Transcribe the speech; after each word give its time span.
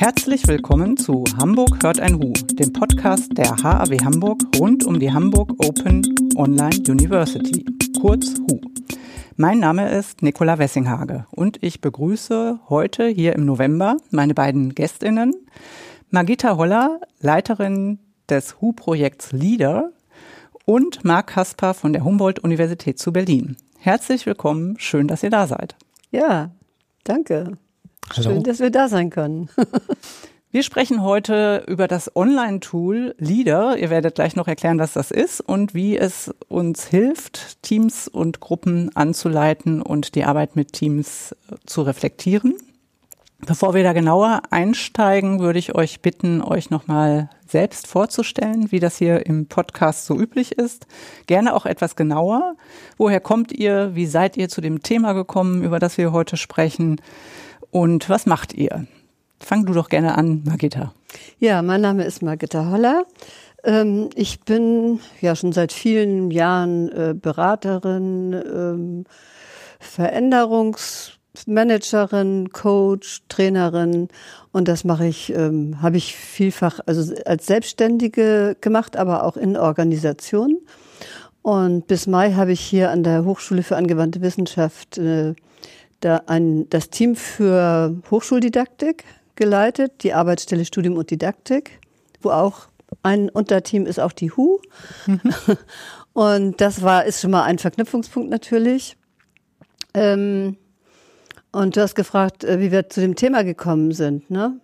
Herzlich 0.00 0.46
willkommen 0.46 0.96
zu 0.96 1.24
Hamburg 1.38 1.82
hört 1.82 1.98
ein 1.98 2.14
Hu, 2.14 2.32
dem 2.32 2.72
Podcast 2.72 3.36
der 3.36 3.50
HAW 3.50 3.96
Hamburg 4.04 4.40
rund 4.56 4.86
um 4.86 5.00
die 5.00 5.12
Hamburg 5.12 5.50
Open 5.58 6.06
Online 6.36 6.76
University, 6.88 7.64
kurz 8.00 8.34
HU. 8.48 8.60
Mein 9.34 9.58
Name 9.58 9.90
ist 9.90 10.22
Nicola 10.22 10.60
Wessinghage 10.60 11.26
und 11.32 11.60
ich 11.64 11.80
begrüße 11.80 12.60
heute 12.68 13.08
hier 13.08 13.32
im 13.32 13.44
November 13.44 13.96
meine 14.12 14.34
beiden 14.34 14.72
Gästinnen, 14.76 15.34
Magita 16.10 16.56
Holler, 16.56 17.00
Leiterin 17.18 17.98
des 18.28 18.60
HU-Projekts 18.60 19.32
LEADER 19.32 19.90
und 20.64 21.04
Marc 21.04 21.26
Kasper 21.30 21.74
von 21.74 21.92
der 21.92 22.04
Humboldt-Universität 22.04 23.00
zu 23.00 23.12
Berlin. 23.12 23.56
Herzlich 23.80 24.26
willkommen, 24.26 24.78
schön, 24.78 25.08
dass 25.08 25.24
ihr 25.24 25.30
da 25.30 25.48
seid. 25.48 25.74
Ja, 26.12 26.52
danke. 27.02 27.58
Hallo. 28.16 28.30
Schön, 28.30 28.42
dass 28.42 28.60
wir 28.60 28.70
da 28.70 28.88
sein 28.88 29.10
können. 29.10 29.48
Wir 30.50 30.62
sprechen 30.62 31.02
heute 31.02 31.62
über 31.66 31.88
das 31.88 32.16
Online-Tool 32.16 33.14
Leader. 33.18 33.76
Ihr 33.76 33.90
werdet 33.90 34.14
gleich 34.14 34.34
noch 34.34 34.48
erklären, 34.48 34.78
was 34.78 34.94
das 34.94 35.10
ist 35.10 35.42
und 35.42 35.74
wie 35.74 35.98
es 35.98 36.32
uns 36.48 36.86
hilft, 36.86 37.62
Teams 37.62 38.08
und 38.08 38.40
Gruppen 38.40 38.90
anzuleiten 38.96 39.82
und 39.82 40.14
die 40.14 40.24
Arbeit 40.24 40.56
mit 40.56 40.72
Teams 40.72 41.36
zu 41.66 41.82
reflektieren. 41.82 42.54
Bevor 43.46 43.74
wir 43.74 43.84
da 43.84 43.92
genauer 43.92 44.40
einsteigen, 44.48 45.38
würde 45.40 45.58
ich 45.58 45.74
euch 45.74 46.00
bitten, 46.00 46.42
euch 46.42 46.70
nochmal 46.70 47.28
selbst 47.46 47.86
vorzustellen, 47.86 48.72
wie 48.72 48.80
das 48.80 48.96
hier 48.96 49.26
im 49.26 49.46
Podcast 49.46 50.06
so 50.06 50.18
üblich 50.18 50.52
ist. 50.52 50.86
Gerne 51.26 51.54
auch 51.54 51.66
etwas 51.66 51.94
genauer. 51.94 52.56
Woher 52.96 53.20
kommt 53.20 53.52
ihr? 53.52 53.94
Wie 53.94 54.06
seid 54.06 54.38
ihr 54.38 54.48
zu 54.48 54.62
dem 54.62 54.82
Thema 54.82 55.12
gekommen, 55.12 55.62
über 55.62 55.78
das 55.78 55.98
wir 55.98 56.10
heute 56.10 56.38
sprechen? 56.38 57.00
Und 57.70 58.08
was 58.08 58.26
macht 58.26 58.54
ihr? 58.54 58.86
Fang 59.40 59.66
du 59.66 59.72
doch 59.72 59.88
gerne 59.88 60.18
an, 60.18 60.42
Margita. 60.44 60.92
Ja, 61.38 61.62
mein 61.62 61.80
Name 61.80 62.02
ist 62.04 62.22
Margita 62.22 62.70
Holler. 62.70 63.06
Ähm, 63.64 64.10
ich 64.14 64.40
bin 64.40 65.00
ja 65.20 65.34
schon 65.36 65.52
seit 65.52 65.72
vielen 65.72 66.30
Jahren 66.30 66.90
äh, 66.90 67.14
Beraterin, 67.14 68.32
ähm, 68.32 69.04
Veränderungsmanagerin, 69.80 72.50
Coach, 72.52 73.22
Trainerin 73.28 74.08
und 74.52 74.68
das 74.68 74.84
mache 74.84 75.06
ich, 75.06 75.34
ähm, 75.34 75.82
habe 75.82 75.96
ich 75.96 76.14
vielfach 76.16 76.80
also 76.86 77.14
als 77.24 77.46
Selbstständige 77.46 78.56
gemacht, 78.60 78.96
aber 78.96 79.24
auch 79.24 79.36
in 79.36 79.56
Organisationen. 79.56 80.58
Und 81.42 81.86
bis 81.86 82.06
Mai 82.06 82.32
habe 82.32 82.52
ich 82.52 82.60
hier 82.60 82.90
an 82.90 83.02
der 83.02 83.24
Hochschule 83.24 83.62
für 83.62 83.76
angewandte 83.76 84.20
Wissenschaft 84.20 84.98
äh, 84.98 85.34
da 86.00 86.22
ein, 86.26 86.68
das 86.70 86.90
Team 86.90 87.16
für 87.16 87.96
Hochschuldidaktik 88.10 89.04
geleitet, 89.36 90.02
die 90.02 90.14
Arbeitsstelle 90.14 90.64
Studium 90.64 90.96
und 90.96 91.10
Didaktik, 91.10 91.80
wo 92.20 92.30
auch 92.30 92.68
ein 93.02 93.28
Unterteam 93.28 93.86
ist 93.86 94.00
auch 94.00 94.12
die 94.12 94.30
HU. 94.30 94.58
Mhm. 95.06 95.20
Und 96.18 96.60
das 96.60 96.82
war, 96.82 97.04
ist 97.04 97.20
schon 97.20 97.30
mal 97.30 97.44
ein 97.44 97.58
Verknüpfungspunkt 97.58 98.28
natürlich. 98.28 98.96
Ähm, 99.94 100.56
und 101.52 101.76
du 101.76 101.80
hast 101.80 101.94
gefragt, 101.94 102.42
äh, 102.42 102.58
wie 102.58 102.72
wir 102.72 102.88
zu 102.88 103.00
dem 103.00 103.14
Thema 103.14 103.44
gekommen 103.44 103.92
sind. 103.92 104.28
Ne? 104.28 104.60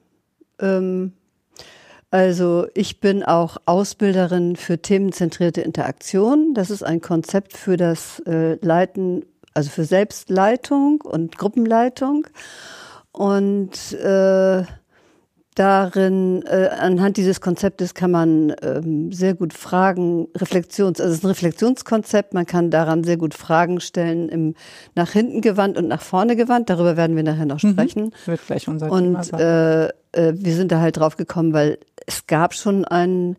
Ähm, 0.58 1.12
also 2.10 2.66
ich 2.74 3.00
bin 3.00 3.22
auch 3.22 3.56
Ausbilderin 3.66 4.56
für 4.56 4.82
themenzentrierte 4.82 5.60
Interaktion. 5.60 6.54
Das 6.54 6.70
ist 6.70 6.82
ein 6.82 7.00
Konzept 7.00 7.56
für 7.56 7.76
das 7.76 8.20
äh, 8.26 8.54
Leiten, 8.60 9.24
also 9.54 9.70
für 9.70 9.84
Selbstleitung 9.84 11.00
und 11.00 11.38
Gruppenleitung. 11.38 12.26
Und 13.12 13.92
äh, 13.92 14.64
darin, 15.54 16.42
äh, 16.46 16.68
anhand 16.78 17.16
dieses 17.16 17.40
Konzeptes 17.40 17.94
kann 17.94 18.10
man 18.10 18.54
ähm, 18.60 19.12
sehr 19.12 19.34
gut 19.34 19.52
Fragen, 19.52 20.26
Reflexions, 20.36 21.00
also 21.00 21.12
es 21.12 21.18
ist 21.18 21.24
ein 21.24 21.28
Reflexionskonzept, 21.28 22.34
man 22.34 22.44
kann 22.44 22.70
daran 22.70 23.04
sehr 23.04 23.16
gut 23.16 23.34
Fragen 23.34 23.80
stellen, 23.80 24.28
im 24.28 24.54
nach 24.96 25.12
hinten 25.12 25.40
gewandt 25.40 25.78
und 25.78 25.86
nach 25.86 26.02
vorne 26.02 26.34
gewandt. 26.34 26.70
Darüber 26.70 26.96
werden 26.96 27.14
wir 27.14 27.22
nachher 27.22 27.46
noch 27.46 27.62
mhm. 27.62 27.72
sprechen. 27.72 28.04
Mhm, 28.04 28.12
wird 28.26 28.46
gleich 28.46 28.66
unser 28.66 28.90
und, 28.90 29.04
Thema 29.04 29.24
sein. 29.24 29.40
Äh, 29.40 29.84
äh, 30.28 30.34
wir 30.36 30.54
sind 30.54 30.72
da 30.72 30.80
halt 30.80 30.96
drauf 30.96 31.16
gekommen, 31.16 31.52
weil 31.52 31.78
es 32.06 32.26
gab 32.26 32.54
schon 32.54 32.84
ein 32.84 33.36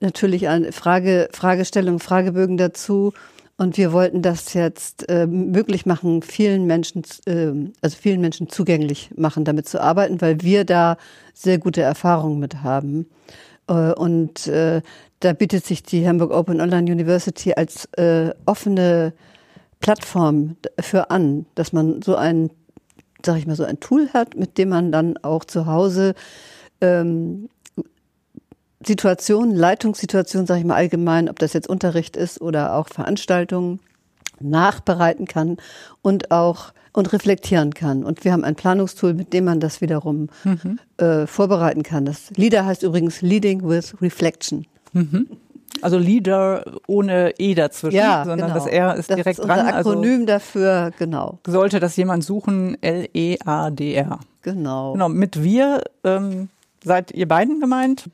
natürlich 0.00 0.48
eine 0.48 0.72
Frage, 0.72 1.28
Fragestellung, 1.30 1.98
Fragebögen 1.98 2.56
dazu 2.56 3.12
und 3.60 3.76
wir 3.76 3.92
wollten 3.92 4.22
das 4.22 4.54
jetzt 4.54 5.06
äh, 5.10 5.26
möglich 5.26 5.84
machen, 5.84 6.22
vielen 6.22 6.64
Menschen, 6.64 7.02
äh, 7.26 7.52
also 7.82 7.94
vielen 7.94 8.22
Menschen 8.22 8.48
zugänglich 8.48 9.10
machen, 9.16 9.44
damit 9.44 9.68
zu 9.68 9.82
arbeiten, 9.82 10.22
weil 10.22 10.40
wir 10.40 10.64
da 10.64 10.96
sehr 11.34 11.58
gute 11.58 11.82
Erfahrungen 11.82 12.38
mit 12.38 12.62
haben. 12.62 13.10
Äh, 13.68 13.92
und 13.92 14.46
äh, 14.46 14.80
da 15.20 15.34
bietet 15.34 15.66
sich 15.66 15.82
die 15.82 16.08
Hamburg 16.08 16.30
Open 16.30 16.58
Online 16.58 16.90
University 16.90 17.52
als 17.52 17.84
äh, 17.98 18.30
offene 18.46 19.12
Plattform 19.80 20.56
für 20.80 21.10
an, 21.10 21.44
dass 21.54 21.74
man 21.74 22.00
so 22.00 22.16
ein, 22.16 22.48
sag 23.22 23.36
ich 23.36 23.46
mal, 23.46 23.56
so 23.56 23.64
ein 23.64 23.78
Tool 23.78 24.08
hat, 24.14 24.36
mit 24.36 24.56
dem 24.56 24.70
man 24.70 24.90
dann 24.90 25.18
auch 25.18 25.44
zu 25.44 25.66
Hause 25.66 26.14
ähm, 26.80 27.50
Situationen, 28.84 29.54
Leitungssituationen, 29.54 30.46
sage 30.46 30.60
ich 30.60 30.66
mal 30.66 30.76
allgemein, 30.76 31.28
ob 31.28 31.38
das 31.38 31.52
jetzt 31.52 31.68
Unterricht 31.68 32.16
ist 32.16 32.40
oder 32.40 32.74
auch 32.74 32.88
Veranstaltungen, 32.88 33.80
nachbereiten 34.40 35.26
kann 35.26 35.58
und 36.02 36.30
auch 36.30 36.72
und 36.92 37.12
reflektieren 37.12 37.72
kann. 37.72 38.04
Und 38.04 38.24
wir 38.24 38.32
haben 38.32 38.44
ein 38.44 38.56
Planungstool, 38.56 39.14
mit 39.14 39.32
dem 39.32 39.44
man 39.44 39.60
das 39.60 39.80
wiederum 39.80 40.28
mhm. 40.44 40.78
äh, 40.96 41.26
vorbereiten 41.26 41.82
kann. 41.82 42.04
Das 42.04 42.30
Leader 42.34 42.64
heißt 42.66 42.82
übrigens 42.82 43.22
Leading 43.22 43.68
with 43.68 43.94
Reflection. 44.00 44.66
Mhm. 44.92 45.28
Also 45.82 45.98
Leader 45.98 46.64
ohne 46.88 47.32
E 47.38 47.54
dazwischen, 47.54 47.96
ja, 47.96 48.24
sondern 48.24 48.48
genau. 48.48 48.54
das 48.54 48.66
R 48.66 48.96
ist 48.96 49.08
das 49.08 49.16
direkt 49.16 49.38
ist 49.38 49.46
dran. 49.46 49.60
Also 49.60 49.90
Akronym 49.90 50.12
also 50.12 50.26
dafür, 50.26 50.90
genau. 50.98 51.38
Sollte 51.46 51.78
das 51.78 51.96
jemand 51.96 52.24
suchen, 52.24 52.76
L-E-A-D-R. 52.82 54.18
Genau. 54.42 54.92
Genau, 54.92 55.08
mit 55.08 55.42
wir 55.42 55.84
ähm, 56.02 56.48
seid 56.82 57.12
ihr 57.12 57.28
beiden 57.28 57.60
gemeint? 57.60 58.10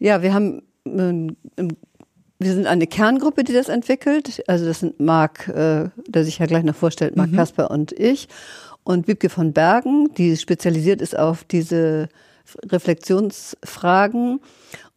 Ja, 0.00 0.22
wir 0.22 0.32
haben, 0.32 0.62
ähm, 0.86 1.36
wir 1.56 2.52
sind 2.52 2.66
eine 2.66 2.86
Kerngruppe, 2.86 3.44
die 3.44 3.52
das 3.52 3.68
entwickelt. 3.68 4.42
Also 4.48 4.64
das 4.64 4.80
sind 4.80 4.98
Marc, 4.98 5.46
äh, 5.48 5.90
der 6.08 6.24
sich 6.24 6.38
ja 6.38 6.46
gleich 6.46 6.64
noch 6.64 6.74
vorstellt, 6.74 7.16
Marc 7.16 7.30
mhm. 7.30 7.36
Kasper 7.36 7.70
und 7.70 7.92
ich. 7.92 8.26
Und 8.82 9.06
Wiebke 9.06 9.28
von 9.28 9.52
Bergen, 9.52 10.08
die 10.16 10.36
spezialisiert 10.38 11.02
ist 11.02 11.16
auf 11.16 11.44
diese 11.44 12.08
Reflexionsfragen. 12.64 14.40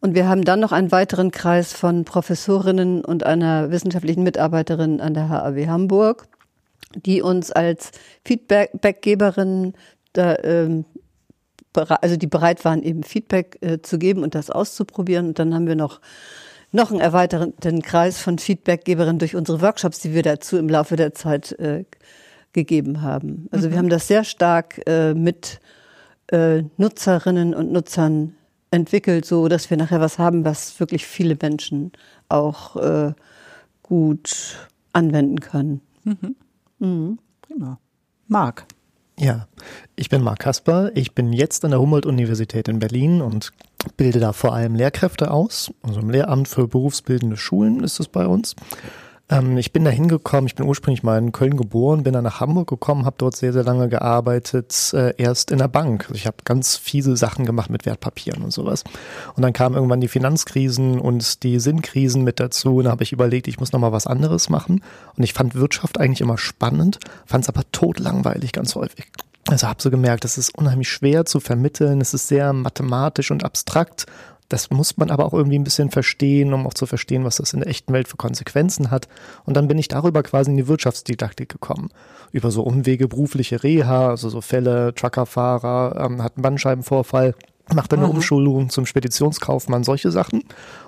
Und 0.00 0.14
wir 0.14 0.26
haben 0.26 0.42
dann 0.42 0.60
noch 0.60 0.72
einen 0.72 0.90
weiteren 0.90 1.30
Kreis 1.30 1.74
von 1.74 2.04
Professorinnen 2.06 3.04
und 3.04 3.24
einer 3.24 3.70
wissenschaftlichen 3.70 4.22
Mitarbeiterin 4.22 5.02
an 5.02 5.12
der 5.12 5.28
HAW 5.28 5.66
Hamburg, 5.66 6.28
die 6.94 7.20
uns 7.20 7.52
als 7.52 7.90
Feedbackgeberin 8.24 9.74
da, 10.14 10.36
ähm, 10.42 10.86
also 11.74 12.16
die 12.16 12.26
bereit 12.26 12.64
waren, 12.64 12.82
eben 12.82 13.02
Feedback 13.02 13.58
äh, 13.60 13.80
zu 13.82 13.98
geben 13.98 14.22
und 14.22 14.34
das 14.34 14.50
auszuprobieren. 14.50 15.28
Und 15.28 15.38
dann 15.38 15.54
haben 15.54 15.66
wir 15.66 15.76
noch 15.76 16.00
noch 16.74 16.90
einen 16.90 17.00
erweiterten 17.00 17.82
Kreis 17.82 18.18
von 18.18 18.38
Feedbackgeberinnen 18.38 19.20
durch 19.20 19.36
unsere 19.36 19.60
Workshops, 19.60 20.00
die 20.00 20.12
wir 20.12 20.24
dazu 20.24 20.58
im 20.58 20.68
Laufe 20.68 20.96
der 20.96 21.14
Zeit 21.14 21.52
äh, 21.60 21.84
gegeben 22.52 23.00
haben. 23.00 23.48
Also 23.52 23.68
mhm. 23.68 23.70
wir 23.70 23.78
haben 23.78 23.88
das 23.88 24.08
sehr 24.08 24.24
stark 24.24 24.80
äh, 24.86 25.14
mit 25.14 25.60
äh, 26.32 26.64
Nutzerinnen 26.76 27.54
und 27.54 27.70
Nutzern 27.70 28.34
entwickelt, 28.72 29.24
so 29.24 29.46
dass 29.46 29.70
wir 29.70 29.76
nachher 29.76 30.00
was 30.00 30.18
haben, 30.18 30.44
was 30.44 30.80
wirklich 30.80 31.06
viele 31.06 31.36
Menschen 31.40 31.92
auch 32.28 32.74
äh, 32.74 33.12
gut 33.84 34.68
anwenden 34.92 35.38
können. 35.38 35.80
Mhm. 36.02 36.36
Mhm. 36.80 37.18
Prima. 37.42 37.78
Marc. 38.26 38.66
Ja, 39.18 39.46
ich 39.94 40.08
bin 40.08 40.22
Marc 40.22 40.40
Kasper. 40.40 40.90
Ich 40.94 41.12
bin 41.12 41.32
jetzt 41.32 41.64
an 41.64 41.70
der 41.70 41.80
Humboldt-Universität 41.80 42.68
in 42.68 42.80
Berlin 42.80 43.22
und 43.22 43.52
bilde 43.96 44.18
da 44.18 44.32
vor 44.32 44.54
allem 44.54 44.74
Lehrkräfte 44.74 45.30
aus. 45.30 45.72
Also 45.82 46.00
im 46.00 46.10
Lehramt 46.10 46.48
für 46.48 46.66
berufsbildende 46.66 47.36
Schulen 47.36 47.84
ist 47.84 48.00
es 48.00 48.08
bei 48.08 48.26
uns. 48.26 48.56
Ähm, 49.30 49.56
ich 49.56 49.72
bin 49.72 49.84
da 49.84 49.90
hingekommen, 49.90 50.46
ich 50.46 50.54
bin 50.54 50.66
ursprünglich 50.66 51.02
mal 51.02 51.18
in 51.18 51.32
Köln 51.32 51.56
geboren, 51.56 52.02
bin 52.02 52.12
dann 52.12 52.24
nach 52.24 52.40
Hamburg 52.40 52.68
gekommen, 52.68 53.06
habe 53.06 53.16
dort 53.18 53.36
sehr, 53.36 53.52
sehr 53.52 53.64
lange 53.64 53.88
gearbeitet, 53.88 54.92
äh, 54.92 55.14
erst 55.16 55.50
in 55.50 55.58
der 55.58 55.68
Bank. 55.68 56.02
Also 56.04 56.14
ich 56.14 56.26
habe 56.26 56.36
ganz 56.44 56.76
fiese 56.76 57.16
Sachen 57.16 57.46
gemacht 57.46 57.70
mit 57.70 57.86
Wertpapieren 57.86 58.42
und 58.42 58.52
sowas. 58.52 58.84
Und 59.34 59.42
dann 59.42 59.52
kamen 59.52 59.76
irgendwann 59.76 60.00
die 60.00 60.08
Finanzkrisen 60.08 60.98
und 60.98 61.42
die 61.42 61.58
Sinnkrisen 61.58 62.22
mit 62.22 62.38
dazu. 62.38 62.76
Und 62.76 62.84
da 62.84 62.90
habe 62.90 63.02
ich 63.02 63.12
überlegt, 63.12 63.48
ich 63.48 63.58
muss 63.58 63.72
nochmal 63.72 63.92
was 63.92 64.06
anderes 64.06 64.50
machen. 64.50 64.82
Und 65.16 65.22
ich 65.22 65.32
fand 65.32 65.54
Wirtschaft 65.54 65.98
eigentlich 65.98 66.20
immer 66.20 66.38
spannend, 66.38 66.98
fand 67.24 67.44
es 67.44 67.48
aber 67.48 67.62
totlangweilig 67.72 68.52
ganz 68.52 68.74
häufig. 68.74 69.10
Also 69.48 69.68
habe 69.68 69.82
so 69.82 69.90
gemerkt, 69.90 70.24
das 70.24 70.38
ist 70.38 70.56
unheimlich 70.56 70.88
schwer 70.88 71.26
zu 71.26 71.38
vermitteln, 71.38 72.00
es 72.00 72.14
ist 72.14 72.28
sehr 72.28 72.54
mathematisch 72.54 73.30
und 73.30 73.44
abstrakt. 73.44 74.06
Das 74.48 74.70
muss 74.70 74.96
man 74.96 75.10
aber 75.10 75.24
auch 75.24 75.32
irgendwie 75.32 75.58
ein 75.58 75.64
bisschen 75.64 75.90
verstehen, 75.90 76.52
um 76.52 76.66
auch 76.66 76.74
zu 76.74 76.86
verstehen, 76.86 77.24
was 77.24 77.36
das 77.36 77.54
in 77.54 77.60
der 77.60 77.68
echten 77.68 77.92
Welt 77.92 78.08
für 78.08 78.16
Konsequenzen 78.16 78.90
hat. 78.90 79.08
Und 79.44 79.56
dann 79.56 79.68
bin 79.68 79.78
ich 79.78 79.88
darüber 79.88 80.22
quasi 80.22 80.50
in 80.50 80.56
die 80.56 80.68
Wirtschaftsdidaktik 80.68 81.48
gekommen. 81.48 81.88
Über 82.30 82.50
so 82.50 82.62
Umwege 82.62 83.08
berufliche 83.08 83.62
Reha, 83.62 84.10
also 84.10 84.28
so 84.28 84.40
Fälle, 84.40 84.94
Truckerfahrer, 84.94 86.04
ähm, 86.04 86.22
hat 86.22 86.36
einen 86.36 86.42
Bandscheibenvorfall 86.42 87.34
macht 87.72 87.92
dann 87.92 88.00
eine 88.00 88.08
mhm. 88.08 88.16
Umschulung 88.16 88.68
zum 88.68 88.84
Speditionskaufmann, 88.84 89.84
solche 89.84 90.10
Sachen. 90.10 90.42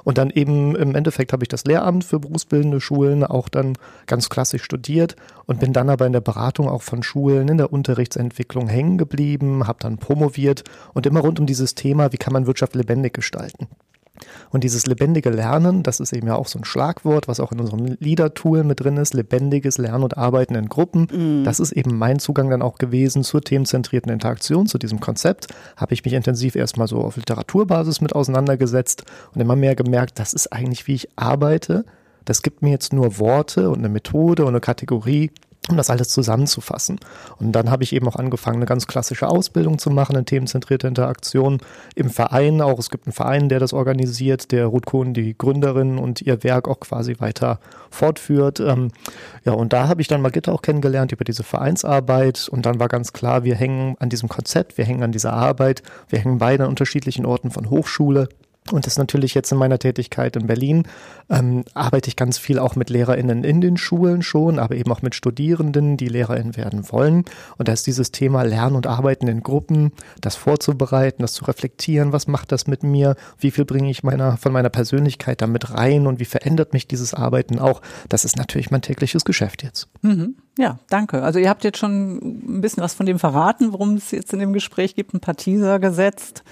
Und 0.05 0.19
dann 0.19 0.31
eben 0.31 0.77
im 0.77 0.95
Endeffekt 0.95 1.33
habe 1.33 1.45
ich 1.45 1.49
das 1.49 1.65
Lehramt 1.65 2.05
für 2.05 2.21
berufsbildende 2.21 2.81
Schulen 2.81 3.25
auch 3.25 3.49
dann 3.49 3.79
ganz 4.07 4.29
klassisch 4.29 4.63
studiert 4.63 5.17
und 5.47 5.61
bin 5.61 5.73
dann 5.73 5.89
aber 5.89 6.07
in 6.07 6.13
der 6.13 6.21
Beratung 6.21 6.69
auch 6.69 6.83
von 6.83 7.03
Schulen 7.03 7.49
in 7.49 7.57
der 7.57 7.73
Unterrichtsentwicklung 7.73 8.69
hängen 8.69 8.99
geblieben, 8.99 9.67
habe 9.67 9.79
dann 9.81 9.99
promoviert 9.99 10.65
und 10.93 11.07
immer 11.07 11.21
rund 11.21 11.41
um 11.41 11.47
dieses 11.47 11.75
Thema, 11.75 12.13
wie 12.13 12.19
kann 12.19 12.33
man 12.33 12.47
Wirtschaft 12.47 12.75
lebendig 12.75 13.15
gestalten. 13.15 13.69
Und 14.51 14.65
dieses 14.65 14.87
lebendige 14.87 15.31
Lernen, 15.31 15.83
das 15.83 16.01
ist 16.01 16.13
eben 16.13 16.27
ja 16.27 16.35
auch 16.35 16.49
so 16.49 16.59
ein 16.59 16.65
Schlagwort, 16.65 17.29
was 17.29 17.41
auch 17.41 17.53
in 17.53 17.61
unserem 17.61 17.97
Leader-Tool 17.99 18.65
mit 18.65 18.81
drin 18.81 18.97
ist, 18.97 19.15
lebendiges 19.15 19.79
Lernen 19.79 20.05
und 20.05 20.17
Arbeiten 20.17 20.55
in 20.55 20.69
Gruppen. 20.69 21.09
Mhm. 21.13 21.45
Das 21.45 21.61
ist 21.61 21.73
eben 21.73 21.97
mein 21.97 22.19
Zugang 22.19 22.51
dann 22.51 22.63
auch 22.63 22.79
gewesen 22.79 23.23
zur 23.23 23.41
themenzentrierten 23.41 24.13
Interaktion, 24.13 24.67
zu 24.67 24.79
diesem 24.79 25.01
Konzept. 25.01 25.49
Habe 25.77 25.95
ich 25.95 26.05
mich 26.05 26.15
intensiv 26.15 26.57
erstmal 26.57 26.89
so 26.89 26.99
auf 26.99 27.17
Literaturbasis 27.17 28.01
mit 28.01 28.15
auseinandergesetzt 28.15 29.05
und 29.35 29.41
immer 29.41 29.57
mehr 29.57 29.75
gemerkt, 29.75 30.19
das 30.19 30.33
ist 30.33 30.53
eigentlich, 30.53 30.87
wie 30.87 30.95
ich 30.95 31.09
arbeite. 31.17 31.85
Das 32.25 32.43
gibt 32.43 32.63
mir 32.63 32.71
jetzt 32.71 32.93
nur 32.93 33.19
Worte 33.19 33.71
und 33.71 33.79
eine 33.79 33.89
Methode 33.89 34.43
und 34.43 34.51
eine 34.51 34.61
Kategorie, 34.61 35.31
um 35.69 35.77
das 35.77 35.91
alles 35.91 36.09
zusammenzufassen. 36.09 36.99
Und 37.39 37.53
dann 37.53 37.71
habe 37.71 37.83
ich 37.83 37.93
eben 37.93 38.09
auch 38.09 38.17
angefangen, 38.17 38.57
eine 38.57 38.67
ganz 38.67 38.87
klassische 38.87 39.29
Ausbildung 39.29 39.79
zu 39.79 39.91
machen 39.91 40.17
in 40.17 40.25
themenzentrierte 40.25 40.87
Interaktion 40.87 41.59
im 41.95 42.11
Verein 42.11 42.61
auch. 42.61 42.79
Es 42.79 42.91
gibt 42.91 43.07
einen 43.07 43.13
Verein, 43.13 43.49
der 43.49 43.61
das 43.61 43.73
organisiert, 43.73 44.53
der 44.53 44.67
Ruth 44.67 44.87
Kohn, 44.87 45.15
die 45.15 45.37
Gründerin 45.37 45.99
und 45.99 46.23
ihr 46.23 46.43
Werk 46.45 46.69
auch 46.69 46.81
quasi 46.81 47.17
weiter 47.19 47.59
fortführt. 47.91 48.61
Ähm, 48.61 48.91
ja, 49.45 49.53
und 49.53 49.73
da 49.73 49.89
habe 49.89 50.01
ich 50.01 50.09
dann 50.09 50.23
Magitta 50.23 50.53
auch 50.53 50.63
kennengelernt 50.63 51.13
über 51.13 51.25
diese 51.25 51.43
Vereinsarbeit 51.43 52.49
und 52.51 52.67
dann 52.67 52.79
war 52.79 52.89
ganz 52.89 53.13
klar, 53.13 53.45
wir 53.45 53.55
hängen 53.55 53.97
an 53.99 54.09
diesem 54.09 54.29
Konzept, 54.29 54.79
wir 54.79 54.85
hängen 54.85 55.03
an 55.03 55.13
dieser 55.13 55.33
Arbeit, 55.33 55.83
wir 56.09 56.19
hängen 56.19 56.39
beide 56.39 56.65
an 56.65 56.71
unterschiedlichen 56.71 57.27
Orten 57.27 57.51
von 57.51 57.71
Hochschule 57.71 58.29
und 58.73 58.87
das 58.87 58.99
natürlich 58.99 59.35
jetzt 59.35 59.53
in 59.53 59.59
meiner 59.59 59.79
Tätigkeit 59.79 60.37
in 60.37 60.47
Berlin 60.47 60.85
ähm, 61.29 61.65
arbeite 61.75 62.09
ich 62.09 62.17
ganz 62.17 62.39
viel 62.39 62.59
auch 62.59 62.77
mit 62.77 62.91
LehrerInnen 62.91 63.45
in 63.45 63.61
den 63.61 63.77
Schulen 63.77 64.23
schon, 64.23 64.59
aber 64.59 64.77
eben 64.77 64.91
auch 64.93 65.03
mit 65.03 65.15
Studierenden, 65.15 65.97
die 65.97 66.09
LehrerInnen 66.09 66.57
werden 66.57 66.91
wollen. 66.91 67.25
Und 67.59 67.69
da 67.69 67.73
ist 67.73 67.87
dieses 67.87 68.13
Thema 68.13 68.43
Lernen 68.43 68.77
und 68.77 68.87
Arbeiten 68.87 69.29
in 69.29 69.43
Gruppen, 69.43 69.93
das 70.21 70.37
vorzubereiten, 70.37 71.23
das 71.23 71.33
zu 71.33 71.45
reflektieren, 71.45 72.13
was 72.13 72.27
macht 72.27 72.53
das 72.53 72.67
mit 72.67 72.83
mir, 72.83 73.17
wie 73.39 73.51
viel 73.51 73.65
bringe 73.65 73.91
ich 73.91 74.03
meiner, 74.03 74.37
von 74.37 74.53
meiner 74.53 74.71
Persönlichkeit 74.71 75.43
damit 75.43 75.73
rein 75.73 76.07
und 76.07 76.21
wie 76.21 76.25
verändert 76.25 76.73
mich 76.73 76.87
dieses 76.87 77.15
Arbeiten 77.15 77.59
auch. 77.59 77.83
Das 78.09 78.25
ist 78.25 78.37
natürlich 78.37 78.71
mein 78.71 78.83
tägliches 78.83 79.25
Geschäft 79.25 79.63
jetzt. 79.63 79.89
Mhm. 80.03 80.37
Ja, 80.59 80.79
danke. 80.89 81.23
Also 81.23 81.39
ihr 81.39 81.51
habt 81.51 81.65
jetzt 81.65 81.79
schon 81.79 82.17
ein 82.17 82.61
bisschen 82.63 82.83
was 82.83 82.95
von 82.95 83.05
dem 83.05 83.19
verraten, 83.19 83.73
worum 83.73 83.95
es 83.95 84.11
jetzt 84.11 84.33
in 84.33 84.39
dem 84.39 84.53
Gespräch 84.53 84.95
gibt, 84.95 85.13
ein 85.13 85.21
paar 85.21 85.37
Teaser 85.37 85.79
gesetzt 85.79 86.43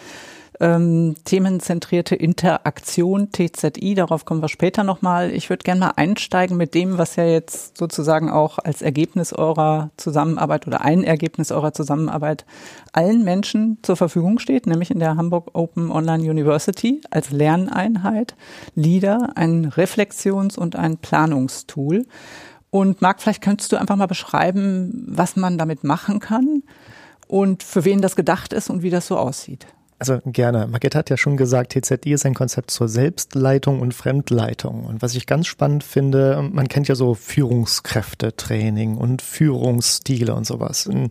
ähm, 0.61 1.15
themenzentrierte 1.25 2.15
Interaktion, 2.15 3.31
TZI, 3.33 3.95
darauf 3.95 4.25
kommen 4.25 4.43
wir 4.43 4.49
später 4.49 4.85
nochmal. 4.85 5.31
Ich 5.31 5.51
würde 5.51 5.65
gerne 5.65 5.81
mal 5.81 5.93
einsteigen 5.97 6.57
mit 6.57 6.75
dem, 6.75 6.99
was 6.99 7.17
ja 7.17 7.25
jetzt 7.25 7.77
sozusagen 7.77 8.31
auch 8.31 8.59
als 8.59 8.83
Ergebnis 8.83 9.33
eurer 9.33 9.91
Zusammenarbeit 9.97 10.67
oder 10.67 10.83
ein 10.83 11.03
Ergebnis 11.05 11.51
eurer 11.51 11.73
Zusammenarbeit 11.73 12.45
allen 12.93 13.25
Menschen 13.25 13.79
zur 13.83 13.97
Verfügung 13.97 14.39
steht, 14.39 14.67
nämlich 14.67 14.91
in 14.91 15.01
der 15.01 15.17
Hamburg 15.17 15.51
Open 15.55 15.91
Online 15.91 16.23
University 16.23 17.01
als 17.11 17.31
Lerneinheit, 17.31 18.37
LEADER, 18.75 19.33
ein 19.35 19.67
Reflexions- 19.67 20.57
und 20.57 20.77
ein 20.77 20.99
Planungstool. 20.99 22.07
Und 22.71 23.03
Marc, 23.03 23.23
vielleicht 23.23 23.43
könntest 23.43 23.71
du 23.73 23.77
einfach 23.77 23.97
mal 23.97 24.07
beschreiben, 24.07 25.05
was 25.09 25.37
man 25.37 25.59
damit 25.59 25.85
machen 25.85 26.21
kann 26.21 26.63
und 27.29 27.63
für 27.63 27.85
wen 27.85 28.01
das 28.01 28.17
gedacht 28.17 28.53
ist 28.53 28.71
und 28.71 28.83
wie 28.83 28.91
das 28.91 29.07
so 29.07 29.17
aussieht. 29.17 29.67
Also 30.07 30.21
gerne. 30.27 30.67
Margit 30.67 30.95
hat 30.95 31.09
ja 31.09 31.17
schon 31.17 31.39
gesagt, 31.39 31.73
TZI 31.73 32.13
ist 32.13 32.27
ein 32.27 32.35
Konzept 32.35 32.71
zur 32.71 32.89
Selbstleitung 32.89 33.81
und 33.81 33.95
Fremdleitung. 33.95 34.85
Und 34.85 35.01
was 35.01 35.15
ich 35.15 35.27
ganz 35.27 35.47
spannend 35.47 35.83
finde, 35.83 36.47
man 36.53 36.69
kennt 36.69 36.89
ja 36.89 36.95
so 36.95 37.15
Führungskräftetraining 37.15 38.99
und 38.99 39.23
Führungsstile 39.23 40.35
und 40.35 40.47
sowas. 40.47 40.85
In, 40.85 41.09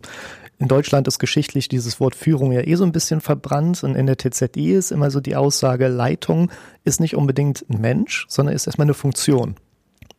in 0.60 0.68
Deutschland 0.68 1.08
ist 1.08 1.18
geschichtlich 1.18 1.66
dieses 1.66 1.98
Wort 1.98 2.14
Führung 2.14 2.52
ja 2.52 2.60
eh 2.60 2.76
so 2.76 2.84
ein 2.84 2.92
bisschen 2.92 3.20
verbrannt 3.20 3.82
und 3.82 3.96
in 3.96 4.06
der 4.06 4.16
TZI 4.16 4.74
ist 4.74 4.92
immer 4.92 5.10
so 5.10 5.18
die 5.18 5.34
Aussage, 5.34 5.88
Leitung 5.88 6.52
ist 6.84 7.00
nicht 7.00 7.16
unbedingt 7.16 7.68
ein 7.68 7.80
Mensch, 7.80 8.26
sondern 8.28 8.54
ist 8.54 8.68
erstmal 8.68 8.86
eine 8.86 8.94
Funktion. 8.94 9.56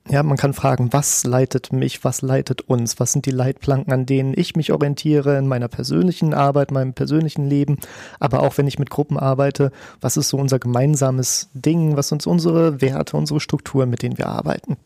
Ja, 0.07 0.22
man 0.22 0.38
kann 0.38 0.54
fragen, 0.54 0.94
was 0.94 1.24
leitet 1.24 1.74
mich, 1.74 2.04
was 2.04 2.22
leitet 2.22 2.62
uns, 2.62 3.00
was 3.00 3.12
sind 3.12 3.25
die 3.25 3.31
Leitplanken, 3.31 3.92
an 3.92 4.06
denen 4.06 4.36
ich 4.38 4.56
mich 4.56 4.72
orientiere 4.72 5.36
in 5.36 5.48
meiner 5.48 5.68
persönlichen 5.68 6.36
Arbeit, 6.36 6.69
meinem 6.69 6.94
persönlichen 6.94 7.50
Leben, 7.50 7.80
aber 8.19 8.44
auch 8.44 8.56
wenn 8.60 8.68
ich 8.68 8.78
mit 8.78 8.92
Gruppen 8.92 9.18
arbeite, 9.18 9.72
was 10.02 10.16
ist 10.16 10.30
so 10.30 10.38
unser 10.38 10.60
gemeinsames 10.60 11.50
Ding, 11.56 11.98
was 11.98 12.10
sind 12.10 12.25
unsere 12.28 12.81
Werte, 12.81 13.18
unsere 13.18 13.40
Strukturen, 13.40 13.90
mit 13.90 14.04
denen 14.04 14.19
wir 14.19 14.28
arbeiten. 14.28 14.78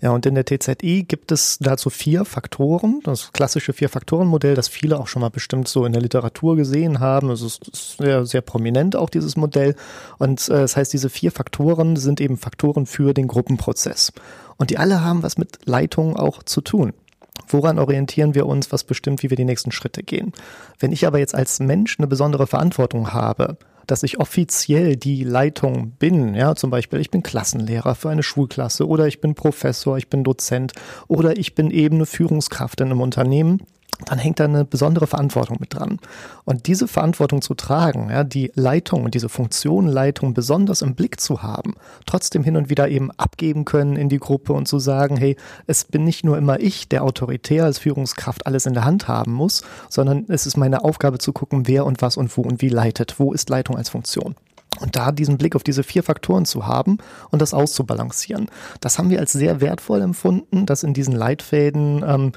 Ja, 0.00 0.10
und 0.10 0.26
in 0.26 0.34
der 0.34 0.44
TZI 0.44 1.04
gibt 1.06 1.30
es 1.30 1.58
dazu 1.60 1.88
vier 1.88 2.24
Faktoren, 2.24 3.00
das 3.04 3.32
klassische 3.32 3.72
Vier-Faktoren-Modell, 3.72 4.54
das 4.54 4.68
viele 4.68 4.98
auch 4.98 5.06
schon 5.06 5.22
mal 5.22 5.30
bestimmt 5.30 5.68
so 5.68 5.86
in 5.86 5.92
der 5.92 6.02
Literatur 6.02 6.56
gesehen 6.56 7.00
haben. 7.00 7.30
Es 7.30 7.40
ist 7.40 7.96
sehr, 7.98 8.26
sehr 8.26 8.40
prominent 8.40 8.96
auch 8.96 9.08
dieses 9.08 9.36
Modell. 9.36 9.76
Und 10.18 10.48
äh, 10.48 10.62
das 10.62 10.76
heißt, 10.76 10.92
diese 10.92 11.08
vier 11.08 11.30
Faktoren 11.30 11.96
sind 11.96 12.20
eben 12.20 12.36
Faktoren 12.36 12.86
für 12.86 13.14
den 13.14 13.28
Gruppenprozess. 13.28 14.12
Und 14.56 14.70
die 14.70 14.78
alle 14.78 15.02
haben 15.02 15.22
was 15.22 15.38
mit 15.38 15.58
Leitung 15.64 16.16
auch 16.16 16.42
zu 16.42 16.60
tun. 16.60 16.92
Woran 17.48 17.78
orientieren 17.78 18.34
wir 18.34 18.46
uns, 18.46 18.72
was 18.72 18.84
bestimmt, 18.84 19.22
wie 19.22 19.30
wir 19.30 19.36
die 19.36 19.44
nächsten 19.44 19.72
Schritte 19.72 20.02
gehen? 20.02 20.32
Wenn 20.78 20.92
ich 20.92 21.06
aber 21.06 21.18
jetzt 21.18 21.34
als 21.34 21.60
Mensch 21.60 21.98
eine 21.98 22.06
besondere 22.06 22.46
Verantwortung 22.46 23.12
habe, 23.12 23.56
dass 23.86 24.02
ich 24.02 24.18
offiziell 24.20 24.96
die 24.96 25.24
Leitung 25.24 25.92
bin. 25.92 26.34
Ja, 26.34 26.54
zum 26.54 26.70
Beispiel, 26.70 27.00
ich 27.00 27.10
bin 27.10 27.22
Klassenlehrer 27.22 27.94
für 27.94 28.10
eine 28.10 28.22
Schulklasse 28.22 28.86
oder 28.86 29.06
ich 29.06 29.20
bin 29.20 29.34
Professor, 29.34 29.96
ich 29.98 30.08
bin 30.08 30.24
Dozent 30.24 30.72
oder 31.08 31.36
ich 31.38 31.54
bin 31.54 31.70
eben 31.70 31.96
eine 31.96 32.06
Führungskraft 32.06 32.80
in 32.80 32.90
einem 32.90 33.00
Unternehmen 33.00 33.62
dann 34.06 34.18
hängt 34.18 34.40
da 34.40 34.44
eine 34.44 34.64
besondere 34.64 35.06
Verantwortung 35.06 35.58
mit 35.60 35.74
dran. 35.74 35.98
Und 36.44 36.66
diese 36.66 36.88
Verantwortung 36.88 37.42
zu 37.42 37.54
tragen, 37.54 38.10
ja, 38.10 38.24
die 38.24 38.50
Leitung 38.54 39.04
und 39.04 39.14
diese 39.14 39.28
Funktion 39.28 39.86
Leitung 39.86 40.34
besonders 40.34 40.82
im 40.82 40.94
Blick 40.94 41.20
zu 41.20 41.42
haben, 41.42 41.74
trotzdem 42.06 42.42
hin 42.42 42.56
und 42.56 42.70
wieder 42.70 42.88
eben 42.88 43.10
abgeben 43.12 43.64
können 43.64 43.96
in 43.96 44.08
die 44.08 44.18
Gruppe 44.18 44.52
und 44.52 44.66
zu 44.66 44.78
sagen, 44.78 45.16
hey, 45.16 45.36
es 45.66 45.84
bin 45.84 46.04
nicht 46.04 46.24
nur 46.24 46.36
immer 46.38 46.60
ich, 46.60 46.88
der 46.88 47.04
autoritär 47.04 47.64
als 47.64 47.78
Führungskraft 47.78 48.46
alles 48.46 48.66
in 48.66 48.74
der 48.74 48.84
Hand 48.84 49.08
haben 49.08 49.32
muss, 49.32 49.62
sondern 49.88 50.24
es 50.28 50.46
ist 50.46 50.56
meine 50.56 50.84
Aufgabe 50.84 51.18
zu 51.18 51.32
gucken, 51.32 51.66
wer 51.66 51.86
und 51.86 52.02
was 52.02 52.16
und 52.16 52.36
wo 52.36 52.42
und 52.42 52.62
wie 52.62 52.68
leitet. 52.68 53.18
Wo 53.18 53.32
ist 53.32 53.48
Leitung 53.48 53.76
als 53.76 53.90
Funktion? 53.90 54.34
Und 54.80 54.96
da 54.96 55.12
diesen 55.12 55.38
Blick 55.38 55.54
auf 55.54 55.62
diese 55.62 55.84
vier 55.84 56.02
Faktoren 56.02 56.46
zu 56.46 56.66
haben 56.66 56.98
und 57.30 57.40
das 57.40 57.54
auszubalancieren, 57.54 58.48
das 58.80 58.98
haben 58.98 59.08
wir 59.08 59.20
als 59.20 59.32
sehr 59.32 59.60
wertvoll 59.60 60.02
empfunden, 60.02 60.66
dass 60.66 60.82
in 60.82 60.94
diesen 60.94 61.14
Leitfäden 61.14 62.04
ähm, 62.04 62.32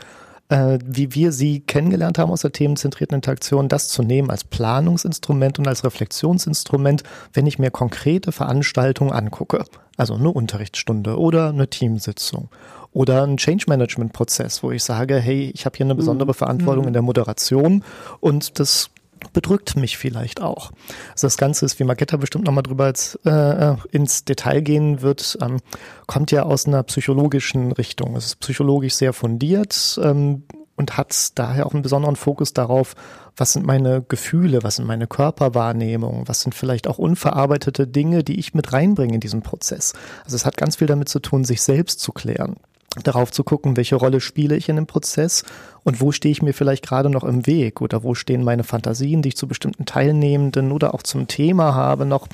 äh, 0.50 0.80
wie 0.86 1.13
wir 1.13 1.32
sie 1.32 1.60
kennengelernt 1.62 2.18
haben 2.18 2.32
aus 2.32 2.42
der 2.42 2.51
themenzentrierten 2.51 3.16
Interaktion, 3.16 3.68
das 3.70 3.89
zu 3.89 4.01
nehmen 4.04 4.30
als 4.30 4.44
Planungsinstrument 4.44 5.60
und 5.60 5.68
als 5.68 5.84
Reflexionsinstrument, 5.84 7.04
wenn 7.34 7.48
ich 7.48 7.60
mir 7.60 7.72
konkrete 7.72 8.32
Veranstaltungen 8.32 9.12
angucke. 9.12 9.66
Also 9.98 10.13
eine 10.13 10.30
Unterrichtsstunde 10.30 11.18
oder 11.18 11.50
eine 11.50 11.70
Teamsitzung 11.70 12.50
oder 12.92 13.24
ein 13.24 13.38
Change 13.38 13.66
Management 13.68 14.13
Prozess, 14.13 14.63
wo 14.63 14.72
ich 14.72 14.84
sage, 14.84 15.18
hey, 15.18 15.51
ich 15.54 15.66
habe 15.66 15.75
hier 15.75 15.86
eine 15.86 15.96
besondere 15.96 16.30
mhm. 16.30 16.36
Verantwortung 16.36 16.84
mhm. 16.84 16.88
in 16.89 16.94
der 16.94 17.01
Moderation 17.01 17.84
und 18.20 18.60
das 18.60 18.89
bedrückt 19.34 19.75
mich 19.75 19.98
vielleicht 19.98 20.41
auch. 20.41 20.72
Also 21.12 21.27
das 21.27 21.38
Ganze 21.38 21.65
ist, 21.65 21.79
wie 21.79 21.84
Magetta 21.84 22.17
bestimmt 22.17 22.46
nochmal 22.46 22.63
drüber 22.63 22.86
als, 22.86 23.19
äh, 23.25 23.29
äh, 23.29 23.75
ins 23.91 24.25
Detail 24.25 24.62
gehen 24.62 25.01
wird, 25.01 25.38
ähm, 25.41 25.60
kommt 26.05 26.31
ja 26.31 26.43
aus 26.43 26.65
einer 26.67 26.84
psychologischen 26.84 27.72
Richtung. 27.72 28.15
Es 28.15 28.25
ist 28.25 28.39
psychologisch 28.39 28.96
sehr 28.96 29.13
fundiert 29.13 30.00
ähm, 30.03 30.43
und 30.75 30.98
hat 30.98 31.31
daher 31.36 31.65
auch 31.65 31.74
einen 31.74 31.84
besonderen 31.84 32.15
Fokus 32.15 32.53
darauf, 32.53 32.96
was 33.36 33.53
sind 33.53 33.65
meine 33.65 34.01
Gefühle, 34.01 34.63
was 34.63 34.77
sind 34.77 34.86
meine 34.86 35.07
Körperwahrnehmungen, 35.07 36.27
was 36.27 36.41
sind 36.41 36.55
vielleicht 36.55 36.88
auch 36.88 36.98
unverarbeitete 36.98 37.88
Dinge, 37.88 38.24
die 38.24 38.39
ich 38.39 38.53
mit 38.53 38.74
reinbringe 38.74 39.15
in 39.15 39.19
diesen 39.19 39.41
Prozess. 39.41 39.93
Also 40.24 40.36
es 40.36 40.46
hat 40.46 40.57
ganz 40.57 40.77
viel 40.77 40.88
damit 40.88 41.10
zu 41.10 41.19
tun, 41.19 41.43
sich 41.43 41.62
selbst 41.62 42.00
zu 42.00 42.12
klären 42.12 42.57
darauf 43.03 43.32
zu 43.32 43.44
gucken, 43.44 43.77
welche 43.77 43.96
Rolle 43.96 44.22
spiele 44.22 44.56
ich 44.56 44.70
in 44.70 44.75
dem 44.75 44.88
Prozess 44.88 45.44
und 45.84 46.01
wo 46.01 46.12
stehe 46.12 46.32
ich 46.32 46.41
mir 46.41 46.53
vielleicht 46.53 46.86
gerade 46.86 47.10
noch 47.10 47.24
im 47.24 47.46
Weg 47.46 47.82
oder 47.82 48.03
wo 48.03 48.15
stehen 48.15 48.44
meine 48.44 48.63
Fantasien, 48.63 49.22
die 49.22 49.29
ich 49.29 49.38
zu 49.38 49.48
bestimmten 49.48 49.86
Teilnehmenden 49.86 50.72
oder 50.72 50.94
auch 50.94 51.03
zum 51.03 51.27
Thema 51.27 51.75
habe 51.75 52.06
noch. 52.06 52.27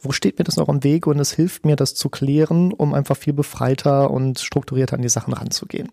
Wo 0.00 0.12
steht 0.12 0.38
mir 0.38 0.44
das 0.44 0.56
noch 0.56 0.68
im 0.68 0.84
Weg 0.84 1.06
und 1.06 1.18
es 1.18 1.32
hilft 1.32 1.64
mir, 1.64 1.76
das 1.76 1.94
zu 1.94 2.08
klären, 2.08 2.72
um 2.72 2.94
einfach 2.94 3.16
viel 3.16 3.32
befreiter 3.32 4.10
und 4.10 4.38
strukturierter 4.38 4.96
an 4.96 5.02
die 5.02 5.08
Sachen 5.08 5.32
ranzugehen. 5.32 5.90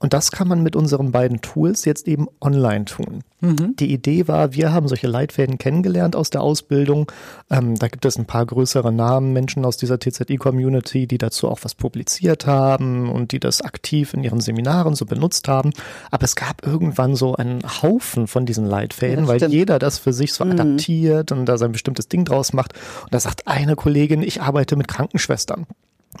Und 0.00 0.12
das 0.12 0.30
kann 0.30 0.46
man 0.46 0.62
mit 0.62 0.76
unseren 0.76 1.10
beiden 1.10 1.40
Tools 1.40 1.84
jetzt 1.84 2.06
eben 2.06 2.28
online 2.40 2.84
tun. 2.84 3.24
Mhm. 3.40 3.74
Die 3.78 3.92
Idee 3.92 4.28
war, 4.28 4.52
wir 4.52 4.72
haben 4.72 4.86
solche 4.86 5.08
Leitfäden 5.08 5.58
kennengelernt 5.58 6.14
aus 6.14 6.30
der 6.30 6.40
Ausbildung. 6.40 7.10
Ähm, 7.50 7.76
da 7.76 7.88
gibt 7.88 8.04
es 8.04 8.16
ein 8.16 8.24
paar 8.24 8.46
größere 8.46 8.92
Namen, 8.92 9.32
Menschen 9.32 9.64
aus 9.64 9.76
dieser 9.76 9.98
TZI-Community, 9.98 11.08
die 11.08 11.18
dazu 11.18 11.48
auch 11.48 11.60
was 11.62 11.74
publiziert 11.74 12.46
haben 12.46 13.10
und 13.10 13.32
die 13.32 13.40
das 13.40 13.60
aktiv 13.60 14.14
in 14.14 14.22
ihren 14.22 14.40
Seminaren 14.40 14.94
so 14.94 15.04
benutzt 15.04 15.48
haben. 15.48 15.72
Aber 16.12 16.24
es 16.24 16.36
gab 16.36 16.64
irgendwann 16.64 17.16
so 17.16 17.34
einen 17.34 17.62
Haufen 17.82 18.28
von 18.28 18.46
diesen 18.46 18.66
Leitfäden, 18.66 19.24
ja, 19.24 19.28
weil 19.28 19.38
stimmt. 19.38 19.54
jeder 19.54 19.78
das 19.80 19.98
für 19.98 20.12
sich 20.12 20.32
so 20.32 20.44
mhm. 20.44 20.52
adaptiert 20.52 21.32
und 21.32 21.46
da 21.46 21.58
sein 21.58 21.72
bestimmtes 21.72 22.08
Ding 22.08 22.24
draus 22.24 22.52
macht. 22.52 22.74
Und 23.02 23.14
da 23.14 23.18
sagt 23.18 23.48
eine 23.48 23.74
Kollegin, 23.74 24.22
ich 24.22 24.42
arbeite 24.42 24.76
mit 24.76 24.86
Krankenschwestern. 24.86 25.66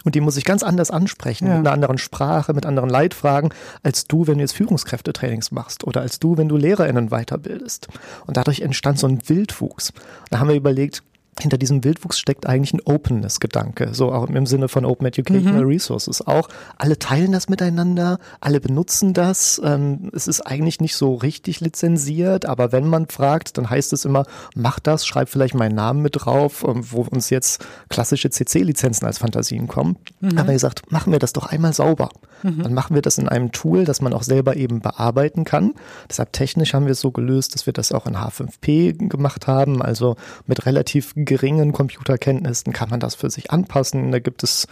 Und 0.04 0.14
die 0.14 0.20
muss 0.20 0.36
ich 0.36 0.44
ganz 0.44 0.62
anders 0.62 0.90
ansprechen, 0.90 1.46
ja. 1.46 1.56
mit 1.56 1.66
einer 1.66 1.72
anderen 1.72 1.98
Sprache, 1.98 2.54
mit 2.54 2.66
anderen 2.66 2.88
Leitfragen, 2.88 3.50
als 3.82 4.06
du, 4.06 4.26
wenn 4.26 4.38
du 4.38 4.42
jetzt 4.42 4.54
Führungskräftetrainings 4.54 5.50
machst 5.50 5.84
oder 5.84 6.00
als 6.00 6.18
du, 6.18 6.36
wenn 6.36 6.48
du 6.48 6.56
LehrerInnen 6.56 7.08
weiterbildest. 7.08 7.88
Und 8.26 8.36
dadurch 8.36 8.60
entstand 8.60 8.98
so 8.98 9.06
ein 9.06 9.20
Wildwuchs. 9.28 9.92
Da 10.30 10.38
haben 10.38 10.48
wir 10.48 10.56
überlegt, 10.56 11.02
hinter 11.40 11.58
diesem 11.58 11.84
Wildwuchs 11.84 12.18
steckt 12.18 12.46
eigentlich 12.46 12.72
ein 12.72 12.80
Openness-Gedanke, 12.84 13.90
so 13.92 14.12
auch 14.12 14.28
im 14.28 14.46
Sinne 14.46 14.68
von 14.68 14.84
Open 14.84 15.06
Educational 15.06 15.62
mhm. 15.62 15.68
Resources 15.68 16.26
auch. 16.26 16.48
Alle 16.76 16.98
teilen 16.98 17.32
das 17.32 17.48
miteinander, 17.48 18.18
alle 18.40 18.60
benutzen 18.60 19.14
das. 19.14 19.60
Ähm, 19.64 20.10
es 20.14 20.28
ist 20.28 20.42
eigentlich 20.42 20.80
nicht 20.80 20.96
so 20.96 21.14
richtig 21.14 21.60
lizenziert, 21.60 22.46
aber 22.46 22.72
wenn 22.72 22.88
man 22.88 23.06
fragt, 23.08 23.58
dann 23.58 23.70
heißt 23.70 23.92
es 23.92 24.04
immer, 24.04 24.24
mach 24.54 24.80
das, 24.80 25.06
schreib 25.06 25.28
vielleicht 25.28 25.54
meinen 25.54 25.74
Namen 25.74 26.02
mit 26.02 26.24
drauf, 26.24 26.64
ähm, 26.66 26.84
wo 26.90 27.02
uns 27.02 27.30
jetzt 27.30 27.64
klassische 27.88 28.30
CC-Lizenzen 28.30 29.06
als 29.06 29.18
Fantasien 29.18 29.68
kommen. 29.68 29.96
Mhm. 30.20 30.38
Aber 30.38 30.52
ihr 30.52 30.58
sagt, 30.58 30.90
machen 30.92 31.12
wir 31.12 31.18
das 31.18 31.32
doch 31.32 31.46
einmal 31.46 31.72
sauber. 31.72 32.10
Mhm. 32.42 32.62
Dann 32.62 32.74
machen 32.74 32.94
wir 32.94 33.02
das 33.02 33.18
in 33.18 33.28
einem 33.28 33.52
Tool, 33.52 33.84
das 33.84 34.00
man 34.00 34.12
auch 34.12 34.22
selber 34.22 34.56
eben 34.56 34.80
bearbeiten 34.80 35.44
kann. 35.44 35.74
Deshalb 36.08 36.32
technisch 36.32 36.74
haben 36.74 36.86
wir 36.86 36.92
es 36.92 37.00
so 37.00 37.10
gelöst, 37.10 37.54
dass 37.54 37.66
wir 37.66 37.72
das 37.72 37.92
auch 37.92 38.06
in 38.06 38.16
H5P 38.16 39.08
gemacht 39.08 39.46
haben, 39.46 39.82
also 39.82 40.16
mit 40.46 40.66
relativ 40.66 41.14
geringen 41.28 41.72
Computerkenntnissen 41.72 42.72
kann 42.72 42.88
man 42.88 43.00
das 43.00 43.14
für 43.14 43.28
sich 43.28 43.50
anpassen. 43.50 44.10
Da 44.10 44.18
gibt 44.18 44.42
es 44.42 44.66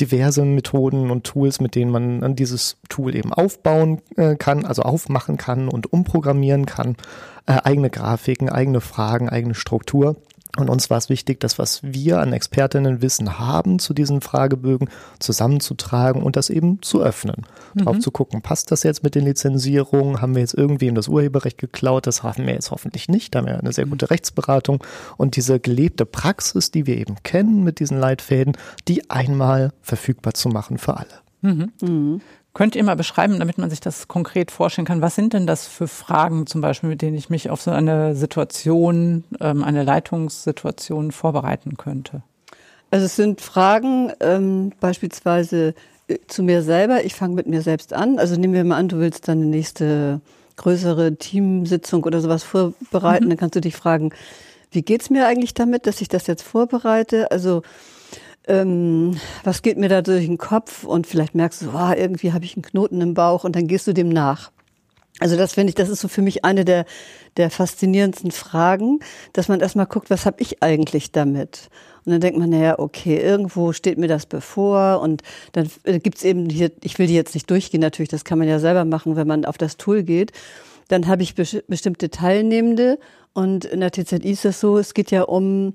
diverse 0.00 0.44
Methoden 0.44 1.10
und 1.10 1.24
Tools, 1.24 1.60
mit 1.60 1.76
denen 1.76 1.92
man 1.92 2.24
an 2.24 2.34
dieses 2.34 2.76
Tool 2.88 3.14
eben 3.14 3.32
aufbauen 3.32 4.02
äh, 4.16 4.34
kann, 4.34 4.66
also 4.66 4.82
aufmachen 4.82 5.36
kann 5.36 5.68
und 5.68 5.92
umprogrammieren 5.92 6.66
kann. 6.66 6.96
Äh, 7.46 7.58
eigene 7.62 7.90
Grafiken, 7.90 8.48
eigene 8.48 8.80
Fragen, 8.80 9.28
eigene 9.28 9.54
Struktur. 9.54 10.16
Und 10.56 10.68
uns 10.68 10.90
war 10.90 10.98
es 10.98 11.08
wichtig, 11.08 11.40
das, 11.40 11.58
was 11.58 11.80
wir 11.82 12.20
an 12.20 12.32
Expertinnenwissen 12.32 13.38
haben 13.38 13.78
zu 13.78 13.94
diesen 13.94 14.20
Fragebögen, 14.20 14.88
zusammenzutragen 15.18 16.22
und 16.22 16.36
das 16.36 16.50
eben 16.50 16.82
zu 16.82 17.02
öffnen. 17.02 17.46
Mhm. 17.74 17.84
Drauf 17.84 17.98
zu 18.00 18.10
gucken, 18.10 18.42
passt 18.42 18.70
das 18.70 18.82
jetzt 18.82 19.02
mit 19.02 19.14
den 19.14 19.24
Lizenzierungen? 19.24 20.20
Haben 20.20 20.34
wir 20.34 20.40
jetzt 20.40 20.54
irgendwem 20.54 20.94
das 20.94 21.08
Urheberrecht 21.08 21.58
geklaut? 21.58 22.06
Das 22.06 22.22
haben 22.22 22.46
wir 22.46 22.54
jetzt 22.54 22.70
hoffentlich 22.70 23.08
nicht. 23.08 23.34
Da 23.34 23.40
haben 23.40 23.46
wir 23.46 23.58
eine 23.58 23.72
sehr 23.72 23.86
gute 23.86 24.10
Rechtsberatung. 24.10 24.82
Und 25.16 25.36
diese 25.36 25.60
gelebte 25.60 26.04
Praxis, 26.04 26.70
die 26.70 26.86
wir 26.86 26.96
eben 26.96 27.16
kennen 27.22 27.62
mit 27.62 27.78
diesen 27.78 27.98
Leitfäden, 27.98 28.56
die 28.88 29.08
einmal 29.10 29.72
verfügbar 29.82 30.34
zu 30.34 30.48
machen 30.48 30.78
für 30.78 30.96
alle. 30.96 31.06
Mhm. 31.42 32.20
Könnt 32.60 32.76
ihr 32.76 32.84
mal 32.84 32.94
beschreiben, 32.94 33.38
damit 33.38 33.56
man 33.56 33.70
sich 33.70 33.80
das 33.80 34.06
konkret 34.06 34.50
vorstellen 34.50 34.84
kann, 34.84 35.00
was 35.00 35.14
sind 35.14 35.32
denn 35.32 35.46
das 35.46 35.66
für 35.66 35.88
Fragen 35.88 36.46
zum 36.46 36.60
Beispiel, 36.60 36.90
mit 36.90 37.00
denen 37.00 37.16
ich 37.16 37.30
mich 37.30 37.48
auf 37.48 37.62
so 37.62 37.70
eine 37.70 38.14
Situation, 38.14 39.24
ähm, 39.40 39.64
eine 39.64 39.82
Leitungssituation 39.82 41.10
vorbereiten 41.10 41.78
könnte? 41.78 42.20
Also 42.90 43.06
es 43.06 43.16
sind 43.16 43.40
Fragen 43.40 44.12
ähm, 44.20 44.72
beispielsweise 44.78 45.72
äh, 46.08 46.18
zu 46.26 46.42
mir 46.42 46.60
selber. 46.60 47.02
Ich 47.02 47.14
fange 47.14 47.34
mit 47.34 47.46
mir 47.46 47.62
selbst 47.62 47.94
an. 47.94 48.18
Also 48.18 48.36
nehmen 48.36 48.52
wir 48.52 48.64
mal 48.64 48.76
an, 48.76 48.88
du 48.88 48.98
willst 48.98 49.28
deine 49.28 49.46
nächste 49.46 50.20
größere 50.56 51.16
Teamsitzung 51.16 52.04
oder 52.04 52.20
sowas 52.20 52.42
vorbereiten. 52.42 53.24
Mhm. 53.24 53.28
Dann 53.30 53.38
kannst 53.38 53.56
du 53.56 53.62
dich 53.62 53.74
fragen, 53.74 54.10
wie 54.70 54.82
geht's 54.82 55.08
mir 55.08 55.26
eigentlich 55.26 55.54
damit, 55.54 55.86
dass 55.86 56.02
ich 56.02 56.08
das 56.08 56.26
jetzt 56.26 56.42
vorbereite? 56.42 57.30
Also 57.30 57.62
ähm, 58.46 59.18
was 59.44 59.62
geht 59.62 59.78
mir 59.78 59.88
da 59.88 60.02
durch 60.02 60.26
den 60.26 60.38
Kopf 60.38 60.84
und 60.84 61.06
vielleicht 61.06 61.34
merkst 61.34 61.62
du, 61.62 61.70
oh, 61.74 61.92
irgendwie 61.96 62.32
habe 62.32 62.44
ich 62.44 62.56
einen 62.56 62.62
Knoten 62.62 63.00
im 63.00 63.14
Bauch 63.14 63.44
und 63.44 63.56
dann 63.56 63.66
gehst 63.66 63.86
du 63.86 63.92
dem 63.92 64.08
nach. 64.08 64.50
Also 65.20 65.36
das 65.36 65.52
finde 65.52 65.68
ich, 65.68 65.74
das 65.74 65.90
ist 65.90 66.00
so 66.00 66.08
für 66.08 66.22
mich 66.22 66.44
eine 66.44 66.64
der, 66.64 66.86
der 67.36 67.50
faszinierendsten 67.50 68.30
Fragen, 68.30 69.00
dass 69.34 69.48
man 69.48 69.60
erstmal 69.60 69.86
guckt, 69.86 70.08
was 70.08 70.24
habe 70.24 70.40
ich 70.40 70.62
eigentlich 70.62 71.12
damit? 71.12 71.68
Und 72.06 72.12
dann 72.12 72.20
denkt 72.22 72.38
man, 72.38 72.48
naja, 72.48 72.78
okay, 72.78 73.18
irgendwo 73.18 73.72
steht 73.72 73.98
mir 73.98 74.08
das 74.08 74.24
bevor 74.24 75.00
und 75.02 75.22
dann 75.52 75.70
gibt's 75.84 76.24
eben 76.24 76.48
hier, 76.48 76.72
ich 76.82 76.98
will 76.98 77.06
die 77.06 77.14
jetzt 77.14 77.34
nicht 77.34 77.50
durchgehen 77.50 77.80
natürlich, 77.80 78.08
das 78.08 78.24
kann 78.24 78.38
man 78.38 78.48
ja 78.48 78.58
selber 78.58 78.86
machen, 78.86 79.16
wenn 79.16 79.26
man 79.26 79.44
auf 79.44 79.58
das 79.58 79.76
Tool 79.76 80.02
geht. 80.02 80.32
Dann 80.88 81.06
habe 81.06 81.22
ich 81.22 81.34
bestimmte 81.34 82.10
Teilnehmende 82.10 82.98
und 83.32 83.66
in 83.66 83.80
der 83.80 83.92
TZI 83.92 84.30
ist 84.30 84.44
das 84.44 84.58
so, 84.58 84.78
es 84.78 84.94
geht 84.94 85.10
ja 85.10 85.22
um 85.22 85.74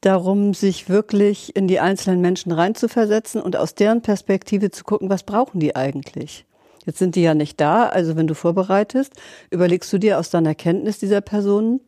darum, 0.00 0.54
sich 0.54 0.88
wirklich 0.88 1.54
in 1.56 1.68
die 1.68 1.80
einzelnen 1.80 2.20
Menschen 2.20 2.52
reinzuversetzen 2.52 3.40
und 3.40 3.56
aus 3.56 3.74
deren 3.74 4.02
Perspektive 4.02 4.70
zu 4.70 4.84
gucken, 4.84 5.10
was 5.10 5.22
brauchen 5.22 5.60
die 5.60 5.76
eigentlich? 5.76 6.46
Jetzt 6.86 6.98
sind 6.98 7.14
die 7.14 7.22
ja 7.22 7.34
nicht 7.34 7.60
da, 7.60 7.86
also 7.86 8.16
wenn 8.16 8.26
du 8.26 8.34
vorbereitest, 8.34 9.12
überlegst 9.50 9.92
du 9.92 9.98
dir 9.98 10.18
aus 10.18 10.30
deiner 10.30 10.54
Kenntnis 10.54 10.98
dieser 10.98 11.20
Personen, 11.20 11.80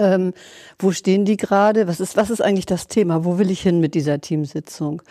ähm, 0.00 0.32
wo 0.78 0.90
stehen 0.90 1.24
die 1.24 1.36
gerade? 1.36 1.86
Was 1.86 2.00
ist, 2.00 2.16
was 2.16 2.30
ist 2.30 2.40
eigentlich 2.40 2.66
das 2.66 2.88
Thema? 2.88 3.24
Wo 3.24 3.38
will 3.38 3.50
ich 3.50 3.60
hin 3.60 3.78
mit 3.78 3.94
dieser 3.94 4.20
Teamsitzung? 4.20 5.02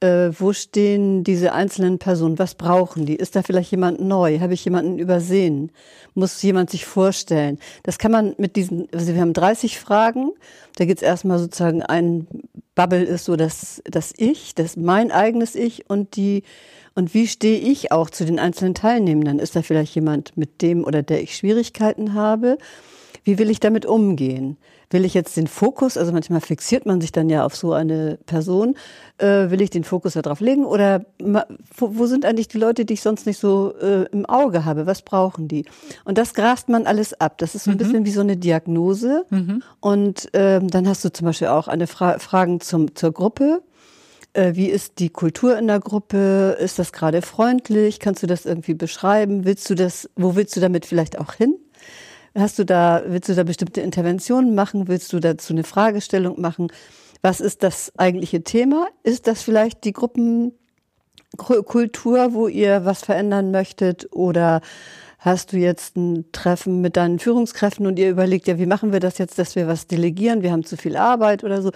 Äh, 0.00 0.30
wo 0.38 0.52
stehen 0.52 1.24
diese 1.24 1.52
einzelnen 1.52 1.98
Personen? 1.98 2.38
Was 2.38 2.54
brauchen 2.54 3.04
die? 3.04 3.16
Ist 3.16 3.36
da 3.36 3.42
vielleicht 3.42 3.72
jemand 3.72 4.00
neu? 4.00 4.38
Habe 4.40 4.54
ich 4.54 4.64
jemanden 4.64 4.98
übersehen? 4.98 5.72
Muss 6.14 6.40
jemand 6.42 6.70
sich 6.70 6.86
vorstellen? 6.86 7.58
Das 7.82 7.98
kann 7.98 8.12
man 8.12 8.34
mit 8.38 8.56
diesen, 8.56 8.88
also 8.94 9.12
wir 9.12 9.20
haben 9.20 9.32
30 9.32 9.78
Fragen. 9.78 10.30
Da 10.76 10.84
geht's 10.84 11.02
erstmal 11.02 11.38
sozusagen 11.38 11.82
ein 11.82 12.26
Bubble 12.76 13.02
ist 13.02 13.24
so 13.24 13.36
das, 13.36 13.82
das 13.84 14.12
Ich, 14.16 14.54
das 14.54 14.76
mein 14.76 15.10
eigenes 15.10 15.54
Ich 15.54 15.88
und 15.88 16.14
die, 16.14 16.42
und 16.94 17.14
wie 17.14 17.26
stehe 17.26 17.58
ich 17.58 17.90
auch 17.90 18.10
zu 18.10 18.24
den 18.24 18.38
einzelnen 18.38 18.74
Teilnehmenden? 18.74 19.38
Ist 19.38 19.56
da 19.56 19.62
vielleicht 19.62 19.94
jemand, 19.94 20.36
mit 20.36 20.60
dem 20.62 20.84
oder 20.84 21.02
der 21.02 21.22
ich 21.22 21.36
Schwierigkeiten 21.36 22.12
habe? 22.14 22.58
Wie 23.26 23.38
will 23.38 23.50
ich 23.50 23.58
damit 23.58 23.84
umgehen? 23.86 24.56
Will 24.88 25.04
ich 25.04 25.12
jetzt 25.12 25.36
den 25.36 25.48
Fokus, 25.48 25.96
also 25.96 26.12
manchmal 26.12 26.40
fixiert 26.40 26.86
man 26.86 27.00
sich 27.00 27.10
dann 27.10 27.28
ja 27.28 27.44
auf 27.44 27.56
so 27.56 27.72
eine 27.72 28.20
Person, 28.24 28.76
äh, 29.18 29.50
will 29.50 29.60
ich 29.60 29.70
den 29.70 29.82
Fokus 29.82 30.12
darauf 30.12 30.38
legen 30.38 30.64
oder 30.64 31.04
wo, 31.76 31.90
wo, 31.96 32.06
sind 32.06 32.24
eigentlich 32.24 32.46
die 32.46 32.58
Leute, 32.58 32.84
die 32.84 32.94
ich 32.94 33.02
sonst 33.02 33.26
nicht 33.26 33.40
so 33.40 33.74
äh, 33.80 34.04
im 34.12 34.26
Auge 34.26 34.64
habe? 34.64 34.86
Was 34.86 35.02
brauchen 35.02 35.48
die? 35.48 35.64
Und 36.04 36.18
das 36.18 36.34
grast 36.34 36.68
man 36.68 36.86
alles 36.86 37.20
ab. 37.20 37.38
Das 37.38 37.56
ist 37.56 37.64
so 37.64 37.72
ein 37.72 37.74
mhm. 37.74 37.78
bisschen 37.78 38.04
wie 38.04 38.12
so 38.12 38.20
eine 38.20 38.36
Diagnose. 38.36 39.24
Mhm. 39.30 39.60
Und 39.80 40.28
ähm, 40.32 40.68
dann 40.68 40.86
hast 40.88 41.04
du 41.04 41.12
zum 41.12 41.24
Beispiel 41.24 41.48
auch 41.48 41.66
eine 41.66 41.88
Fra 41.88 42.20
Fragen 42.20 42.60
zum, 42.60 42.94
zur 42.94 43.10
Gruppe 43.10 43.60
äh, 44.34 44.54
wie 44.54 44.66
ist 44.66 45.00
die 45.00 45.08
Kultur 45.08 45.58
in 45.58 45.66
der 45.66 45.80
Gruppe? 45.80 46.56
Ist 46.60 46.78
das 46.78 46.92
gerade 46.92 47.22
freundlich? 47.22 47.98
Kannst 47.98 48.22
du 48.22 48.28
das 48.28 48.46
irgendwie 48.46 48.74
beschreiben? 48.74 49.44
Willst 49.44 49.68
du 49.68 49.74
das, 49.74 50.08
wo 50.14 50.36
willst 50.36 50.54
du 50.54 50.60
damit 50.60 50.86
vielleicht 50.86 51.18
auch 51.18 51.32
hin? 51.32 51.56
Hast 52.36 52.58
du 52.58 52.66
da, 52.66 53.02
willst 53.06 53.30
du 53.30 53.34
da 53.34 53.44
bestimmte 53.44 53.80
Interventionen 53.80 54.54
machen? 54.54 54.88
Willst 54.88 55.10
du 55.14 55.20
dazu 55.20 55.54
eine 55.54 55.64
Fragestellung 55.64 56.38
machen? 56.38 56.70
Was 57.22 57.40
ist 57.40 57.62
das 57.62 57.92
eigentliche 57.96 58.42
Thema? 58.42 58.88
Ist 59.02 59.26
das 59.26 59.42
vielleicht 59.42 59.84
die 59.84 59.94
Gruppenkultur, 59.94 62.34
wo 62.34 62.46
ihr 62.46 62.84
was 62.84 63.02
verändern 63.02 63.52
möchtet? 63.52 64.12
Oder 64.12 64.60
hast 65.18 65.54
du 65.54 65.56
jetzt 65.56 65.96
ein 65.96 66.26
Treffen 66.32 66.82
mit 66.82 66.98
deinen 66.98 67.20
Führungskräften 67.20 67.86
und 67.86 67.98
ihr 67.98 68.10
überlegt, 68.10 68.48
ja, 68.48 68.58
wie 68.58 68.66
machen 68.66 68.92
wir 68.92 69.00
das 69.00 69.16
jetzt, 69.16 69.38
dass 69.38 69.56
wir 69.56 69.66
was 69.66 69.86
delegieren? 69.86 70.42
Wir 70.42 70.52
haben 70.52 70.64
zu 70.64 70.76
viel 70.76 70.98
Arbeit 70.98 71.42
oder 71.42 71.62
so. 71.62 71.70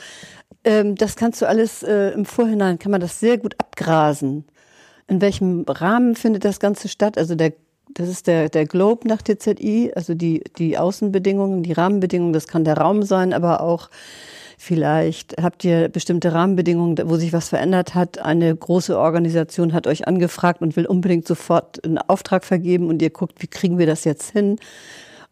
Ähm, 0.64 0.94
das 0.94 1.16
kannst 1.16 1.40
du 1.40 1.48
alles 1.48 1.82
äh, 1.82 2.10
im 2.10 2.26
Vorhinein, 2.26 2.78
kann 2.78 2.92
man 2.92 3.00
das 3.00 3.18
sehr 3.18 3.38
gut 3.38 3.54
abgrasen. 3.58 4.44
In 5.06 5.22
welchem 5.22 5.64
Rahmen 5.66 6.16
findet 6.16 6.44
das 6.44 6.60
Ganze 6.60 6.88
statt? 6.88 7.16
Also 7.16 7.34
der 7.34 7.54
das 7.94 8.08
ist 8.08 8.26
der, 8.26 8.48
der 8.48 8.66
Globe 8.66 9.08
nach 9.08 9.22
TZI, 9.22 9.92
also 9.94 10.14
die, 10.14 10.42
die 10.58 10.78
Außenbedingungen, 10.78 11.62
die 11.62 11.72
Rahmenbedingungen, 11.72 12.32
das 12.32 12.46
kann 12.46 12.64
der 12.64 12.76
Raum 12.76 13.02
sein, 13.02 13.32
aber 13.32 13.60
auch 13.60 13.90
vielleicht 14.58 15.36
habt 15.40 15.64
ihr 15.64 15.88
bestimmte 15.88 16.32
Rahmenbedingungen, 16.32 16.96
wo 17.04 17.16
sich 17.16 17.32
was 17.32 17.48
verändert 17.48 17.94
hat. 17.94 18.18
Eine 18.18 18.54
große 18.54 18.98
Organisation 18.98 19.72
hat 19.72 19.86
euch 19.86 20.06
angefragt 20.06 20.60
und 20.60 20.76
will 20.76 20.86
unbedingt 20.86 21.26
sofort 21.26 21.82
einen 21.84 21.98
Auftrag 21.98 22.44
vergeben 22.44 22.88
und 22.88 23.00
ihr 23.00 23.10
guckt, 23.10 23.42
wie 23.42 23.46
kriegen 23.46 23.78
wir 23.78 23.86
das 23.86 24.04
jetzt 24.04 24.30
hin? 24.30 24.58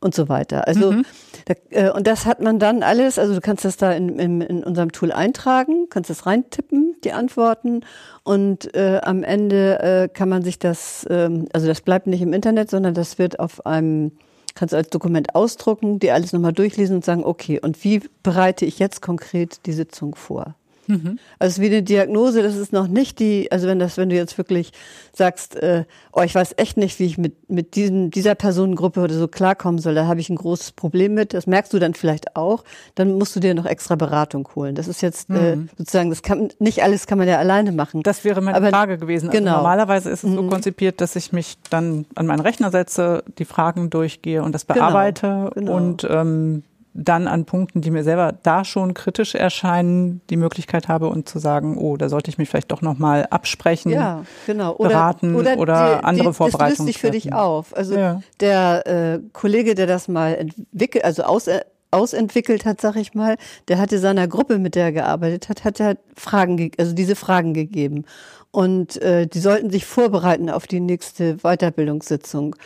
und 0.01 0.15
so 0.15 0.29
weiter. 0.29 0.67
Also 0.67 0.93
mhm. 0.93 1.05
Da, 1.49 1.55
äh, 1.71 1.91
und 1.91 2.07
das 2.07 2.27
hat 2.27 2.41
man 2.41 2.59
dann 2.59 2.83
alles, 2.83 3.19
also 3.19 3.35
du 3.35 3.41
kannst 3.41 3.65
das 3.65 3.77
da 3.77 3.93
in, 3.93 4.19
in, 4.19 4.41
in 4.43 4.63
unserem 4.63 4.93
Tool 4.93 5.13
eintragen, 5.13 5.89
kannst 5.89 6.11
das 6.11 6.27
reintippen, 6.27 6.97
die 7.05 7.13
Antworten 7.13 7.81
und 8.23 8.75
äh, 8.75 9.01
am 9.03 9.23
Ende 9.23 9.81
äh, 9.81 10.09
kann 10.09 10.29
man 10.29 10.43
sich 10.43 10.59
das, 10.59 11.07
ähm, 11.09 11.49
also 11.53 11.67
das 11.67 11.81
bleibt 11.81 12.07
nicht 12.07 12.21
im 12.21 12.33
Internet, 12.33 12.71
sondern 12.71 12.95
das 12.95 13.19
wird 13.19 13.41
auf 13.41 13.65
einem 13.67 14.13
kannst 14.55 14.73
du 14.73 14.77
als 14.77 14.89
Dokument 14.89 15.37
ausdrucken, 15.37 16.01
dir 16.01 16.15
alles 16.15 16.33
nochmal 16.33 16.53
durchlesen 16.53 16.97
und 16.97 17.05
sagen, 17.05 17.25
okay, 17.25 17.61
und 17.61 17.85
wie 17.85 18.03
bereite 18.25 18.65
ich 18.65 18.81
jetzt 18.81 19.01
konkret 19.01 19.65
die 19.67 19.73
Sitzung 19.73 20.17
vor? 20.17 20.57
Mhm. 20.89 21.19
Also 21.39 21.63
wie 21.63 21.67
eine 21.67 21.83
Diagnose, 21.83 22.43
das 22.43 22.57
ist 22.57 22.73
noch 22.73 22.89
nicht 22.89 23.19
die, 23.19 23.53
also 23.53 23.69
wenn 23.69 23.79
das, 23.79 23.97
wenn 23.97 24.09
du 24.09 24.17
jetzt 24.17 24.39
wirklich 24.39 24.73
sagst, 25.13 25.55
äh, 25.57 25.85
oh, 26.13 26.23
ich 26.23 26.35
weiß 26.35 26.55
echt 26.57 26.77
nicht, 26.77 26.99
wie 26.99 27.05
ich 27.05 27.19
mit, 27.19 27.51
mit 27.51 27.77
diesem, 27.77 28.11
dieser 28.11 28.35
Personengruppe 28.35 29.01
oder 29.01 29.15
so 29.15 29.29
klarkommen 29.29 29.81
soll, 29.81 29.95
da 29.95 30.07
habe 30.07 30.21
ich 30.21 30.31
ein 30.31 30.37
großes 30.37 30.73
Problem 30.73 31.15
mit, 31.15 31.35
das 31.35 31.47
merkst 31.47 31.73
du 31.73 31.79
dann 31.79 31.95
vielleicht 31.95 32.37
auch, 32.37 32.65
dann 32.95 33.19
musst 33.19 33.37
du 33.37 33.41
dir 33.41 33.55
noch 33.55 33.67
extra 33.67 33.97
Beratung 33.97 34.49
holen. 34.55 34.75
Das 34.75 34.89
ist 34.89 35.03
jetzt 35.03 35.29
äh, 35.31 35.57
mhm. 35.57 35.65
äh, 35.65 35.69
sozusagen, 35.77 36.11
das 36.11 36.23
kann, 36.23 36.49
nicht 36.59 36.83
alles 36.83 37.07
kann 37.07 37.19
man 37.19 37.29
ja 37.29 37.39
alleine 37.39 37.73
machen. 37.73 38.03
Das 38.03 38.25
wäre 38.25 38.41
meine 38.41 38.57
Aber, 38.57 38.71
Frage 38.71 38.99
gewesen. 38.99 39.29
Also 39.29 39.39
genau. 39.39 39.57
normalerweise 39.57 40.11
ist 40.11 40.25
es 40.25 40.33
so 40.33 40.43
mhm. 40.43 40.49
konzipiert, 40.49 41.01
dass 41.01 41.15
ich 41.17 41.33
mich 41.33 41.59
dann 41.69 42.07
an 42.15 42.27
meinen 42.27 42.41
Rechner 42.41 42.71
setze, 42.71 43.25
die 43.39 43.45
Fragen 43.45 43.91
durchgehe 43.91 44.43
und 44.43 44.55
das 44.55 44.67
genau. 44.67 44.81
bearbeite 44.81 45.27
genau, 45.27 45.51
genau. 45.55 45.77
und 45.77 46.07
ähm, 46.09 46.63
dann 46.99 47.29
an 47.29 47.45
Punkten, 47.45 47.81
die 47.81 47.91
mir 47.91 48.03
selber 48.03 48.35
da 48.43 48.65
schon 48.65 48.93
kritisch 48.93 49.35
erscheinen, 49.35 50.21
die 50.31 50.37
Möglichkeit 50.37 50.89
habe 50.89 51.09
und 51.09 51.29
zu 51.29 51.39
sagen, 51.39 51.77
oh, 51.79 51.97
da 51.97 52.09
sollte 52.09 52.31
ich 52.31 52.39
mich 52.39 52.49
vielleicht 52.49 52.73
doch 52.73 52.83
nochmal 52.83 53.27
absprechen, 53.31 53.93
ja, 53.93 54.25
genau. 54.47 54.75
oder, 54.77 54.89
beraten 54.89 55.35
oder, 55.37 55.59
oder 55.59 55.99
die, 55.99 56.05
andere 56.05 56.29
die, 56.29 56.35
Vorbereitungen. 56.35 56.71
Das 56.71 56.79
löst 56.79 56.87
sich 56.87 56.99
für 56.99 57.11
dich 57.11 57.33
auf. 57.33 57.77
Also 57.77 57.97
ja. 57.97 58.21
der 58.41 58.87
äh, 58.87 59.21
Kollege, 59.33 59.75
der 59.75 59.87
das 59.87 60.09
mal 60.09 60.35
entwickelt, 60.35 61.05
also 61.05 61.23
aus, 61.23 61.47
äh, 61.47 61.61
ausentwickelt 61.91 62.65
hat, 62.65 62.81
sag 62.81 62.97
ich 62.97 63.15
mal, 63.15 63.37
der 63.69 63.79
hatte 63.79 63.99
seiner 63.99 64.27
Gruppe, 64.27 64.59
mit 64.59 64.75
der 64.75 64.87
er 64.87 64.93
gearbeitet 64.93 65.49
hat, 65.49 65.65
hat 65.65 65.81
er 65.81 65.97
Fragen, 66.17 66.73
also 66.79 66.93
diese 66.95 67.17
Fragen 67.17 67.55
gegeben. 67.55 68.05
Und 68.51 69.01
äh, 69.03 69.27
die 69.27 69.41
sollten 69.41 69.71
sich 69.71 69.87
vorbereiten 69.87 70.51
auf 70.51 70.67
die 70.67 70.81
nächste 70.81 71.37
Weiterbildungssitzung. 71.39 72.57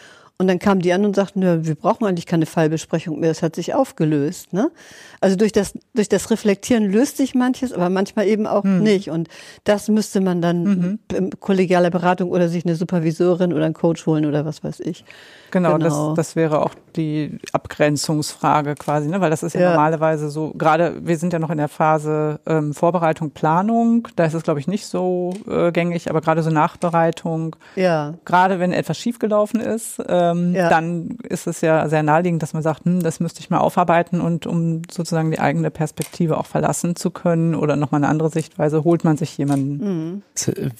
Und 0.42 0.48
dann 0.48 0.58
kamen 0.58 0.80
die 0.80 0.92
an 0.92 1.04
und 1.04 1.14
sagten, 1.14 1.40
ja, 1.40 1.64
wir 1.64 1.76
brauchen 1.76 2.04
eigentlich 2.04 2.26
keine 2.26 2.46
Fallbesprechung 2.46 3.20
mehr, 3.20 3.30
es 3.30 3.42
hat 3.42 3.54
sich 3.54 3.74
aufgelöst. 3.74 4.52
Ne? 4.52 4.72
Also 5.20 5.36
durch 5.36 5.52
das, 5.52 5.78
durch 5.94 6.08
das 6.08 6.32
Reflektieren 6.32 6.90
löst 6.90 7.16
sich 7.16 7.36
manches, 7.36 7.72
aber 7.72 7.88
manchmal 7.90 8.26
eben 8.26 8.48
auch 8.48 8.64
hm. 8.64 8.82
nicht. 8.82 9.08
Und 9.08 9.28
das 9.62 9.86
müsste 9.86 10.20
man 10.20 10.42
dann 10.42 10.64
mhm. 10.64 10.98
in 11.14 11.30
kollegialer 11.38 11.90
Beratung 11.90 12.32
oder 12.32 12.48
sich 12.48 12.64
eine 12.64 12.74
Supervisorin 12.74 13.52
oder 13.52 13.66
einen 13.66 13.74
Coach 13.74 14.04
holen 14.04 14.26
oder 14.26 14.44
was 14.44 14.64
weiß 14.64 14.80
ich. 14.80 15.04
Genau, 15.52 15.74
genau. 15.78 16.08
Das, 16.08 16.16
das 16.16 16.36
wäre 16.36 16.60
auch 16.60 16.74
die 16.96 17.38
Abgrenzungsfrage 17.52 18.74
quasi, 18.74 19.08
ne? 19.08 19.20
weil 19.20 19.30
das 19.30 19.42
ist 19.42 19.54
ja, 19.54 19.60
ja, 19.60 19.70
normalerweise 19.70 20.30
so, 20.30 20.52
gerade 20.54 21.06
wir 21.06 21.16
sind 21.18 21.32
ja 21.32 21.38
noch 21.38 21.50
in 21.50 21.58
der 21.58 21.68
Phase 21.68 22.40
ähm, 22.46 22.74
Vorbereitung, 22.74 23.30
Planung, 23.30 24.08
da 24.16 24.24
ist 24.24 24.34
es 24.34 24.42
glaube 24.42 24.60
ich 24.60 24.66
nicht 24.66 24.86
so 24.86 25.34
äh, 25.48 25.72
gängig, 25.72 26.10
aber 26.10 26.20
gerade 26.20 26.42
so 26.42 26.50
Nachbereitung, 26.50 27.56
ja. 27.76 28.14
gerade 28.24 28.60
wenn 28.60 28.72
etwas 28.72 28.98
schiefgelaufen 28.98 29.60
ist, 29.60 30.02
ähm, 30.32 30.54
ja. 30.54 30.68
dann 30.68 31.16
ist 31.28 31.46
es 31.46 31.60
ja 31.60 31.88
sehr 31.88 32.02
naheliegend, 32.02 32.42
dass 32.42 32.52
man 32.52 32.62
sagt, 32.62 32.84
hm, 32.84 33.02
das 33.02 33.20
müsste 33.20 33.40
ich 33.40 33.50
mal 33.50 33.58
aufarbeiten 33.58 34.20
und 34.20 34.46
um 34.46 34.82
sozusagen 34.90 35.30
die 35.30 35.38
eigene 35.38 35.70
Perspektive 35.70 36.38
auch 36.38 36.46
verlassen 36.46 36.96
zu 36.96 37.10
können 37.10 37.54
oder 37.54 37.76
nochmal 37.76 38.00
eine 38.00 38.08
andere 38.08 38.30
Sichtweise, 38.30 38.84
holt 38.84 39.04
man 39.04 39.16
sich 39.16 39.36
jemanden. 39.38 40.22
Mhm. 40.22 40.22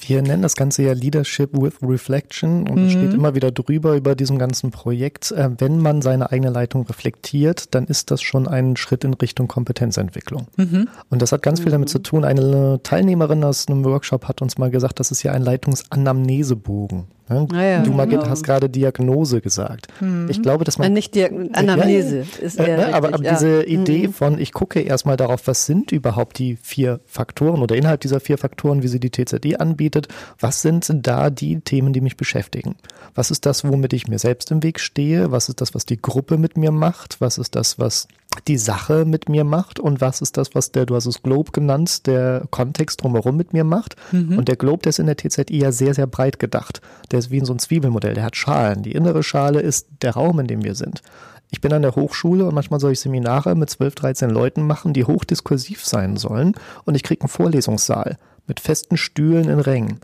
Wir 0.00 0.23
nennen 0.23 0.42
das 0.42 0.56
Ganze 0.56 0.82
ja 0.82 0.92
Leadership 0.92 1.50
with 1.52 1.75
Reflection 1.82 2.68
und 2.68 2.80
mhm. 2.80 2.87
es 2.87 2.92
steht 2.92 3.14
immer 3.14 3.35
wieder 3.35 3.50
drüber 3.50 3.94
über 3.97 4.14
diesem 4.14 4.38
ganzen 4.38 4.71
Projekt, 4.71 5.32
äh, 5.32 5.50
wenn 5.59 5.78
man 5.78 6.02
seine 6.02 6.30
eigene 6.30 6.50
Leitung 6.50 6.87
reflektiert, 6.87 7.75
dann 7.75 7.87
ist 7.87 8.11
das 8.11 8.23
schon 8.23 8.49
ein 8.49 8.76
Schritt 8.76 9.04
in 9.04 9.14
Richtung 9.14 9.49
Kompetenzentwicklung. 9.49 10.47
Mhm. 10.56 10.88
Und 11.11 11.23
das 11.23 11.32
hat 11.32 11.42
ganz 11.42 11.61
viel 11.61 11.71
damit 11.71 11.88
zu 11.88 11.99
tun. 11.99 12.25
Eine 12.25 12.80
Teilnehmerin 12.82 13.44
aus 13.44 13.68
einem 13.68 13.85
Workshop 13.85 14.28
hat 14.28 14.42
uns 14.42 14.59
mal 14.59 14.71
gesagt, 14.71 15.00
das 15.00 15.11
ist 15.11 15.23
ja 15.23 15.32
ein 15.32 15.42
Leitungsanamnesebogen. 15.42 17.04
Ne? 17.32 17.48
Ja, 17.52 17.82
du 17.82 17.92
Margit, 17.92 18.20
genau. 18.20 18.30
hast 18.30 18.44
gerade 18.44 18.68
Diagnose 18.68 19.40
gesagt. 19.40 19.88
Mhm. 20.00 20.28
Ich 20.30 20.42
glaube, 20.42 20.64
dass 20.64 20.78
man. 20.78 20.88
Äh, 20.88 20.90
nicht 20.90 21.14
Diag 21.14 21.32
Anamnese 21.52 22.26
ja, 22.38 22.46
ist 22.46 22.58
eher 22.58 22.90
äh, 22.90 22.92
aber, 22.92 23.14
aber 23.14 23.18
diese 23.18 23.64
Idee 23.64 24.08
mhm. 24.08 24.12
von, 24.12 24.38
ich 24.38 24.52
gucke 24.52 24.80
erstmal 24.80 25.16
darauf, 25.16 25.46
was 25.46 25.66
sind 25.66 25.92
überhaupt 25.92 26.38
die 26.38 26.56
vier 26.56 27.00
Faktoren 27.06 27.62
oder 27.62 27.76
innerhalb 27.76 28.00
dieser 28.00 28.20
vier 28.20 28.38
Faktoren, 28.38 28.82
wie 28.82 28.88
sie 28.88 29.00
die 29.00 29.10
TZD 29.10 29.60
anbietet, 29.60 30.08
was 30.38 30.62
sind 30.62 30.90
da 30.94 31.30
die 31.30 31.60
Themen, 31.60 31.92
die 31.92 32.00
mich 32.00 32.16
beschäftigen? 32.16 32.76
Was 33.14 33.30
ist 33.30 33.46
das, 33.46 33.64
womit 33.64 33.92
ich 33.92 34.08
mir 34.08 34.18
selbst 34.18 34.50
im 34.50 34.62
Weg 34.62 34.80
stehe? 34.80 35.30
Was 35.30 35.48
ist 35.48 35.60
das, 35.60 35.74
was 35.74 35.86
die 35.86 36.00
Gruppe 36.00 36.38
mit 36.38 36.56
mir 36.56 36.70
macht? 36.70 37.20
Was 37.20 37.38
ist 37.38 37.56
das, 37.56 37.78
was 37.78 38.08
die 38.48 38.58
Sache 38.58 39.04
mit 39.04 39.28
mir 39.28 39.44
macht 39.44 39.78
und 39.78 40.00
was 40.00 40.20
ist 40.20 40.36
das, 40.36 40.54
was 40.54 40.72
der, 40.72 40.86
du 40.86 40.94
hast 40.94 41.06
es 41.06 41.22
Globe 41.22 41.52
genannt, 41.52 42.06
der 42.06 42.44
Kontext 42.50 43.02
drumherum 43.02 43.36
mit 43.36 43.52
mir 43.52 43.64
macht. 43.64 43.96
Mhm. 44.10 44.38
Und 44.38 44.48
der 44.48 44.56
Globe, 44.56 44.82
der 44.82 44.90
ist 44.90 44.98
in 44.98 45.06
der 45.06 45.16
TZI 45.16 45.58
ja 45.58 45.72
sehr, 45.72 45.94
sehr 45.94 46.06
breit 46.06 46.38
gedacht. 46.38 46.80
Der 47.10 47.18
ist 47.18 47.30
wie 47.30 47.38
in 47.38 47.44
so 47.44 47.52
ein 47.52 47.58
Zwiebelmodell, 47.58 48.14
der 48.14 48.24
hat 48.24 48.36
Schalen. 48.36 48.82
Die 48.82 48.92
innere 48.92 49.22
Schale 49.22 49.60
ist 49.60 49.88
der 50.02 50.14
Raum, 50.14 50.40
in 50.40 50.46
dem 50.46 50.64
wir 50.64 50.74
sind. 50.74 51.02
Ich 51.50 51.60
bin 51.60 51.72
an 51.72 51.82
der 51.82 51.94
Hochschule 51.94 52.46
und 52.46 52.54
manchmal 52.54 52.80
soll 52.80 52.92
ich 52.92 53.00
Seminare 53.00 53.54
mit 53.54 53.68
12, 53.68 53.95
13 53.95 54.30
Leuten 54.30 54.66
machen, 54.66 54.95
die 54.95 55.04
hochdiskursiv 55.04 55.84
sein 55.84 56.16
sollen. 56.16 56.54
Und 56.84 56.95
ich 56.95 57.02
kriege 57.02 57.21
einen 57.21 57.28
Vorlesungssaal 57.28 58.16
mit 58.47 58.58
festen 58.58 58.97
Stühlen 58.97 59.49
in 59.49 59.60
Rängen. 59.60 60.00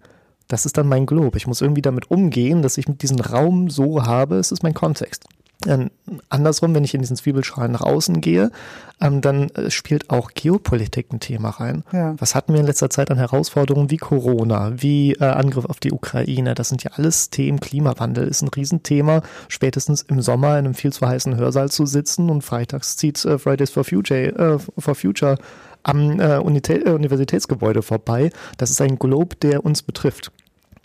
Das 0.46 0.66
ist 0.66 0.76
dann 0.78 0.88
mein 0.88 1.06
Globe. 1.06 1.36
Ich 1.36 1.46
muss 1.46 1.60
irgendwie 1.60 1.82
damit 1.82 2.10
umgehen, 2.10 2.62
dass 2.62 2.78
ich 2.78 2.88
mit 2.88 3.02
diesem 3.02 3.20
Raum 3.20 3.70
so 3.70 4.04
habe, 4.04 4.36
es 4.36 4.52
ist 4.52 4.62
mein 4.62 4.74
Kontext. 4.74 5.24
Ähm, 5.66 5.90
andersrum, 6.28 6.74
wenn 6.74 6.84
ich 6.84 6.94
in 6.94 7.00
diesen 7.00 7.16
Zwiebelschalen 7.16 7.72
nach 7.72 7.80
außen 7.80 8.20
gehe, 8.20 8.52
ähm, 9.00 9.20
dann 9.20 9.50
äh, 9.50 9.70
spielt 9.70 10.08
auch 10.08 10.30
Geopolitik 10.32 11.12
ein 11.12 11.18
Thema 11.18 11.50
rein. 11.50 11.82
Ja. 11.92 12.14
Was 12.18 12.36
hatten 12.36 12.52
wir 12.52 12.60
in 12.60 12.66
letzter 12.66 12.90
Zeit 12.90 13.10
an 13.10 13.18
Herausforderungen 13.18 13.90
wie 13.90 13.96
Corona, 13.96 14.72
wie 14.76 15.14
äh, 15.14 15.24
Angriff 15.24 15.64
auf 15.64 15.80
die 15.80 15.92
Ukraine? 15.92 16.54
Das 16.54 16.68
sind 16.68 16.84
ja 16.84 16.92
alles 16.94 17.30
Themen. 17.30 17.58
Klimawandel 17.58 18.28
ist 18.28 18.42
ein 18.42 18.48
Riesenthema. 18.48 19.22
Spätestens 19.48 20.02
im 20.02 20.20
Sommer 20.22 20.58
in 20.58 20.66
einem 20.66 20.74
viel 20.74 20.92
zu 20.92 21.06
heißen 21.06 21.36
Hörsaal 21.36 21.70
zu 21.70 21.86
sitzen 21.86 22.30
und 22.30 22.42
freitags 22.42 22.96
zieht 22.96 23.24
äh, 23.24 23.38
Fridays 23.38 23.70
for 23.70 23.82
Future, 23.82 24.20
äh, 24.20 24.58
for 24.80 24.94
Future 24.94 25.38
am 25.82 26.20
äh, 26.20 26.38
Universitätsgebäude 26.38 27.82
vorbei. 27.82 28.30
Das 28.58 28.70
ist 28.70 28.80
ein 28.80 28.98
Globe, 28.98 29.36
der 29.36 29.64
uns 29.64 29.82
betrifft. 29.82 30.30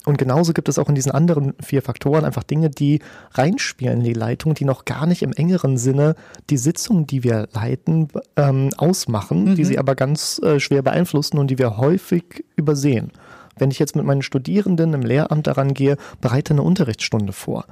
Und 0.05 0.17
genauso 0.17 0.53
gibt 0.53 0.67
es 0.67 0.77
auch 0.77 0.89
in 0.89 0.95
diesen 0.95 1.11
anderen 1.11 1.53
vier 1.61 1.81
Faktoren 1.81 2.25
einfach 2.25 2.43
Dinge, 2.43 2.69
die 2.69 2.99
reinspielen 3.31 3.99
in 3.99 4.03
die 4.03 4.13
Leitung, 4.13 4.53
die 4.53 4.65
noch 4.65 4.85
gar 4.85 5.05
nicht 5.05 5.21
im 5.21 5.31
engeren 5.31 5.77
Sinne 5.77 6.15
die 6.49 6.57
Sitzung, 6.57 7.07
die 7.07 7.23
wir 7.23 7.47
leiten, 7.53 8.09
ähm, 8.35 8.69
ausmachen, 8.77 9.45
mhm. 9.45 9.55
die 9.55 9.65
sie 9.65 9.79
aber 9.79 9.95
ganz 9.95 10.39
äh, 10.43 10.59
schwer 10.59 10.81
beeinflussen 10.81 11.37
und 11.37 11.47
die 11.47 11.57
wir 11.57 11.77
häufig 11.77 12.43
übersehen. 12.55 13.11
Wenn 13.57 13.71
ich 13.71 13.79
jetzt 13.79 13.95
mit 13.95 14.05
meinen 14.05 14.23
Studierenden 14.23 14.93
im 14.93 15.01
Lehramt 15.01 15.47
daran 15.47 15.73
gehe, 15.73 15.97
bereite 16.19 16.53
eine 16.53 16.63
Unterrichtsstunde 16.63 17.33
vor 17.33 17.65